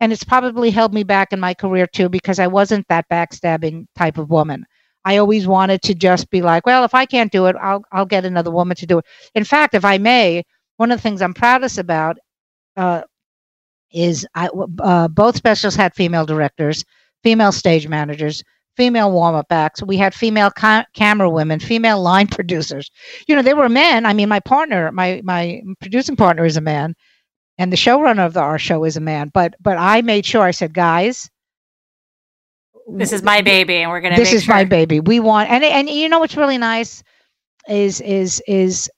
and 0.00 0.12
it's 0.12 0.24
probably 0.24 0.70
held 0.70 0.92
me 0.92 1.04
back 1.04 1.32
in 1.32 1.38
my 1.38 1.54
career 1.54 1.86
too 1.86 2.08
because 2.08 2.40
I 2.40 2.48
wasn't 2.48 2.88
that 2.88 3.08
backstabbing 3.08 3.86
type 3.96 4.18
of 4.18 4.30
woman. 4.30 4.66
I 5.04 5.18
always 5.18 5.46
wanted 5.46 5.80
to 5.82 5.94
just 5.94 6.28
be 6.28 6.42
like, 6.42 6.66
well, 6.66 6.82
if 6.82 6.92
I 6.92 7.06
can't 7.06 7.30
do 7.30 7.46
it, 7.46 7.54
I'll 7.54 7.84
I'll 7.92 8.04
get 8.04 8.24
another 8.24 8.50
woman 8.50 8.76
to 8.78 8.86
do 8.86 8.98
it. 8.98 9.04
In 9.36 9.44
fact, 9.44 9.74
if 9.74 9.84
I 9.84 9.98
may, 9.98 10.42
one 10.80 10.90
of 10.90 10.96
the 10.96 11.02
things 11.02 11.20
I'm 11.20 11.34
proudest 11.34 11.76
about 11.76 12.16
uh, 12.74 13.02
is 13.92 14.26
I, 14.34 14.48
uh, 14.78 15.08
both 15.08 15.36
specials 15.36 15.76
had 15.76 15.94
female 15.94 16.24
directors, 16.24 16.86
female 17.22 17.52
stage 17.52 17.86
managers, 17.86 18.42
female 18.78 19.12
warm 19.12 19.34
up 19.34 19.52
acts. 19.52 19.82
We 19.82 19.98
had 19.98 20.14
female 20.14 20.50
ca- 20.50 20.86
camera 20.94 21.28
women, 21.28 21.60
female 21.60 22.00
line 22.00 22.26
producers. 22.36 22.90
You 23.28 23.36
know, 23.36 23.42
they 23.42 23.52
were 23.52 23.68
men. 23.68 24.06
I 24.06 24.14
mean, 24.14 24.30
my 24.30 24.40
partner, 24.40 24.90
my 24.90 25.20
my 25.22 25.60
producing 25.80 26.16
partner 26.16 26.46
is 26.46 26.56
a 26.56 26.62
man, 26.62 26.94
and 27.58 27.70
the 27.70 27.76
showrunner 27.76 28.24
of 28.24 28.32
the, 28.32 28.40
our 28.40 28.58
show 28.58 28.84
is 28.84 28.96
a 28.96 29.02
man. 29.02 29.30
But 29.34 29.56
but 29.60 29.76
I 29.76 30.00
made 30.00 30.24
sure 30.24 30.44
I 30.44 30.50
said, 30.50 30.72
guys, 30.72 31.28
this 32.88 33.12
is 33.12 33.22
my 33.22 33.42
baby, 33.42 33.76
and 33.76 33.90
we're 33.90 34.00
gonna. 34.00 34.16
This 34.16 34.32
is 34.32 34.44
sure. 34.44 34.54
my 34.54 34.64
baby. 34.64 35.00
We 35.00 35.20
want, 35.20 35.50
and 35.50 35.62
and 35.62 35.90
you 35.90 36.08
know 36.08 36.20
what's 36.20 36.38
really 36.38 36.56
nice 36.56 37.02
is 37.68 38.00
is 38.00 38.42
is 38.48 38.90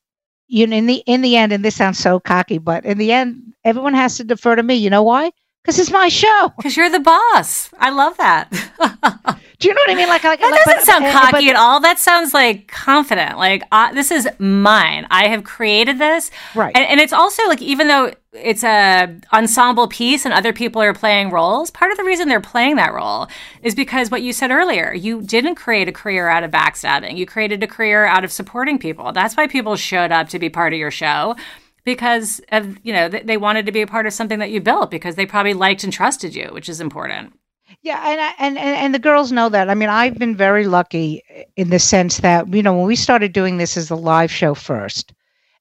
you 0.53 0.67
know, 0.67 0.77
in 0.77 0.85
the 0.85 1.03
in 1.07 1.23
the 1.23 1.37
end, 1.37 1.51
and 1.51 1.65
this 1.65 1.77
sounds 1.77 1.99
so 1.99 2.21
cocky, 2.21 2.59
but 2.59 2.85
in 2.85 2.99
the 2.99 3.11
end, 3.11 3.55
everyone 3.65 3.95
has 3.95 4.19
to 4.19 4.25
defer 4.25 4.55
to 4.55 4.63
me. 4.63 4.75
You 4.75 4.91
know 4.91 5.03
why? 5.03 5.33
Because 5.63 5.79
it's 5.79 5.91
my 5.91 6.09
show. 6.09 6.53
Because 6.59 6.77
you're 6.77 6.91
the 6.91 7.01
boss. 7.01 7.71
I 7.79 7.89
love 7.89 8.19
that. 8.19 8.53
Do 9.63 9.69
you 9.69 9.75
know 9.75 9.81
what 9.87 9.91
I 9.91 9.95
mean? 9.95 10.09
Like, 10.09 10.25
like 10.25 10.41
that 10.41 10.51
like, 10.51 10.65
doesn't 10.65 10.79
but, 10.79 10.85
sound 10.85 11.05
cocky 11.13 11.47
but, 11.47 11.51
at 11.51 11.57
all. 11.57 11.79
That 11.79 11.99
sounds 12.01 12.35
like 12.35 12.67
confident. 12.67 13.39
Like 13.39 13.63
uh, 13.71 13.93
this 13.93 14.11
is 14.11 14.29
mine. 14.41 15.07
I 15.09 15.29
have 15.29 15.45
created 15.45 15.99
this. 15.99 16.33
Right. 16.57 16.77
And, 16.77 16.85
and 16.85 17.01
it's 17.01 17.13
also 17.13 17.47
like 17.47 17.63
even 17.63 17.87
though 17.87 18.13
it's 18.33 18.65
a 18.65 19.15
ensemble 19.33 19.87
piece 19.87 20.25
and 20.25 20.35
other 20.35 20.53
people 20.53 20.83
are 20.83 20.93
playing 20.93 21.31
roles, 21.31 21.71
part 21.71 21.93
of 21.93 21.97
the 21.97 22.03
reason 22.03 22.29
they're 22.29 22.41
playing 22.41 22.75
that 22.77 22.93
role 22.93 23.29
is 23.63 23.77
because 23.77 24.11
what 24.11 24.23
you 24.23 24.33
said 24.33 24.51
earlier. 24.51 24.93
You 24.93 25.23
didn't 25.23 25.55
create 25.55 25.89
a 25.89 25.93
career 25.93 26.29
out 26.29 26.43
of 26.43 26.51
backstabbing. 26.51 27.17
You 27.17 27.25
created 27.25 27.63
a 27.63 27.69
career 27.69 28.05
out 28.05 28.25
of 28.25 28.33
supporting 28.33 28.81
people. 28.81 29.13
That's 29.13 29.37
why 29.37 29.47
people 29.47 29.77
showed 29.77 30.11
up 30.11 30.29
to 30.31 30.41
be 30.41 30.49
part 30.49 30.73
of 30.73 30.81
your 30.81 30.91
show 30.91 31.37
because 31.85 32.41
of 32.51 32.79
you 32.83 32.93
know 32.93 33.09
they 33.09 33.37
wanted 33.37 33.67
to 33.67 33.73
be 33.73 33.83
a 33.83 33.87
part 33.87 34.07
of 34.07 34.13
something 34.13 34.41
that 34.41 34.51
you 34.51 34.61
built 34.61 34.91
because 34.91 35.15
they 35.15 35.27
probably 35.27 35.55
liked 35.55 35.85
and 35.85 35.93
trusted 35.93 36.35
you, 36.35 36.49
which 36.53 36.69
is 36.69 36.81
important. 36.81 37.35
Yeah, 37.83 38.01
and, 38.05 38.21
I, 38.21 38.35
and 38.39 38.59
and 38.59 38.95
the 38.95 38.99
girls 39.01 39.33
know 39.33 39.49
that. 39.49 39.69
I 39.69 39.75
mean, 39.75 39.89
I've 39.89 40.17
been 40.17 40.37
very 40.37 40.67
lucky 40.67 41.23
in 41.57 41.71
the 41.71 41.81
sense 41.81 42.19
that 42.19 42.53
you 42.55 42.63
know 42.63 42.75
when 42.77 42.87
we 42.87 42.95
started 42.95 43.33
doing 43.33 43.57
this 43.57 43.77
as 43.77 43.91
a 43.91 43.97
live 43.97 44.31
show 44.31 44.55
first, 44.55 45.13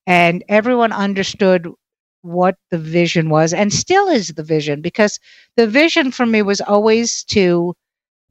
and 0.07 0.43
everyone 0.49 0.91
understood 0.91 1.67
what 2.23 2.57
the 2.71 2.79
vision 2.79 3.29
was, 3.29 3.53
and 3.53 3.73
still 3.73 4.09
is 4.09 4.29
the 4.29 4.43
vision 4.43 4.81
because 4.81 5.19
the 5.57 5.67
vision 5.67 6.11
for 6.11 6.25
me 6.25 6.41
was 6.41 6.61
always 6.61 7.23
to, 7.25 7.75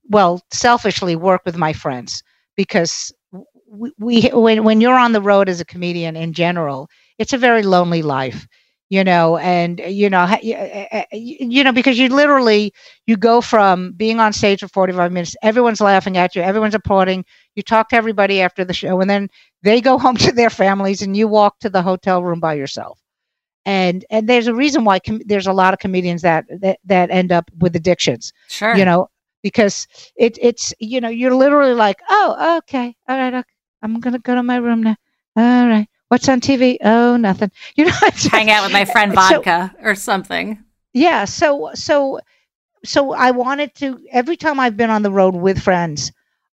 well, 0.09 0.43
selfishly 0.53 1.17
work 1.17 1.43
with 1.47 1.57
my 1.57 1.73
friends 1.73 2.23
because 2.57 3.13
we, 3.69 3.93
we 3.99 4.23
when 4.33 4.65
when 4.65 4.81
you're 4.81 4.99
on 4.99 5.13
the 5.13 5.23
road 5.23 5.49
as 5.49 5.61
a 5.61 5.65
comedian 5.65 6.17
in 6.17 6.33
general, 6.33 6.89
it's 7.19 7.33
a 7.33 7.39
very 7.39 7.63
lonely 7.63 8.03
life 8.03 8.47
you 8.91 9.05
know 9.05 9.39
and 9.39 9.81
you 9.87 10.11
know 10.11 10.25
eh, 10.25 10.39
eh, 10.43 10.87
eh, 10.91 11.05
you 11.13 11.65
know 11.65 11.73
because 11.73 11.99
you 11.99 12.09
literally 12.09 12.75
you 13.07 13.17
go 13.17 13.41
from 13.41 13.93
being 13.93 14.21
on 14.21 14.33
stage 14.33 14.61
for 14.61 14.69
45 14.69 15.13
minutes 15.13 15.37
everyone's 15.43 15.81
laughing 15.81 16.19
at 16.19 16.37
you 16.37 16.43
everyone's 16.43 16.75
applauding 16.75 17.25
you 17.55 17.63
talk 17.63 17.89
to 17.89 17.97
everybody 17.97 18.43
after 18.43 18.65
the 18.65 18.75
show 18.75 19.01
and 19.01 19.09
then 19.09 19.29
they 19.63 19.81
go 19.81 19.97
home 20.05 20.17
to 20.17 20.33
their 20.33 20.51
families 20.51 21.01
and 21.01 21.17
you 21.17 21.27
walk 21.27 21.59
to 21.61 21.71
the 21.71 21.81
hotel 21.81 22.23
room 22.23 22.41
by 22.41 22.53
yourself 22.53 23.01
and 23.65 24.05
and 24.11 24.29
there's 24.29 24.49
a 24.49 24.55
reason 24.55 24.85
why 24.85 24.99
com- 24.99 25.23
there's 25.25 25.47
a 25.47 25.53
lot 25.53 25.73
of 25.73 25.81
comedians 25.81 26.23
that, 26.23 26.45
that 26.61 26.79
that 26.85 27.11
end 27.11 27.33
up 27.33 27.51
with 27.59 27.75
addictions 27.77 28.33
sure 28.49 28.77
you 28.77 28.85
know 28.85 29.09
because 29.43 29.87
it 30.17 30.37
it's 30.41 30.75
you 30.81 31.01
know 31.01 31.09
you're 31.09 31.35
literally 31.35 31.75
like 31.75 32.01
oh 32.11 32.59
okay 32.59 32.95
all 33.09 33.17
right 33.17 33.35
okay. 33.35 33.49
i'm 33.83 34.01
gonna 34.01 34.19
go 34.19 34.35
to 34.35 34.43
my 34.43 34.57
room 34.57 34.83
now 34.83 34.97
all 35.37 35.69
right 35.69 35.89
What's 36.11 36.29
on 36.29 36.41
TV? 36.41 36.77
Oh, 36.83 37.17
nothing. 37.17 37.53
You 37.77 37.85
know, 37.85 37.93
hang 38.33 38.51
out 38.51 38.65
with 38.65 38.73
my 38.73 38.85
friend 38.85 39.15
vodka 39.15 39.73
so, 39.77 39.87
or 39.89 39.95
something. 39.95 40.59
Yeah. 40.93 41.25
So, 41.25 41.71
so, 41.75 42.19
so 42.85 43.13
I 43.13 43.31
wanted 43.31 43.77
to. 43.77 44.01
Every 44.11 44.37
time 44.37 44.59
I've 44.59 44.77
been 44.77 44.91
on 44.91 45.03
the 45.03 45.13
road 45.13 45.37
with 45.37 45.63
friends, 45.63 46.11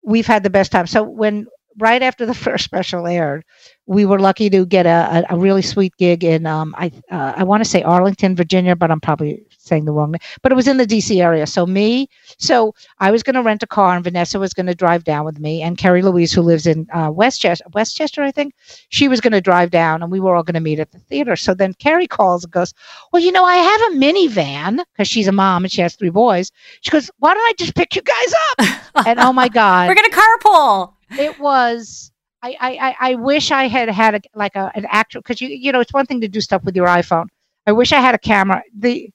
we've 0.03 0.27
had 0.27 0.43
the 0.43 0.49
best 0.49 0.73
time. 0.73 0.87
So 0.87 1.03
when 1.03 1.47
right 1.79 2.03
after 2.03 2.25
the 2.25 2.35
first 2.47 2.65
special 2.65 3.07
aired, 3.07 3.45
we 3.85 4.07
were 4.07 4.19
lucky 4.19 4.49
to 4.49 4.65
get 4.65 4.87
a, 4.87 5.27
a, 5.31 5.37
a 5.37 5.39
really 5.39 5.63
sweet 5.63 5.95
gig 5.99 6.25
in 6.25 6.47
um, 6.47 6.75
I 6.79 6.91
uh, 7.11 7.35
I 7.37 7.45
want 7.45 7.63
to 7.63 7.69
say 7.69 7.83
Arlington, 7.83 8.35
Virginia, 8.35 8.75
but 8.75 8.91
I'm 8.91 9.01
probably 9.01 9.45
saying 9.63 9.85
the 9.85 9.93
wrong 9.93 10.13
name. 10.13 10.21
But 10.43 10.53
it 10.53 10.55
was 10.55 10.69
in 10.69 10.77
the 10.77 10.87
D.C. 10.87 11.21
area. 11.21 11.47
So 11.47 11.67
me, 11.67 12.09
so 12.39 12.75
I 12.99 13.11
was 13.11 13.23
going 13.23 13.35
to 13.35 13.43
rent 13.43 13.63
a 13.63 13.67
car, 13.67 13.95
and 13.95 14.05
Vanessa 14.05 14.39
was 14.39 14.53
going 14.55 14.67
to 14.67 14.75
drive 14.75 15.05
down 15.05 15.25
with 15.25 15.39
me, 15.39 15.63
and 15.63 15.79
Kerri 15.79 16.03
Louise, 16.03 16.33
who 16.33 16.43
lives 16.43 16.67
in 16.67 16.87
uh, 16.93 17.11
Westchester, 17.11 17.65
Westchester, 17.73 18.23
I 18.23 18.31
think, 18.31 18.55
she 18.89 19.09
was 19.09 19.21
going 19.21 19.33
to 19.33 19.41
drive 19.41 19.71
down, 19.71 20.03
and 20.03 20.11
we 20.11 20.21
were 20.21 20.35
all 20.35 20.43
going 20.43 20.55
to 20.55 20.61
meet 20.61 20.81
at 20.81 20.93
the 20.93 20.99
theater. 20.99 21.37
So 21.37 21.55
then 21.55 21.75
Kerri 21.75 22.09
calls 22.09 22.45
and 22.45 22.53
goes, 22.53 22.75
"Well, 23.13 23.23
you 23.23 23.33
know, 23.33 23.45
I 23.45 23.57
have 23.57 23.81
a 23.93 23.97
minivan 23.97 24.85
because 24.93 25.09
she's 25.09 25.29
a 25.29 25.33
mom 25.33 25.65
and 25.65 25.73
she 25.73 25.81
has 25.83 25.97
three 25.97 26.11
boys." 26.11 26.51
She 26.81 26.91
goes, 26.91 27.11
"Why 27.19 27.35
don't 27.35 27.43
I 27.43 27.53
just 27.59 27.75
pick 27.75 27.95
you 27.97 28.03
guys 28.03 28.35
up?" 28.51 29.07
and 29.07 29.19
oh 29.21 29.33
my 29.33 29.49
god, 29.49 29.89
we're 29.89 29.95
going 29.95 30.11
to 30.11 30.17
carpool. 30.17 30.95
It 31.19 31.39
was 31.39 32.13
I, 32.43 32.57
I, 32.61 32.97
I 33.11 33.15
wish 33.15 33.51
I 33.51 33.69
had 33.69 33.89
had 33.89 34.17
a, 34.17 34.21
like 34.35 34.57
a, 34.57 34.73
an 34.75 34.87
actual 34.91 35.21
because 35.21 35.41
you 35.41 35.49
you 35.49 35.71
know 35.71 35.81
it's 35.81 35.93
one 35.93 36.07
thing 36.07 36.21
to 36.21 36.29
do 36.29 36.41
stuff 36.41 36.65
with 36.65 36.75
your 36.75 36.87
iPhone. 36.87 37.27
I 37.67 37.73
wish 37.73 37.93
I 37.93 38.01
had 38.01 38.15
a 38.15 38.19
camera. 38.19 38.63
The 38.77 39.11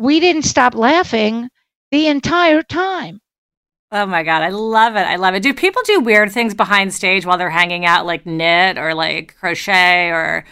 we 0.00 0.18
didn't 0.18 0.42
stop 0.42 0.74
laughing 0.74 1.48
the 1.90 2.06
entire 2.06 2.62
time. 2.62 3.20
Oh 3.92 4.06
my 4.06 4.22
god, 4.22 4.42
I 4.42 4.50
love 4.50 4.94
it! 4.96 5.00
I 5.00 5.16
love 5.16 5.34
it. 5.34 5.42
Do 5.42 5.52
people 5.52 5.82
do 5.84 6.00
weird 6.00 6.30
things 6.30 6.54
behind 6.54 6.94
stage 6.94 7.26
while 7.26 7.36
they're 7.36 7.50
hanging 7.50 7.84
out, 7.84 8.06
like 8.06 8.24
knit 8.24 8.78
or 8.78 8.94
like 8.94 9.36
crochet 9.38 10.10
or? 10.10 10.44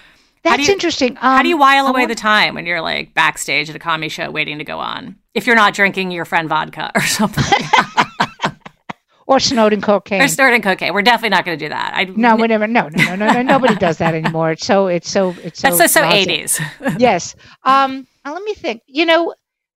That's 0.42 0.66
you, 0.66 0.72
interesting. 0.72 1.12
Um, 1.12 1.36
how 1.36 1.42
do 1.42 1.48
you 1.48 1.56
while 1.56 1.86
away 1.86 2.06
the 2.06 2.14
time 2.14 2.54
when 2.54 2.66
you're 2.66 2.80
like 2.80 3.14
backstage 3.14 3.70
at 3.70 3.76
a 3.76 3.78
comedy 3.78 4.08
show 4.08 4.30
waiting 4.30 4.58
to 4.58 4.64
go 4.64 4.78
on? 4.78 5.16
If 5.34 5.46
you're 5.46 5.56
not 5.56 5.74
drinking 5.74 6.10
your 6.10 6.24
friend 6.24 6.48
vodka 6.48 6.90
or 6.94 7.00
something. 7.02 7.44
or 9.28 9.38
snorting 9.38 9.80
cocaine. 9.80 10.22
Or 10.22 10.28
snorting 10.28 10.62
cocaine. 10.62 10.92
We're 10.92 11.02
definitely 11.02 11.30
not 11.30 11.44
going 11.44 11.58
to 11.58 11.64
do 11.64 11.68
that. 11.68 11.92
I, 11.94 12.04
no, 12.04 12.34
whatever. 12.34 12.66
No, 12.66 12.88
no, 12.88 13.04
no, 13.04 13.14
no, 13.14 13.32
no. 13.32 13.42
Nobody 13.42 13.76
does 13.76 13.98
that 13.98 14.14
anymore. 14.14 14.52
It's 14.52 14.66
so. 14.66 14.88
It's 14.88 15.08
so. 15.08 15.34
It's 15.44 15.60
so. 15.60 15.76
That's 15.76 15.92
so 15.92 16.04
eighties. 16.04 16.58
yes. 16.98 17.36
Um. 17.62 18.06
Uh, 18.24 18.32
let 18.32 18.42
me 18.42 18.54
think. 18.54 18.82
You 18.86 19.06
know, 19.06 19.34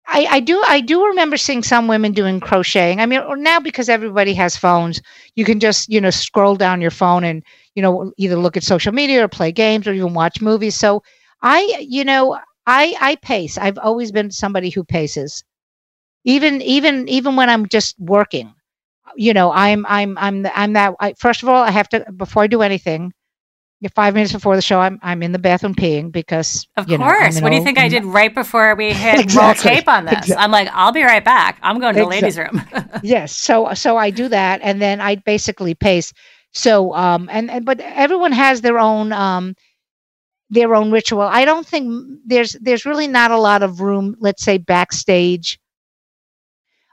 I, 0.06 0.26
I 0.30 0.40
do. 0.40 0.62
I 0.66 0.80
do 0.80 1.06
remember 1.06 1.36
seeing 1.36 1.62
some 1.62 1.86
women 1.88 2.12
doing 2.12 2.40
crocheting. 2.40 3.00
I 3.00 3.06
mean, 3.06 3.20
now 3.42 3.60
because 3.60 3.88
everybody 3.88 4.34
has 4.34 4.56
phones, 4.56 5.00
you 5.36 5.44
can 5.44 5.60
just 5.60 5.88
you 5.88 6.00
know 6.00 6.10
scroll 6.10 6.56
down 6.56 6.80
your 6.80 6.90
phone 6.90 7.24
and 7.24 7.42
you 7.74 7.82
know 7.82 8.12
either 8.16 8.36
look 8.36 8.56
at 8.56 8.64
social 8.64 8.92
media 8.92 9.24
or 9.24 9.28
play 9.28 9.52
games 9.52 9.86
or 9.86 9.92
even 9.92 10.14
watch 10.14 10.40
movies. 10.40 10.74
So 10.76 11.02
I, 11.42 11.78
you 11.80 12.04
know, 12.04 12.38
I 12.66 12.96
I 13.00 13.16
pace. 13.16 13.58
I've 13.58 13.78
always 13.78 14.10
been 14.12 14.30
somebody 14.30 14.70
who 14.70 14.84
paces. 14.84 15.44
even 16.24 16.62
even 16.62 17.08
even 17.08 17.36
when 17.36 17.50
I'm 17.50 17.66
just 17.68 17.96
working, 18.00 18.54
you 19.16 19.34
know, 19.34 19.52
I'm 19.52 19.86
I'm 19.88 20.18
I'm 20.18 20.46
I'm 20.54 20.72
that. 20.74 20.94
I, 21.00 21.14
first 21.18 21.42
of 21.42 21.48
all, 21.50 21.62
I 21.64 21.70
have 21.72 21.88
to 21.90 22.06
before 22.16 22.44
I 22.44 22.48
do 22.48 22.62
anything. 22.62 23.12
Five 23.94 24.12
minutes 24.14 24.32
before 24.32 24.56
the 24.56 24.62
show, 24.62 24.78
I'm 24.80 24.98
I'm 25.02 25.22
in 25.22 25.32
the 25.32 25.38
bathroom 25.38 25.74
peeing 25.74 26.12
because 26.12 26.66
of 26.76 26.86
know, 26.88 26.98
course. 26.98 27.36
I'm 27.38 27.42
what 27.42 27.50
do 27.50 27.56
you 27.56 27.64
think 27.64 27.78
I 27.78 27.88
did 27.88 28.04
right 28.04 28.34
before 28.34 28.74
we 28.74 28.92
hit 28.92 29.20
Exactly. 29.20 29.70
roll 29.70 29.76
tape 29.76 29.88
on 29.88 30.04
this? 30.04 30.14
Exactly. 30.18 30.36
I'm 30.36 30.50
like, 30.50 30.68
I'll 30.72 30.92
be 30.92 31.02
right 31.02 31.24
back. 31.24 31.58
I'm 31.62 31.80
going 31.80 31.94
to 31.94 32.00
the 32.00 32.06
ladies' 32.06 32.36
room. 32.38 32.62
yes 33.02 33.34
so 33.36 33.72
so 33.74 33.96
i 33.96 34.10
do 34.10 34.28
that 34.28 34.60
and 34.62 34.82
then 34.82 35.00
i 35.00 35.14
basically 35.14 35.74
pace 35.74 36.12
so 36.52 36.92
um 36.94 37.28
and, 37.32 37.50
and 37.50 37.64
but 37.64 37.80
everyone 37.80 38.32
has 38.32 38.60
their 38.60 38.78
own 38.78 39.12
um 39.12 39.54
their 40.50 40.74
own 40.74 40.90
ritual 40.90 41.22
i 41.22 41.44
don't 41.44 41.66
think 41.66 42.04
there's 42.26 42.54
there's 42.60 42.84
really 42.84 43.06
not 43.06 43.30
a 43.30 43.38
lot 43.38 43.62
of 43.62 43.80
room 43.80 44.16
let's 44.18 44.42
say 44.42 44.58
backstage 44.58 45.59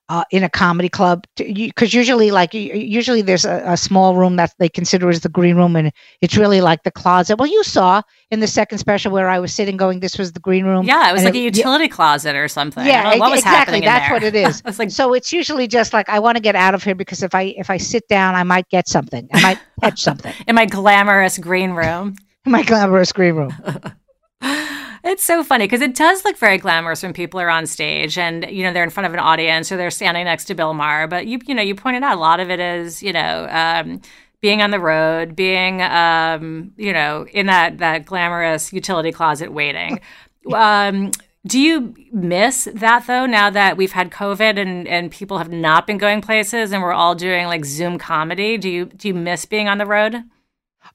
uh, 0.09 0.23
in 0.31 0.43
a 0.43 0.49
comedy 0.49 0.89
club 0.89 1.25
because 1.35 1.93
usually 1.93 2.31
like 2.31 2.53
usually 2.53 3.21
there's 3.21 3.45
a, 3.45 3.61
a 3.65 3.77
small 3.77 4.15
room 4.15 4.37
that 4.37 4.53
they 4.57 4.69
consider 4.69 5.09
as 5.09 5.21
the 5.21 5.29
green 5.29 5.55
room 5.57 5.75
and 5.75 5.91
it's 6.21 6.37
really 6.37 6.61
like 6.61 6.83
the 6.83 6.91
closet 6.91 7.37
well 7.37 7.47
you 7.47 7.63
saw 7.63 8.01
in 8.31 8.39
the 8.39 8.47
second 8.47 8.77
special 8.77 9.11
where 9.11 9.27
i 9.27 9.37
was 9.37 9.53
sitting 9.53 9.75
going 9.75 9.99
this 9.99 10.17
was 10.17 10.31
the 10.31 10.39
green 10.39 10.63
room 10.65 10.85
yeah, 10.85 11.09
it 11.09 11.13
was 11.13 11.23
like 11.23 11.35
it- 11.35 11.37
a 11.37 11.41
yeah. 11.41 11.45
utility 11.45 11.87
closet 11.87 12.35
or 12.35 12.47
something. 12.47 12.85
Yeah, 12.85 13.17
what 13.17 13.31
was 13.31 13.39
exactly. 13.39 13.81
happening 13.81 13.81
That's 13.81 14.11
what 14.11 14.23
it 14.23 14.35
is. 14.35 14.61
I 14.65 14.69
was 14.69 14.79
like, 14.79 14.91
so 14.91 15.13
it's 15.13 15.31
usually 15.33 15.67
just 15.67 15.93
like 15.93 16.07
I 16.09 16.19
want 16.19 16.37
to 16.37 16.41
get 16.41 16.55
out 16.55 16.73
of 16.73 16.83
here 16.83 16.95
because 16.95 17.23
if 17.23 17.35
I 17.35 17.53
if 17.57 17.69
I 17.69 17.77
sit 17.77 18.07
down, 18.07 18.35
I 18.35 18.43
might 18.43 18.67
get 18.69 18.87
something. 18.87 19.27
I 19.33 19.41
might 19.41 19.59
catch 19.81 20.01
something 20.01 20.33
in 20.47 20.55
my 20.55 20.65
glamorous 20.65 21.37
green 21.37 21.71
room. 21.71 22.15
in 22.45 22.51
my 22.51 22.63
glamorous 22.63 23.11
green 23.11 23.35
room. 23.35 23.53
It's 25.07 25.23
so 25.23 25.41
funny 25.41 25.63
because 25.63 25.79
it 25.79 25.95
does 25.95 26.25
look 26.25 26.37
very 26.37 26.57
glamorous 26.57 27.01
when 27.01 27.13
people 27.13 27.39
are 27.39 27.49
on 27.49 27.65
stage 27.65 28.17
and 28.17 28.45
you 28.49 28.61
know 28.61 28.73
they're 28.73 28.83
in 28.83 28.89
front 28.89 29.07
of 29.07 29.13
an 29.13 29.19
audience 29.19 29.71
or 29.71 29.77
they're 29.77 29.89
standing 29.89 30.25
next 30.25 30.45
to 30.45 30.53
Bill 30.53 30.73
Maher. 30.73 31.07
But 31.07 31.27
you 31.27 31.39
you 31.47 31.55
know 31.55 31.61
you 31.61 31.75
pointed 31.75 32.03
out 32.03 32.17
a 32.17 32.19
lot 32.19 32.41
of 32.41 32.49
it 32.49 32.59
is 32.59 33.01
you 33.01 33.13
know 33.13 33.47
um, 33.49 34.01
being 34.41 34.61
on 34.61 34.71
the 34.71 34.81
road, 34.81 35.33
being 35.33 35.81
um, 35.81 36.73
you 36.75 36.91
know 36.91 37.25
in 37.31 37.45
that 37.45 37.77
that 37.77 38.05
glamorous 38.05 38.73
utility 38.73 39.13
closet 39.13 39.53
waiting. 39.53 40.01
um, 40.53 41.11
do 41.45 41.57
you 41.57 41.95
miss 42.11 42.67
that 42.73 43.07
though? 43.07 43.25
Now 43.25 43.49
that 43.49 43.77
we've 43.77 43.93
had 43.93 44.11
COVID 44.11 44.59
and 44.59 44.89
and 44.89 45.09
people 45.09 45.37
have 45.37 45.51
not 45.51 45.87
been 45.87 45.97
going 45.97 46.19
places 46.21 46.73
and 46.73 46.83
we're 46.83 46.91
all 46.91 47.15
doing 47.15 47.45
like 47.45 47.63
Zoom 47.63 47.97
comedy, 47.97 48.57
do 48.57 48.69
you 48.69 48.85
do 48.85 49.07
you 49.07 49.13
miss 49.13 49.45
being 49.45 49.69
on 49.69 49.77
the 49.77 49.85
road? 49.85 50.21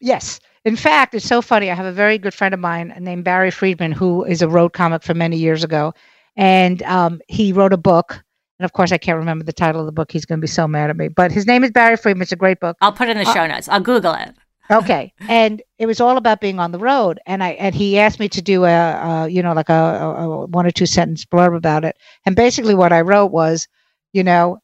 Yes. 0.01 0.39
In 0.65 0.77
fact, 0.77 1.15
it's 1.15 1.27
so 1.27 1.43
funny. 1.43 1.71
I 1.71 1.75
have 1.75 1.87
a 1.87 1.93
very 1.93 2.19
good 2.19 2.35
friend 2.35 2.55
of 2.55 2.61
mine 2.61 2.95
named 3.01 3.25
Barry 3.25 3.51
Friedman, 3.51 3.93
who 3.93 4.25
is 4.25 4.43
a 4.43 4.49
road 4.49 4.73
comic 4.73 5.03
from 5.03 5.19
many 5.19 5.37
years 5.37 5.65
ago, 5.65 5.93
and 6.37 6.83
um, 6.85 7.21
he 7.29 7.53
wrote 7.53 7.73
a 7.73 7.77
book. 7.79 8.23
And 8.59 8.65
of 8.65 8.73
course, 8.73 8.93
I 8.93 8.99
can't 8.99 9.19
remember 9.19 9.45
the 9.45 9.53
title 9.53 9.81
of 9.81 9.87
the 9.87 9.93
book. 9.93 10.13
He's 10.13 10.25
going 10.25 10.39
to 10.39 10.43
be 10.43 10.47
so 10.47 10.69
mad 10.69 10.89
at 10.89 10.97
me. 10.97 11.09
But 11.09 11.33
his 11.33 11.47
name 11.49 11.65
is 11.65 11.73
Barry 11.73 11.97
Friedman. 11.97 12.23
It's 12.23 12.31
a 12.33 12.37
great 12.37 12.61
book. 12.61 12.77
I'll 12.81 12.93
put 12.93 13.09
it 13.09 13.17
in 13.17 13.25
the 13.25 13.29
Uh, 13.29 13.35
show 13.35 13.47
notes. 13.47 13.69
I'll 13.69 13.81
Google 13.81 14.15
it. 14.15 14.35
okay 14.71 15.13
and 15.29 15.61
it 15.79 15.87
was 15.87 16.01
all 16.01 16.17
about 16.17 16.41
being 16.41 16.61
on 16.61 16.71
the 16.71 16.79
road 16.79 17.19
and 17.27 17.43
i 17.43 17.49
and 17.55 17.75
he 17.75 17.99
asked 17.99 18.21
me 18.21 18.29
to 18.29 18.41
do 18.41 18.65
a, 18.65 18.69
a 18.71 19.29
you 19.29 19.43
know 19.43 19.53
like 19.53 19.69
a, 19.69 19.73
a, 19.73 20.29
a 20.31 20.47
one 20.47 20.65
or 20.65 20.71
two 20.71 20.87
sentence 20.87 21.25
blurb 21.25 21.57
about 21.57 21.85
it 21.85 21.97
and 22.25 22.37
basically 22.37 22.75
what 22.75 22.93
i 22.93 23.01
wrote 23.01 23.33
was 23.33 23.67
you 24.13 24.23
know 24.23 24.62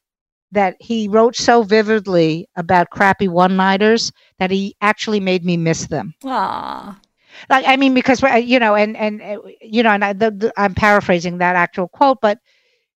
that 0.53 0.77
he 0.81 1.09
wrote 1.09 1.37
so 1.37 1.63
vividly 1.63 2.49
about 2.57 2.91
crappy 2.91 3.29
one 3.29 3.57
nighters 3.57 4.13
that 4.39 4.51
he 4.51 4.75
actually 4.81 5.21
made 5.21 5.45
me 5.45 5.57
miss 5.57 5.87
them 5.87 6.15
Aw. 6.25 7.01
like 7.49 7.65
i 7.67 7.77
mean 7.77 7.95
because 7.95 8.23
uh, 8.23 8.35
you 8.35 8.59
know 8.59 8.75
and 8.75 8.97
and 8.97 9.21
uh, 9.23 9.39
you 9.61 9.83
know 9.83 9.91
and 9.91 10.05
I, 10.05 10.13
the, 10.13 10.31
the, 10.31 10.53
i'm 10.57 10.75
paraphrasing 10.75 11.39
that 11.39 11.57
actual 11.57 11.89
quote 11.89 12.19
but 12.21 12.39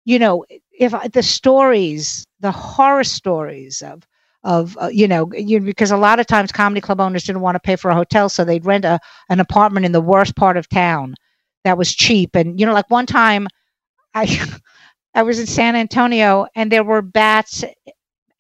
you 0.05 0.19
know 0.19 0.45
if 0.79 0.95
I- 0.95 1.09
the 1.09 1.23
stories 1.23 2.27
the 2.41 2.51
horror 2.53 3.05
stories 3.05 3.83
of 3.83 4.03
of 4.45 4.77
uh, 4.81 4.89
you 4.89 5.07
know 5.09 5.31
you, 5.33 5.61
because 5.61 5.91
a 5.91 5.97
lot 5.97 6.19
of 6.21 6.27
times 6.27 6.53
comedy 6.53 6.81
club 6.81 7.01
owners 7.01 7.25
didn't 7.25 7.43
want 7.43 7.57
to 7.57 7.61
pay 7.61 7.77
for 7.77 7.91
a 7.91 7.95
hotel 7.95 8.29
so 8.29 8.45
they'd 8.45 8.65
rent 8.67 8.85
a 8.85 8.99
an 9.29 9.41
apartment 9.41 9.87
in 9.87 9.93
the 9.93 10.01
worst 10.01 10.37
part 10.37 10.57
of 10.57 10.69
town 10.69 11.15
that 11.65 11.77
was 11.79 11.95
cheap 11.95 12.35
and 12.37 12.59
you 12.61 12.67
know 12.67 12.73
like 12.73 12.91
one 12.91 13.07
time 13.07 13.47
i 14.15 14.27
i 15.15 15.23
was 15.23 15.39
in 15.39 15.47
san 15.47 15.77
antonio 15.77 16.47
and 16.55 16.71
there 16.73 16.85
were 16.85 17.03
bats 17.03 17.65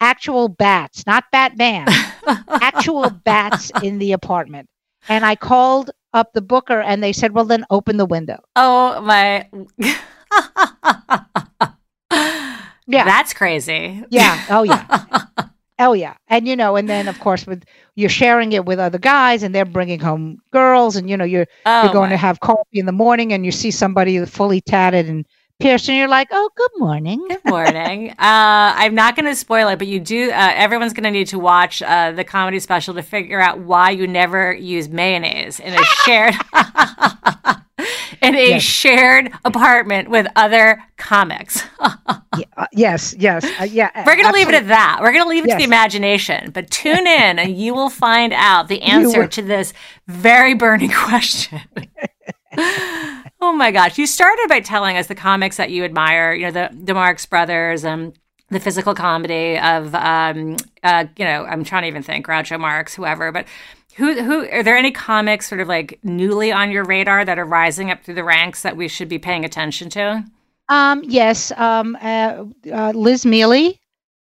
actual 0.00 0.48
bats 0.48 1.06
not 1.06 1.24
batman 1.32 1.86
actual 2.48 3.10
bats 3.10 3.70
in 3.82 3.98
the 3.98 4.12
apartment 4.12 4.68
and 5.08 5.24
i 5.24 5.34
called 5.36 5.90
up 6.12 6.32
the 6.32 6.40
booker 6.42 6.80
and 6.80 7.02
they 7.02 7.12
said 7.12 7.32
well 7.34 7.44
then 7.44 7.64
open 7.70 7.96
the 7.96 8.06
window 8.06 8.38
Oh 8.56 9.00
my. 9.00 9.46
Yeah. 12.86 13.04
That's 13.04 13.32
crazy. 13.32 14.02
yeah 14.10 14.44
oh 14.50 14.64
yeah 14.64 15.04
oh 15.78 15.92
yeah 15.92 16.14
and 16.26 16.48
you 16.48 16.56
know 16.56 16.74
and 16.74 16.90
then 16.90 17.06
of 17.06 17.20
course 17.20 17.46
with 17.46 17.62
you're 17.94 18.10
sharing 18.10 18.50
it 18.52 18.64
with 18.64 18.80
other 18.80 18.98
guys 18.98 19.44
and 19.44 19.54
they're 19.54 19.64
bringing 19.64 20.00
home 20.00 20.38
girls 20.52 20.96
and 20.96 21.08
you 21.08 21.16
know 21.16 21.22
you're 21.24 21.46
Oh 21.66 21.84
you're 21.84 21.92
going 21.92 22.06
my- 22.10 22.14
to 22.14 22.16
have 22.16 22.40
coffee 22.40 22.80
in 22.80 22.86
the 22.86 22.92
morning 22.92 23.32
and 23.32 23.44
you 23.46 23.52
see 23.52 23.70
somebody 23.70 24.24
fully 24.26 24.60
tatted 24.60 25.06
and 25.08 25.24
and 25.62 25.88
you're 25.88 26.08
like 26.08 26.28
oh 26.30 26.50
good 26.56 26.70
morning 26.78 27.24
Good 27.28 27.44
morning. 27.44 28.10
Uh, 28.20 28.72
I'm 28.76 28.94
not 28.94 29.16
going 29.16 29.26
to 29.26 29.34
spoil 29.34 29.68
it, 29.68 29.78
but 29.78 29.86
you 29.86 29.98
do. 30.00 30.30
Uh, 30.30 30.52
everyone's 30.54 30.92
going 30.92 31.04
to 31.04 31.10
need 31.10 31.26
to 31.28 31.38
watch 31.38 31.82
uh, 31.82 32.12
the 32.12 32.24
comedy 32.24 32.58
special 32.60 32.94
to 32.94 33.02
figure 33.02 33.40
out 33.40 33.58
why 33.60 33.90
you 33.90 34.06
never 34.06 34.52
use 34.52 34.88
mayonnaise 34.88 35.58
in 35.60 35.72
a 35.74 35.84
shared 36.04 36.34
in 38.22 38.34
a 38.34 38.48
Yes. 38.50 38.62
shared 38.62 39.32
apartment 39.44 40.10
with 40.10 40.26
other 40.36 40.82
comics. 40.96 41.62
Yeah, 42.38 42.44
uh, 42.56 42.66
yes 42.72 43.12
yes 43.18 43.44
uh, 43.60 43.64
yeah 43.64 43.90
We're 44.06 44.14
going 44.14 44.28
to 44.28 44.32
leave 44.32 44.48
it 44.48 44.54
at 44.54 44.68
that. 44.68 44.98
We're 45.00 45.10
going 45.12 45.24
to 45.24 45.28
leave 45.28 45.44
it 45.44 45.50
to 45.50 45.56
the 45.56 45.64
imagination. 45.64 46.52
But 46.52 46.70
tune 46.70 47.04
in 47.06 47.40
and 47.40 47.58
you 47.58 47.74
will 47.74 47.90
find 47.90 48.32
out 48.32 48.68
the 48.68 48.80
answer 48.82 49.26
to 49.26 49.42
this 49.42 49.72
very 50.06 50.54
burning 50.54 50.92
question. 50.92 51.60
Oh 53.42 53.52
my 53.52 53.70
gosh. 53.70 53.96
You 53.96 54.06
started 54.06 54.46
by 54.48 54.60
telling 54.60 54.96
us 54.96 55.06
the 55.06 55.14
comics 55.14 55.56
that 55.56 55.70
you 55.70 55.84
admire, 55.84 56.34
you 56.34 56.50
know, 56.50 56.68
the, 56.70 56.94
Marx 56.94 57.24
Brothers 57.24 57.84
and 57.84 58.18
the 58.50 58.60
physical 58.60 58.94
comedy 58.94 59.58
of, 59.58 59.94
um, 59.94 60.56
uh, 60.82 61.06
you 61.16 61.24
know, 61.24 61.44
I'm 61.44 61.64
trying 61.64 61.82
to 61.82 61.88
even 61.88 62.02
think, 62.02 62.26
Groucho 62.26 62.60
Marx, 62.60 62.94
whoever. 62.94 63.32
But 63.32 63.46
who, 63.96 64.22
who 64.22 64.48
are 64.50 64.62
there 64.62 64.76
any 64.76 64.90
comics 64.90 65.48
sort 65.48 65.60
of 65.60 65.68
like 65.68 65.98
newly 66.02 66.52
on 66.52 66.70
your 66.70 66.84
radar 66.84 67.24
that 67.24 67.38
are 67.38 67.44
rising 67.46 67.90
up 67.90 68.02
through 68.02 68.14
the 68.14 68.24
ranks 68.24 68.62
that 68.62 68.76
we 68.76 68.88
should 68.88 69.08
be 69.08 69.18
paying 69.18 69.44
attention 69.44 69.88
to? 69.90 70.24
Um, 70.68 71.02
yes, 71.04 71.50
um, 71.52 71.96
uh, 72.00 72.44
uh, 72.72 72.92
Liz 72.94 73.26
Miele, 73.26 73.74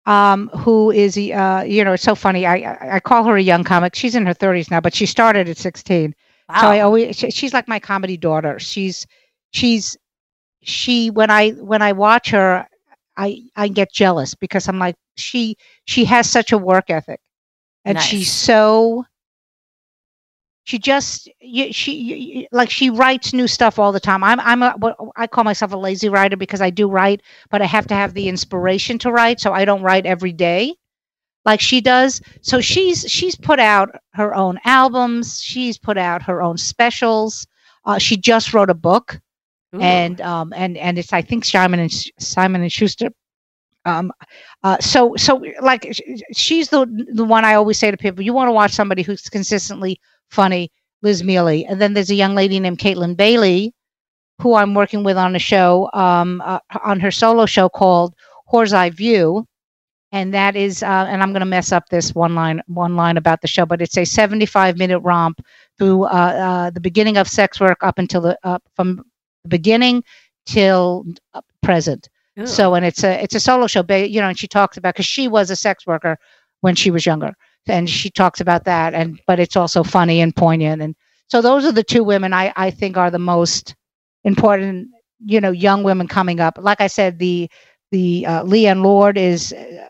um, 0.04 0.48
who 0.50 0.90
is, 0.90 1.16
uh, 1.16 1.64
you 1.66 1.82
know, 1.84 1.94
it's 1.94 2.02
so 2.02 2.14
funny. 2.14 2.46
I 2.46 2.96
I 2.96 3.00
call 3.00 3.24
her 3.24 3.36
a 3.36 3.42
young 3.42 3.64
comic. 3.64 3.96
She's 3.96 4.14
in 4.14 4.26
her 4.26 4.34
30s 4.34 4.70
now, 4.70 4.80
but 4.80 4.94
she 4.94 5.06
started 5.06 5.48
at 5.48 5.56
16. 5.56 6.14
Wow. 6.48 6.60
So 6.60 6.68
I 6.68 6.80
always, 6.80 7.16
she, 7.16 7.30
she's 7.30 7.52
like 7.54 7.68
my 7.68 7.78
comedy 7.80 8.16
daughter. 8.16 8.58
She's, 8.58 9.06
she's, 9.52 9.96
she, 10.62 11.10
when 11.10 11.30
I, 11.30 11.50
when 11.52 11.82
I 11.82 11.92
watch 11.92 12.30
her, 12.30 12.66
I, 13.16 13.42
I 13.56 13.68
get 13.68 13.92
jealous 13.92 14.34
because 14.34 14.68
I'm 14.68 14.78
like, 14.78 14.96
she, 15.16 15.56
she 15.86 16.04
has 16.06 16.28
such 16.30 16.52
a 16.52 16.58
work 16.58 16.90
ethic 16.90 17.20
and 17.84 18.00
she's 18.00 18.30
so, 18.30 19.04
she 20.64 20.78
just 20.78 21.28
you, 21.40 21.72
she 21.72 22.48
like 22.52 22.70
she 22.70 22.90
writes 22.90 23.32
new 23.32 23.46
stuff 23.46 23.78
all 23.78 23.92
the 23.92 24.00
time 24.00 24.22
i'm 24.24 24.40
i'm 24.40 24.62
a 24.62 24.72
what 24.78 24.96
i 25.16 25.26
call 25.26 25.44
myself 25.44 25.72
a 25.72 25.76
lazy 25.76 26.08
writer 26.08 26.36
because 26.36 26.60
i 26.60 26.70
do 26.70 26.88
write 26.88 27.22
but 27.50 27.62
i 27.62 27.64
have 27.66 27.86
to 27.86 27.94
have 27.94 28.14
the 28.14 28.28
inspiration 28.28 28.98
to 28.98 29.10
write 29.12 29.40
so 29.40 29.52
i 29.52 29.64
don't 29.64 29.82
write 29.82 30.06
every 30.06 30.32
day 30.32 30.74
like 31.46 31.60
she 31.60 31.80
does. 31.80 32.20
So 32.42 32.60
she's 32.60 33.02
she's 33.08 33.36
put 33.36 33.60
out 33.60 33.90
her 34.14 34.34
own 34.34 34.58
albums. 34.66 35.40
She's 35.40 35.78
put 35.78 35.96
out 35.96 36.22
her 36.24 36.42
own 36.42 36.58
specials. 36.58 37.46
Uh, 37.86 37.98
she 37.98 38.18
just 38.18 38.52
wrote 38.52 38.70
a 38.70 38.74
book. 38.74 39.20
Ooh. 39.74 39.80
and 39.80 40.20
um 40.20 40.52
and 40.56 40.76
and 40.78 40.98
it's 40.98 41.12
i 41.12 41.20
think 41.22 41.44
simon 41.44 41.80
and 41.80 41.92
simon 42.20 42.62
and 42.62 42.72
schuster. 42.72 43.10
Um 43.84 44.12
uh 44.62 44.78
so 44.80 45.14
so 45.16 45.42
like 45.60 45.92
she's 46.34 46.70
the 46.70 46.86
the 47.12 47.24
one 47.24 47.44
i 47.44 47.54
always 47.54 47.78
say 47.78 47.90
to 47.90 47.96
people 47.96 48.24
you 48.24 48.32
want 48.32 48.48
to 48.48 48.52
watch 48.52 48.72
somebody 48.72 49.02
who's 49.02 49.28
consistently 49.28 50.00
funny 50.30 50.70
liz 51.02 51.22
miele 51.22 51.64
and 51.68 51.80
then 51.80 51.94
there's 51.94 52.10
a 52.10 52.14
young 52.14 52.34
lady 52.34 52.58
named 52.60 52.78
caitlin 52.78 53.16
bailey 53.16 53.74
who 54.40 54.54
i'm 54.54 54.74
working 54.74 55.04
with 55.04 55.16
on 55.16 55.36
a 55.36 55.38
show 55.38 55.88
um 55.94 56.40
uh, 56.44 56.58
on 56.84 57.00
her 57.00 57.10
solo 57.10 57.46
show 57.46 57.68
called 57.68 58.14
whore's 58.52 58.72
eye 58.72 58.90
view 58.90 59.46
and 60.12 60.32
that 60.34 60.56
is 60.56 60.82
uh, 60.82 61.06
and 61.08 61.22
i'm 61.22 61.32
going 61.32 61.40
to 61.40 61.46
mess 61.46 61.72
up 61.72 61.88
this 61.88 62.14
one 62.14 62.34
line 62.34 62.62
one 62.66 62.96
line 62.96 63.16
about 63.16 63.40
the 63.40 63.48
show 63.48 63.66
but 63.66 63.82
it's 63.82 63.96
a 63.98 64.04
75 64.04 64.78
minute 64.78 65.00
romp 65.00 65.40
through 65.78 66.04
uh, 66.04 66.06
uh, 66.06 66.70
the 66.70 66.80
beginning 66.80 67.16
of 67.16 67.28
sex 67.28 67.60
work 67.60 67.78
up 67.82 67.98
until 67.98 68.20
the 68.20 68.38
uh, 68.44 68.58
from 68.74 69.02
the 69.42 69.48
beginning 69.48 70.02
till 70.46 71.04
present. 71.62 72.08
Ooh. 72.38 72.46
so 72.46 72.74
and 72.74 72.84
it's 72.84 73.02
a 73.02 73.22
it's 73.22 73.34
a 73.34 73.40
solo 73.40 73.66
show 73.66 73.82
ba- 73.82 74.08
you 74.08 74.20
know 74.20 74.28
and 74.28 74.38
she 74.38 74.46
talks 74.46 74.76
about 74.76 74.94
because 74.94 75.06
she 75.06 75.28
was 75.28 75.50
a 75.50 75.56
sex 75.56 75.86
worker 75.86 76.18
when 76.60 76.74
she 76.74 76.90
was 76.90 77.04
younger. 77.06 77.34
And 77.68 77.90
she 77.90 78.10
talks 78.10 78.40
about 78.40 78.64
that 78.64 78.94
and 78.94 79.20
but 79.26 79.40
it's 79.40 79.56
also 79.56 79.82
funny 79.82 80.20
and 80.20 80.34
poignant 80.34 80.80
and 80.82 80.94
so 81.28 81.42
those 81.42 81.64
are 81.64 81.72
the 81.72 81.82
two 81.82 82.04
women 82.04 82.32
i 82.32 82.52
i 82.56 82.70
think 82.70 82.96
are 82.96 83.10
the 83.10 83.18
most 83.18 83.74
important 84.22 84.88
you 85.24 85.40
know 85.40 85.50
young 85.50 85.82
women 85.82 86.06
coming 86.06 86.38
up. 86.40 86.58
Like 86.60 86.80
i 86.80 86.86
said 86.86 87.18
the 87.18 87.50
the 87.90 88.26
uh, 88.26 88.44
Leighann 88.44 88.82
Lord 88.82 89.18
is 89.18 89.52
uh, 89.52 89.88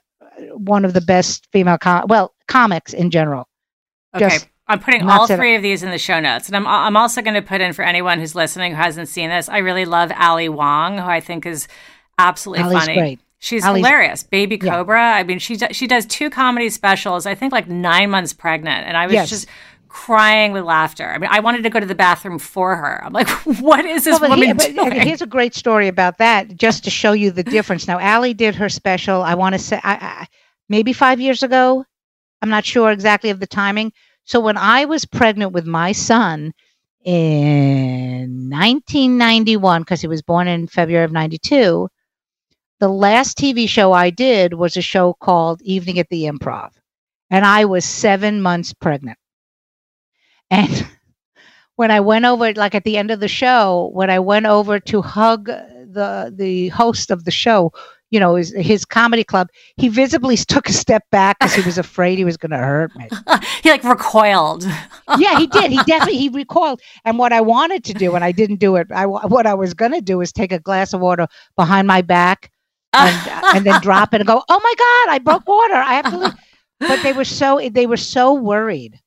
one 0.54 0.84
of 0.84 0.92
the 0.92 1.00
best 1.00 1.46
female 1.52 1.78
com- 1.78 2.06
well 2.08 2.34
comics 2.48 2.92
in 2.92 3.10
general. 3.10 3.48
Okay. 4.14 4.28
Just 4.28 4.48
I'm 4.68 4.80
putting 4.80 5.08
all 5.08 5.26
three 5.26 5.54
of 5.54 5.62
these 5.62 5.82
in 5.82 5.90
the 5.90 5.98
show 5.98 6.18
notes, 6.18 6.48
and 6.48 6.56
I'm 6.56 6.66
I'm 6.66 6.96
also 6.96 7.22
going 7.22 7.34
to 7.34 7.42
put 7.42 7.60
in 7.60 7.72
for 7.72 7.82
anyone 7.82 8.18
who's 8.18 8.34
listening 8.34 8.72
who 8.72 8.78
hasn't 8.78 9.08
seen 9.08 9.30
this. 9.30 9.48
I 9.48 9.58
really 9.58 9.84
love 9.84 10.10
Ali 10.18 10.48
Wong, 10.48 10.98
who 10.98 11.04
I 11.04 11.20
think 11.20 11.46
is 11.46 11.68
absolutely 12.18 12.74
funny. 12.74 12.94
Great. 12.94 13.20
She's 13.38 13.64
hilarious. 13.64 14.22
Baby 14.22 14.58
Cobra. 14.58 14.98
Yeah. 14.98 15.16
I 15.16 15.22
mean, 15.22 15.38
she 15.38 15.56
she 15.56 15.86
does 15.86 16.06
two 16.06 16.30
comedy 16.30 16.70
specials. 16.70 17.26
I 17.26 17.34
think 17.34 17.52
like 17.52 17.68
nine 17.68 18.10
months 18.10 18.32
pregnant, 18.32 18.86
and 18.86 18.96
I 18.96 19.06
was 19.06 19.14
yes. 19.14 19.30
just 19.30 19.46
crying 19.96 20.52
with 20.52 20.62
laughter. 20.62 21.08
I 21.08 21.16
mean, 21.16 21.30
I 21.32 21.40
wanted 21.40 21.62
to 21.62 21.70
go 21.70 21.80
to 21.80 21.86
the 21.86 21.94
bathroom 21.94 22.38
for 22.38 22.76
her. 22.76 23.02
I'm 23.02 23.14
like, 23.14 23.28
what 23.60 23.86
is 23.86 24.04
this 24.04 24.20
well, 24.20 24.28
woman 24.28 24.58
he, 24.58 24.72
doing? 24.74 24.92
Here's 24.92 25.22
a 25.22 25.26
great 25.26 25.54
story 25.54 25.88
about 25.88 26.18
that, 26.18 26.54
just 26.54 26.84
to 26.84 26.90
show 26.90 27.12
you 27.12 27.30
the 27.30 27.42
difference. 27.42 27.88
Now, 27.88 27.98
Ali 27.98 28.34
did 28.34 28.54
her 28.56 28.68
special. 28.68 29.22
I 29.22 29.34
want 29.34 29.54
to 29.54 29.58
say, 29.58 29.80
I, 29.82 29.94
I, 29.94 30.26
maybe 30.68 30.92
five 30.92 31.18
years 31.18 31.42
ago. 31.42 31.82
I'm 32.42 32.50
not 32.50 32.66
sure 32.66 32.90
exactly 32.90 33.30
of 33.30 33.40
the 33.40 33.46
timing. 33.46 33.90
So 34.24 34.38
when 34.38 34.58
I 34.58 34.84
was 34.84 35.06
pregnant 35.06 35.52
with 35.52 35.64
my 35.64 35.92
son 35.92 36.52
in 37.02 38.50
1991, 38.50 39.80
because 39.80 40.02
he 40.02 40.08
was 40.08 40.20
born 40.20 40.46
in 40.46 40.66
February 40.66 41.06
of 41.06 41.12
92, 41.12 41.88
the 42.80 42.88
last 42.88 43.38
TV 43.38 43.66
show 43.66 43.94
I 43.94 44.10
did 44.10 44.52
was 44.52 44.76
a 44.76 44.82
show 44.82 45.14
called 45.14 45.62
Evening 45.62 45.98
at 45.98 46.10
the 46.10 46.24
Improv. 46.24 46.72
And 47.30 47.46
I 47.46 47.64
was 47.64 47.86
seven 47.86 48.42
months 48.42 48.74
pregnant. 48.74 49.18
And 50.50 50.86
when 51.76 51.90
I 51.90 52.00
went 52.00 52.24
over, 52.24 52.52
like 52.54 52.74
at 52.74 52.84
the 52.84 52.96
end 52.96 53.10
of 53.10 53.20
the 53.20 53.28
show, 53.28 53.90
when 53.92 54.10
I 54.10 54.18
went 54.18 54.46
over 54.46 54.80
to 54.80 55.02
hug 55.02 55.46
the 55.46 56.32
the 56.34 56.68
host 56.68 57.10
of 57.10 57.24
the 57.24 57.30
show, 57.30 57.72
you 58.10 58.20
know, 58.20 58.36
his, 58.36 58.54
his 58.56 58.84
comedy 58.84 59.24
club, 59.24 59.48
he 59.76 59.88
visibly 59.88 60.36
took 60.36 60.68
a 60.68 60.72
step 60.72 61.04
back 61.10 61.38
because 61.38 61.54
he 61.54 61.62
was 61.62 61.78
afraid 61.78 62.18
he 62.18 62.24
was 62.24 62.36
going 62.36 62.50
to 62.50 62.58
hurt 62.58 62.94
me. 62.96 63.08
he 63.62 63.70
like 63.70 63.84
recoiled. 63.84 64.64
yeah, 65.18 65.38
he 65.38 65.46
did. 65.46 65.70
He 65.70 65.78
definitely 65.84 66.18
he 66.18 66.28
recoiled. 66.28 66.80
And 67.04 67.18
what 67.18 67.32
I 67.32 67.40
wanted 67.40 67.84
to 67.84 67.94
do, 67.94 68.14
and 68.14 68.24
I 68.24 68.32
didn't 68.32 68.56
do 68.56 68.76
it. 68.76 68.88
I 68.92 69.06
what 69.06 69.46
I 69.46 69.54
was 69.54 69.74
going 69.74 69.92
to 69.92 70.00
do 70.00 70.20
is 70.20 70.32
take 70.32 70.52
a 70.52 70.60
glass 70.60 70.92
of 70.92 71.00
water 71.00 71.26
behind 71.56 71.88
my 71.88 72.02
back 72.02 72.50
and, 72.92 73.56
and 73.56 73.66
then 73.66 73.80
drop 73.82 74.14
it 74.14 74.20
and 74.20 74.26
go, 74.26 74.42
"Oh 74.48 74.60
my 74.62 74.74
God, 74.78 75.14
I 75.14 75.18
broke 75.18 75.46
water! 75.46 75.74
I 75.74 75.94
have 75.94 76.10
to 76.10 76.18
leave." 76.18 76.34
But 76.80 77.02
they 77.02 77.12
were 77.12 77.24
so 77.24 77.68
they 77.70 77.86
were 77.86 77.96
so 77.96 78.34
worried. 78.34 79.00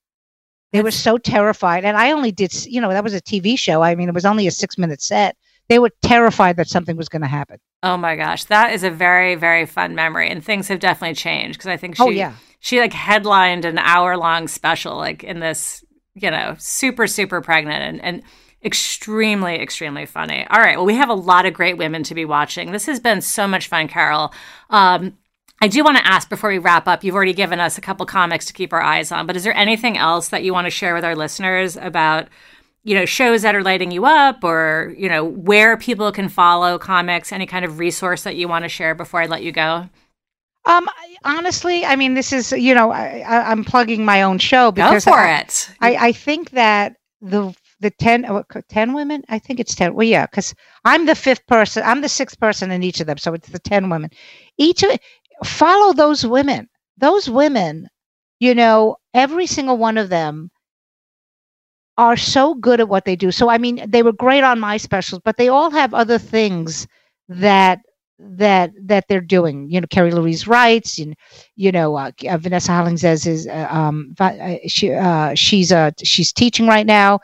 They 0.72 0.82
were 0.82 0.92
so 0.92 1.18
terrified, 1.18 1.84
and 1.84 1.98
I 1.98 2.12
only 2.12 2.32
did. 2.32 2.54
You 2.66 2.80
know, 2.80 2.90
that 2.90 3.04
was 3.04 3.14
a 3.14 3.22
TV 3.22 3.58
show. 3.58 3.82
I 3.82 3.96
mean, 3.96 4.08
it 4.08 4.14
was 4.14 4.26
only 4.26 4.46
a 4.48 4.52
six 4.52 4.78
minute 4.78 5.02
set. 5.02 5.36
They 5.68 5.80
were 5.80 5.92
terrified 6.02 6.58
that 6.58 6.68
something 6.68 6.96
was 6.96 7.10
going 7.10 7.22
to 7.22 7.28
happen. 7.28 7.60
Oh 7.82 7.98
my 7.98 8.16
gosh, 8.16 8.44
that 8.46 8.74
is 8.74 8.84
a 8.84 8.90
very 8.90 9.36
very 9.36 9.66
fun 9.66 9.96
memory, 9.96 10.30
and 10.30 10.44
things 10.44 10.68
have 10.68 10.80
definitely 10.80 11.16
changed 11.16 11.58
because 11.58 11.70
I 11.70 11.78
think 11.78 11.96
oh, 12.00 12.06
she, 12.06 12.10
oh, 12.10 12.18
yeah. 12.18 12.34
she 12.60 12.80
like 12.80 12.94
headlined 12.94 13.66
an 13.66 13.78
hour 13.80 14.16
long 14.18 14.48
special 14.48 14.98
like 14.98 15.24
in 15.24 15.40
this, 15.40 15.84
you 16.14 16.30
know, 16.30 16.56
super 16.60 17.08
super 17.08 17.42
pregnant 17.42 17.82
and 17.84 18.02
and 18.04 18.24
extremely 18.64 19.56
extremely 19.56 20.06
funny. 20.06 20.46
All 20.50 20.60
right, 20.60 20.78
well 20.78 20.86
we 20.86 20.96
have 20.96 21.10
a 21.10 21.16
lot 21.16 21.46
of 21.46 21.54
great 21.54 21.78
women 21.78 22.04
to 22.04 22.14
be 22.14 22.26
watching. 22.26 22.72
This 22.72 22.86
has 22.86 23.00
been 23.00 23.22
so 23.22 23.48
much 23.48 23.68
fun, 23.68 23.88
Carole. 23.88 24.34
Um, 24.70 25.18
I 25.62 25.68
do 25.68 25.84
want 25.84 25.98
to 25.98 26.08
ask 26.08 26.30
before 26.30 26.50
we 26.50 26.58
wrap 26.58 26.88
up. 26.88 27.04
You've 27.04 27.16
already 27.16 27.34
given 27.34 27.60
us 27.60 27.78
a 27.78 27.82
couple 27.82 28.06
comics 28.06 28.46
to 28.46 28.54
keep 28.54 28.72
our 28.72 28.82
eyes 28.82 29.12
on, 29.12 29.28
but 29.28 29.36
is 29.36 29.44
there 29.44 29.56
anything 29.56 29.98
else 29.98 30.30
that 30.30 30.44
you 30.44 30.54
want 30.54 30.66
to 30.66 30.72
share 30.72 30.94
with 30.94 31.04
our 31.04 31.16
listeners 31.16 31.76
about? 31.76 32.30
you 32.84 32.96
know 32.96 33.06
shows 33.06 33.42
that 33.42 33.56
are 33.56 33.64
lighting 33.64 33.92
you 33.92 34.06
up 34.06 34.44
or 34.44 34.94
you 34.98 35.10
know 35.10 35.24
where 35.24 35.78
people 35.78 36.12
can 36.12 36.30
follow 36.30 36.78
comics 36.78 37.32
any 37.32 37.46
kind 37.46 37.66
of 37.66 37.80
resource 37.80 38.24
that 38.24 38.36
you 38.36 38.48
want 38.48 38.64
to 38.64 38.70
share 38.70 38.96
before 38.96 39.22
i 39.22 39.26
let 39.26 39.44
you 39.44 39.52
go 39.52 39.88
um 40.66 40.88
honestly 41.24 41.86
i 41.86 41.96
mean 41.96 42.14
this 42.14 42.32
is 42.32 42.52
you 42.52 42.74
know 42.74 42.92
I, 42.92 43.52
am 43.52 43.64
plugging 43.64 44.06
my 44.06 44.22
own 44.22 44.40
show 44.40 44.72
because 44.72 45.06
go 45.06 45.12
for 45.12 45.20
I, 45.20 45.40
it 45.40 45.70
I, 45.82 45.96
I 46.08 46.12
think 46.12 46.52
that 46.52 46.96
the 47.22 47.54
the 47.82 47.92
10, 47.92 48.26
uh, 48.26 48.44
10 48.70 48.94
women 48.94 49.24
i 49.30 49.40
think 49.40 49.60
it's 49.60 49.76
10 49.76 49.94
well 49.94 50.08
yeah 50.08 50.26
because 50.26 50.56
i'm 50.86 51.06
the 51.06 51.16
fifth 51.16 51.46
person 51.48 51.84
i'm 51.86 52.02
the 52.02 52.10
sixth 52.10 52.40
person 52.40 52.72
in 52.72 52.84
each 52.84 53.00
of 53.02 53.08
them 53.08 53.18
so 53.18 53.34
it's 53.34 53.50
the 53.50 53.60
10 53.60 53.90
women 53.90 54.10
each 54.58 54.84
of 54.84 54.98
follow 55.46 55.94
those 55.94 56.26
women 56.26 56.70
those 56.98 57.30
women 57.30 57.88
you 58.40 58.54
know 58.56 58.96
every 59.14 59.48
single 59.48 59.78
one 59.78 59.98
of 59.98 60.10
them 60.10 60.52
are 61.98 62.16
so 62.18 62.54
good 62.56 62.80
at 62.80 62.88
what 62.90 63.06
they 63.06 63.16
do. 63.16 63.32
So 63.32 63.50
I 63.50 63.58
mean, 63.58 63.84
they 63.88 64.04
were 64.04 64.14
great 64.14 64.44
on 64.44 64.60
my 64.60 64.78
specials, 64.78 65.22
but 65.24 65.38
they 65.38 65.50
all 65.50 65.70
have 65.72 65.94
other 65.94 66.18
things 66.18 66.88
that 67.28 67.80
that 68.20 68.72
that 68.86 69.06
they're 69.10 69.20
doing. 69.22 69.70
You 69.70 69.82
know, 69.82 69.88
Kerri 69.88 70.14
Louise 70.14 70.48
writes, 70.48 70.98
and 70.98 71.16
you 71.56 71.72
know, 71.72 71.96
uh, 71.96 72.12
uh, 72.30 72.38
Vanessa 72.38 72.72
Hollingshead 72.72 73.28
is 73.28 73.48
uh, 73.48 73.68
um, 73.70 74.14
uh, 74.20 74.56
she 74.68 74.94
uh, 74.94 75.36
she's 75.36 75.72
uh, 75.72 75.92
she's 76.02 76.32
teaching 76.32 76.68
right 76.68 76.86
now. 76.86 77.20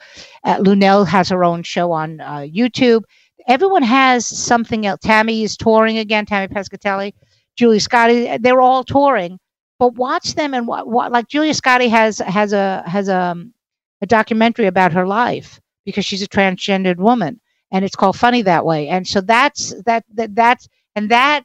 Luenell 0.45 1.07
has 1.07 1.30
her 1.30 1.43
own 1.43 1.63
show 1.63 1.91
on 1.91 2.18
YouTube. 2.18 3.03
Everyone 3.47 3.84
has 3.84 4.26
something 4.26 4.86
else. 4.86 4.99
Tammy 5.03 5.43
is 5.43 5.55
touring 5.55 5.97
again. 5.99 6.26
Tammy 6.26 6.47
Pescatelli, 6.53 7.13
Julia 7.55 7.79
Scotti, 7.79 8.41
they're 8.41 8.61
all 8.61 8.83
touring. 8.83 9.39
But 9.79 9.95
watch 9.95 10.35
them 10.35 10.53
and 10.53 10.67
what, 10.67 10.87
what 10.87 11.11
like 11.11 11.27
Julia 11.27 11.53
Scotti 11.53 11.89
has 11.89 12.19
has 12.19 12.53
a 12.53 12.83
has 12.87 13.09
a 13.09 13.17
um, 13.19 13.53
a 14.01 14.05
documentary 14.05 14.67
about 14.67 14.93
her 14.93 15.05
life 15.07 15.59
because 15.85 16.05
she's 16.05 16.21
a 16.21 16.27
transgendered 16.27 16.97
woman 16.97 17.39
and 17.71 17.83
it's 17.83 17.95
called 17.95 18.17
funny 18.17 18.41
that 18.43 18.65
way 18.65 18.87
and 18.87 19.07
so 19.07 19.21
that's 19.21 19.73
that, 19.83 20.03
that 20.13 20.35
that's 20.35 20.67
and 20.95 21.11
that 21.11 21.43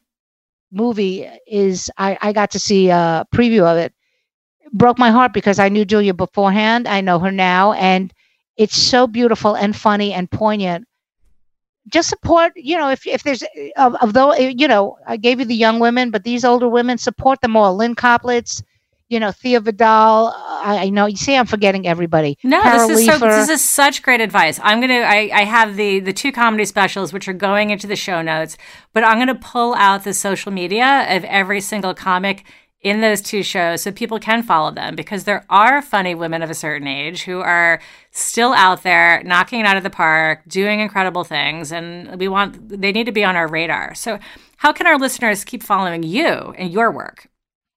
movie 0.72 1.28
is 1.46 1.90
I, 1.98 2.18
I 2.20 2.32
got 2.32 2.52
to 2.52 2.61
see 2.61 2.90
a 2.90 3.26
preview 3.34 3.64
of 3.64 3.78
it 3.78 3.92
broke 4.72 4.98
my 4.98 5.11
heart 5.11 5.32
because 5.32 5.58
i 5.58 5.68
knew 5.68 5.84
julia 5.84 6.14
beforehand 6.14 6.88
i 6.88 7.00
know 7.00 7.18
her 7.18 7.32
now 7.32 7.72
and 7.74 8.12
it's 8.56 8.76
so 8.76 9.06
beautiful 9.06 9.54
and 9.56 9.74
funny 9.76 10.12
and 10.12 10.30
poignant 10.30 10.86
just 11.89 12.09
support 12.09 12.53
you 12.57 12.76
know 12.76 12.91
if, 12.91 13.07
if 13.07 13.22
there's 13.22 13.43
of, 13.76 13.95
of 13.97 14.12
though 14.12 14.31
eh, 14.33 14.53
you 14.57 14.68
know 14.68 14.97
i 15.07 15.16
gave 15.16 15.41
you 15.41 15.47
the 15.47 15.55
young 15.55 15.81
women 15.81 16.11
but 16.11 16.24
these 16.24 16.45
older 16.45 16.68
women 16.68 16.99
support 16.99 17.41
them 17.41 17.57
all 17.57 17.74
lynne 17.76 17.95
koplitz 17.95 18.62
you 19.11 19.18
know, 19.18 19.33
Thea 19.33 19.61
Vidale. 19.61 20.33
I, 20.37 20.78
I, 20.85 20.89
know 20.89 21.07
you 21.07 21.16
see, 21.16 21.37
I'm 21.37 21.45
forgetting 21.45 21.87
everybody. 21.87 22.39
No, 22.45 22.62
this 22.87 23.01
is 23.01 23.07
so. 23.07 23.18
This 23.18 23.49
is 23.49 23.68
such 23.68 24.03
great 24.03 24.20
advice. 24.20 24.61
I'm 24.62 24.81
gonna. 24.81 25.01
I, 25.01 25.31
I 25.35 25.45
have 25.45 25.76
the 25.76 25.99
the 25.99 26.12
two 26.12 26.31
comedy 26.31 26.64
specials 26.64 27.12
which 27.12 27.26
are 27.26 27.33
going 27.33 27.70
into 27.70 27.89
the 27.89 27.97
show 27.97 28.22
notes, 28.22 28.57
but 28.93 29.03
I'm 29.03 29.18
gonna 29.18 29.35
pull 29.35 29.74
out 29.74 30.05
the 30.05 30.14
social 30.14 30.53
media 30.53 31.07
of 31.11 31.24
every 31.24 31.61
single 31.61 31.93
comic 31.93 32.45
in 32.83 33.03
those 33.03 33.20
two 33.20 33.43
shows 33.43 33.83
so 33.83 33.93
people 33.93 34.18
can 34.18 34.43
follow 34.43 34.70
them 34.70 34.97
because 34.97 35.24
there 35.24 35.45
are 35.51 35.83
funny 35.83 36.14
women 36.14 36.43
of 36.43 36.49
a 36.49 36.55
certain 36.55 36.89
age 36.89 37.22
who 37.22 37.41
are 37.41 37.81
still 38.11 38.53
out 38.55 38.83
there 38.83 39.22
knocking 39.24 39.61
it 39.61 39.66
out 39.66 39.76
of 39.76 39.83
the 39.83 39.91
park, 39.91 40.41
doing 40.49 40.81
incredible 40.81 41.24
things, 41.24 41.72
and 41.72 42.18
we 42.18 42.28
want 42.28 42.68
they 42.68 42.93
need 42.93 43.05
to 43.05 43.12
be 43.12 43.24
on 43.24 43.37
our 43.37 43.49
radar. 43.49 43.95
So, 43.95 44.18
how 44.57 44.72
can 44.72 44.87
our 44.87 44.99
listeners 44.99 45.45
keep 45.45 45.62
following 45.62 46.03
you 46.03 46.55
and 46.57 46.72
your 46.72 46.91
work? 46.91 47.28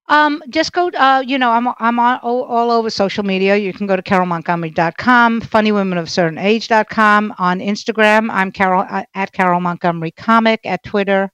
Um, 0.07 0.43
just 0.49 0.73
go. 0.73 0.89
Uh, 0.89 1.23
you 1.25 1.37
know, 1.37 1.51
I'm 1.51 1.67
I'm 1.79 1.99
on 1.99 2.19
all, 2.19 2.43
all, 2.43 2.71
over 2.71 2.89
social 2.89 3.23
media. 3.23 3.55
You 3.57 3.71
can 3.73 3.87
go 3.87 3.95
to 3.95 4.01
carolemontgomery.com, 4.01 5.41
funnywomenofcertainage.com. 5.41 7.35
On 7.37 7.59
Instagram, 7.59 8.29
I'm 8.31 8.51
Carole 8.51 8.85
uh, 8.89 9.03
at 9.15 9.31
Carole 9.31 9.61
Montgomery 9.61 10.11
Comic. 10.11 10.59
At 10.65 10.83
Twitter, 10.83 11.31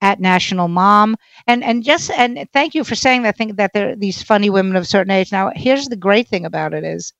at 0.00 0.20
National 0.20 0.68
Mom. 0.68 1.16
And 1.46 1.62
and 1.64 1.82
just 1.84 2.10
and 2.10 2.46
thank 2.52 2.74
you 2.74 2.84
for 2.84 2.94
saying 2.94 3.22
that. 3.22 3.36
thing 3.36 3.54
that 3.56 3.72
they're 3.72 3.96
these 3.96 4.22
funny 4.22 4.50
women 4.50 4.76
of 4.76 4.82
a 4.82 4.86
certain 4.86 5.10
age. 5.10 5.32
Now, 5.32 5.52
here's 5.54 5.86
the 5.86 5.96
great 5.96 6.28
thing 6.28 6.44
about 6.44 6.74
it 6.74 6.84
is, 6.84 7.12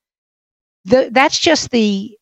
the 0.84 1.10
that's 1.12 1.38
just 1.38 1.70
the 1.70 2.16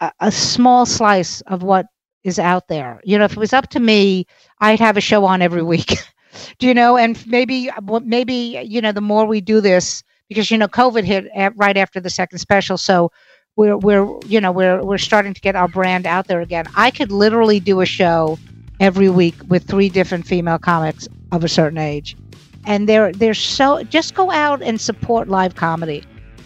a, 0.00 0.12
a 0.20 0.32
small 0.32 0.86
slice 0.86 1.40
of 1.42 1.62
what 1.62 1.86
is 2.24 2.38
out 2.38 2.68
there. 2.68 3.00
You 3.04 3.18
know, 3.18 3.24
if 3.24 3.32
it 3.32 3.38
was 3.38 3.52
up 3.52 3.68
to 3.70 3.80
me, 3.80 4.26
I'd 4.60 4.80
have 4.80 4.96
a 4.96 5.00
show 5.00 5.24
on 5.24 5.42
every 5.42 5.62
week. 5.62 5.94
do 6.58 6.66
you 6.66 6.74
know 6.74 6.96
and 6.96 7.24
maybe 7.26 7.70
maybe 8.04 8.60
you 8.64 8.80
know 8.80 8.92
the 8.92 9.00
more 9.00 9.26
we 9.26 9.40
do 9.40 9.60
this 9.60 10.02
because 10.28 10.50
you 10.50 10.58
know 10.58 10.68
covid 10.68 11.04
hit 11.04 11.26
at, 11.34 11.52
right 11.56 11.76
after 11.76 12.00
the 12.00 12.10
second 12.10 12.38
special 12.38 12.78
so 12.78 13.10
we're 13.56 13.76
we're 13.76 14.06
you 14.26 14.40
know 14.40 14.52
we're 14.52 14.82
we're 14.84 14.98
starting 14.98 15.34
to 15.34 15.40
get 15.40 15.56
our 15.56 15.68
brand 15.68 16.06
out 16.06 16.26
there 16.28 16.40
again 16.40 16.66
i 16.76 16.90
could 16.90 17.10
literally 17.10 17.60
do 17.60 17.80
a 17.80 17.86
show 17.86 18.38
every 18.80 19.08
week 19.08 19.34
with 19.48 19.64
three 19.64 19.88
different 19.88 20.26
female 20.26 20.58
comics 20.58 21.08
of 21.32 21.44
a 21.44 21.48
certain 21.48 21.78
age 21.78 22.16
and 22.64 22.88
they're 22.88 23.12
they're 23.12 23.34
so 23.34 23.82
just 23.84 24.14
go 24.14 24.30
out 24.30 24.62
and 24.62 24.80
support 24.80 25.28
live 25.28 25.54
comedy 25.54 26.02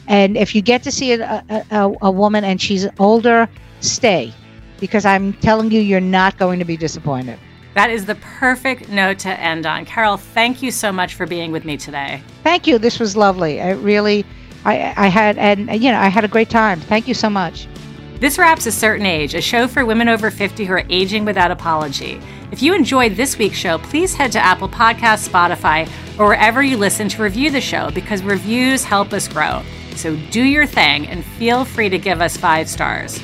and 0.06 0.36
if 0.36 0.54
you 0.54 0.60
get 0.60 0.82
to 0.82 0.90
see 0.90 1.12
a, 1.12 1.44
a, 1.70 1.92
a 2.02 2.10
woman 2.10 2.44
and 2.44 2.60
she's 2.60 2.86
older 2.98 3.48
stay 3.80 4.32
because 4.80 5.04
i'm 5.04 5.32
telling 5.34 5.70
you 5.70 5.80
you're 5.80 6.00
not 6.00 6.36
going 6.36 6.58
to 6.58 6.64
be 6.64 6.76
disappointed 6.76 7.38
that 7.74 7.90
is 7.90 8.06
the 8.06 8.14
perfect 8.14 8.88
note 8.88 9.18
to 9.20 9.28
end 9.40 9.66
on. 9.66 9.84
Carole, 9.84 10.16
thank 10.16 10.62
you 10.62 10.70
so 10.70 10.92
much 10.92 11.14
for 11.14 11.26
being 11.26 11.50
with 11.50 11.64
me 11.64 11.76
today. 11.76 12.22
Thank 12.44 12.68
you. 12.68 12.78
This 12.78 13.00
was 13.00 13.16
lovely. 13.16 13.60
I 13.60 13.72
really, 13.72 14.24
I, 14.64 14.94
I 14.96 15.08
had, 15.08 15.36
and 15.38 15.82
you 15.82 15.90
know, 15.90 15.98
I 15.98 16.06
had 16.06 16.24
a 16.24 16.28
great 16.28 16.48
time. 16.48 16.80
Thank 16.80 17.08
you 17.08 17.14
so 17.14 17.28
much. 17.28 17.66
This 18.20 18.38
wraps 18.38 18.66
a 18.66 18.72
certain 18.72 19.06
age, 19.06 19.34
a 19.34 19.40
show 19.40 19.66
for 19.66 19.84
women 19.84 20.08
over 20.08 20.30
50 20.30 20.64
who 20.64 20.72
are 20.72 20.84
aging 20.88 21.24
without 21.24 21.50
apology. 21.50 22.20
If 22.52 22.62
you 22.62 22.72
enjoyed 22.72 23.16
this 23.16 23.36
week's 23.36 23.56
show, 23.56 23.78
please 23.78 24.14
head 24.14 24.30
to 24.32 24.38
Apple 24.38 24.68
Podcasts, 24.68 25.28
Spotify, 25.28 25.88
or 26.18 26.28
wherever 26.28 26.62
you 26.62 26.76
listen 26.76 27.08
to 27.08 27.22
review 27.22 27.50
the 27.50 27.60
show 27.60 27.90
because 27.90 28.22
reviews 28.22 28.84
help 28.84 29.12
us 29.12 29.26
grow. 29.26 29.62
So 29.96 30.16
do 30.30 30.42
your 30.42 30.64
thing 30.64 31.08
and 31.08 31.24
feel 31.24 31.64
free 31.64 31.88
to 31.88 31.98
give 31.98 32.20
us 32.20 32.36
five 32.36 32.68
stars. 32.68 33.20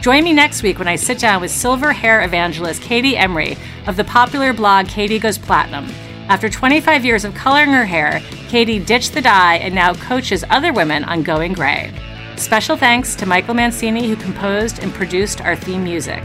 Join 0.00 0.22
me 0.22 0.32
next 0.32 0.62
week 0.62 0.78
when 0.78 0.88
I 0.88 0.94
sit 0.94 1.18
down 1.18 1.40
with 1.40 1.50
silver 1.50 1.92
hair 1.92 2.22
evangelist 2.22 2.80
Katie 2.80 3.16
Emery 3.16 3.56
of 3.88 3.96
the 3.96 4.04
popular 4.04 4.52
blog 4.52 4.86
Katie 4.86 5.18
Goes 5.18 5.36
Platinum. 5.36 5.88
After 6.28 6.48
25 6.48 7.04
years 7.04 7.24
of 7.24 7.34
coloring 7.34 7.72
her 7.72 7.86
hair, 7.86 8.22
Katie 8.48 8.78
ditched 8.78 9.14
the 9.14 9.20
dye 9.20 9.56
and 9.56 9.74
now 9.74 9.94
coaches 9.94 10.44
other 10.48 10.72
women 10.72 11.02
on 11.04 11.24
going 11.24 11.52
gray. 11.52 11.92
Special 12.38 12.76
thanks 12.76 13.16
to 13.16 13.26
Michael 13.26 13.54
Mancini, 13.54 14.08
who 14.08 14.14
composed 14.14 14.78
and 14.78 14.94
produced 14.94 15.40
our 15.40 15.56
theme 15.56 15.82
music. 15.82 16.22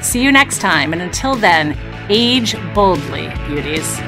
See 0.00 0.22
you 0.22 0.30
next 0.30 0.60
time, 0.60 0.92
and 0.92 1.02
until 1.02 1.34
then, 1.34 1.76
age 2.08 2.54
boldly, 2.72 3.28
beauties. 3.48 3.98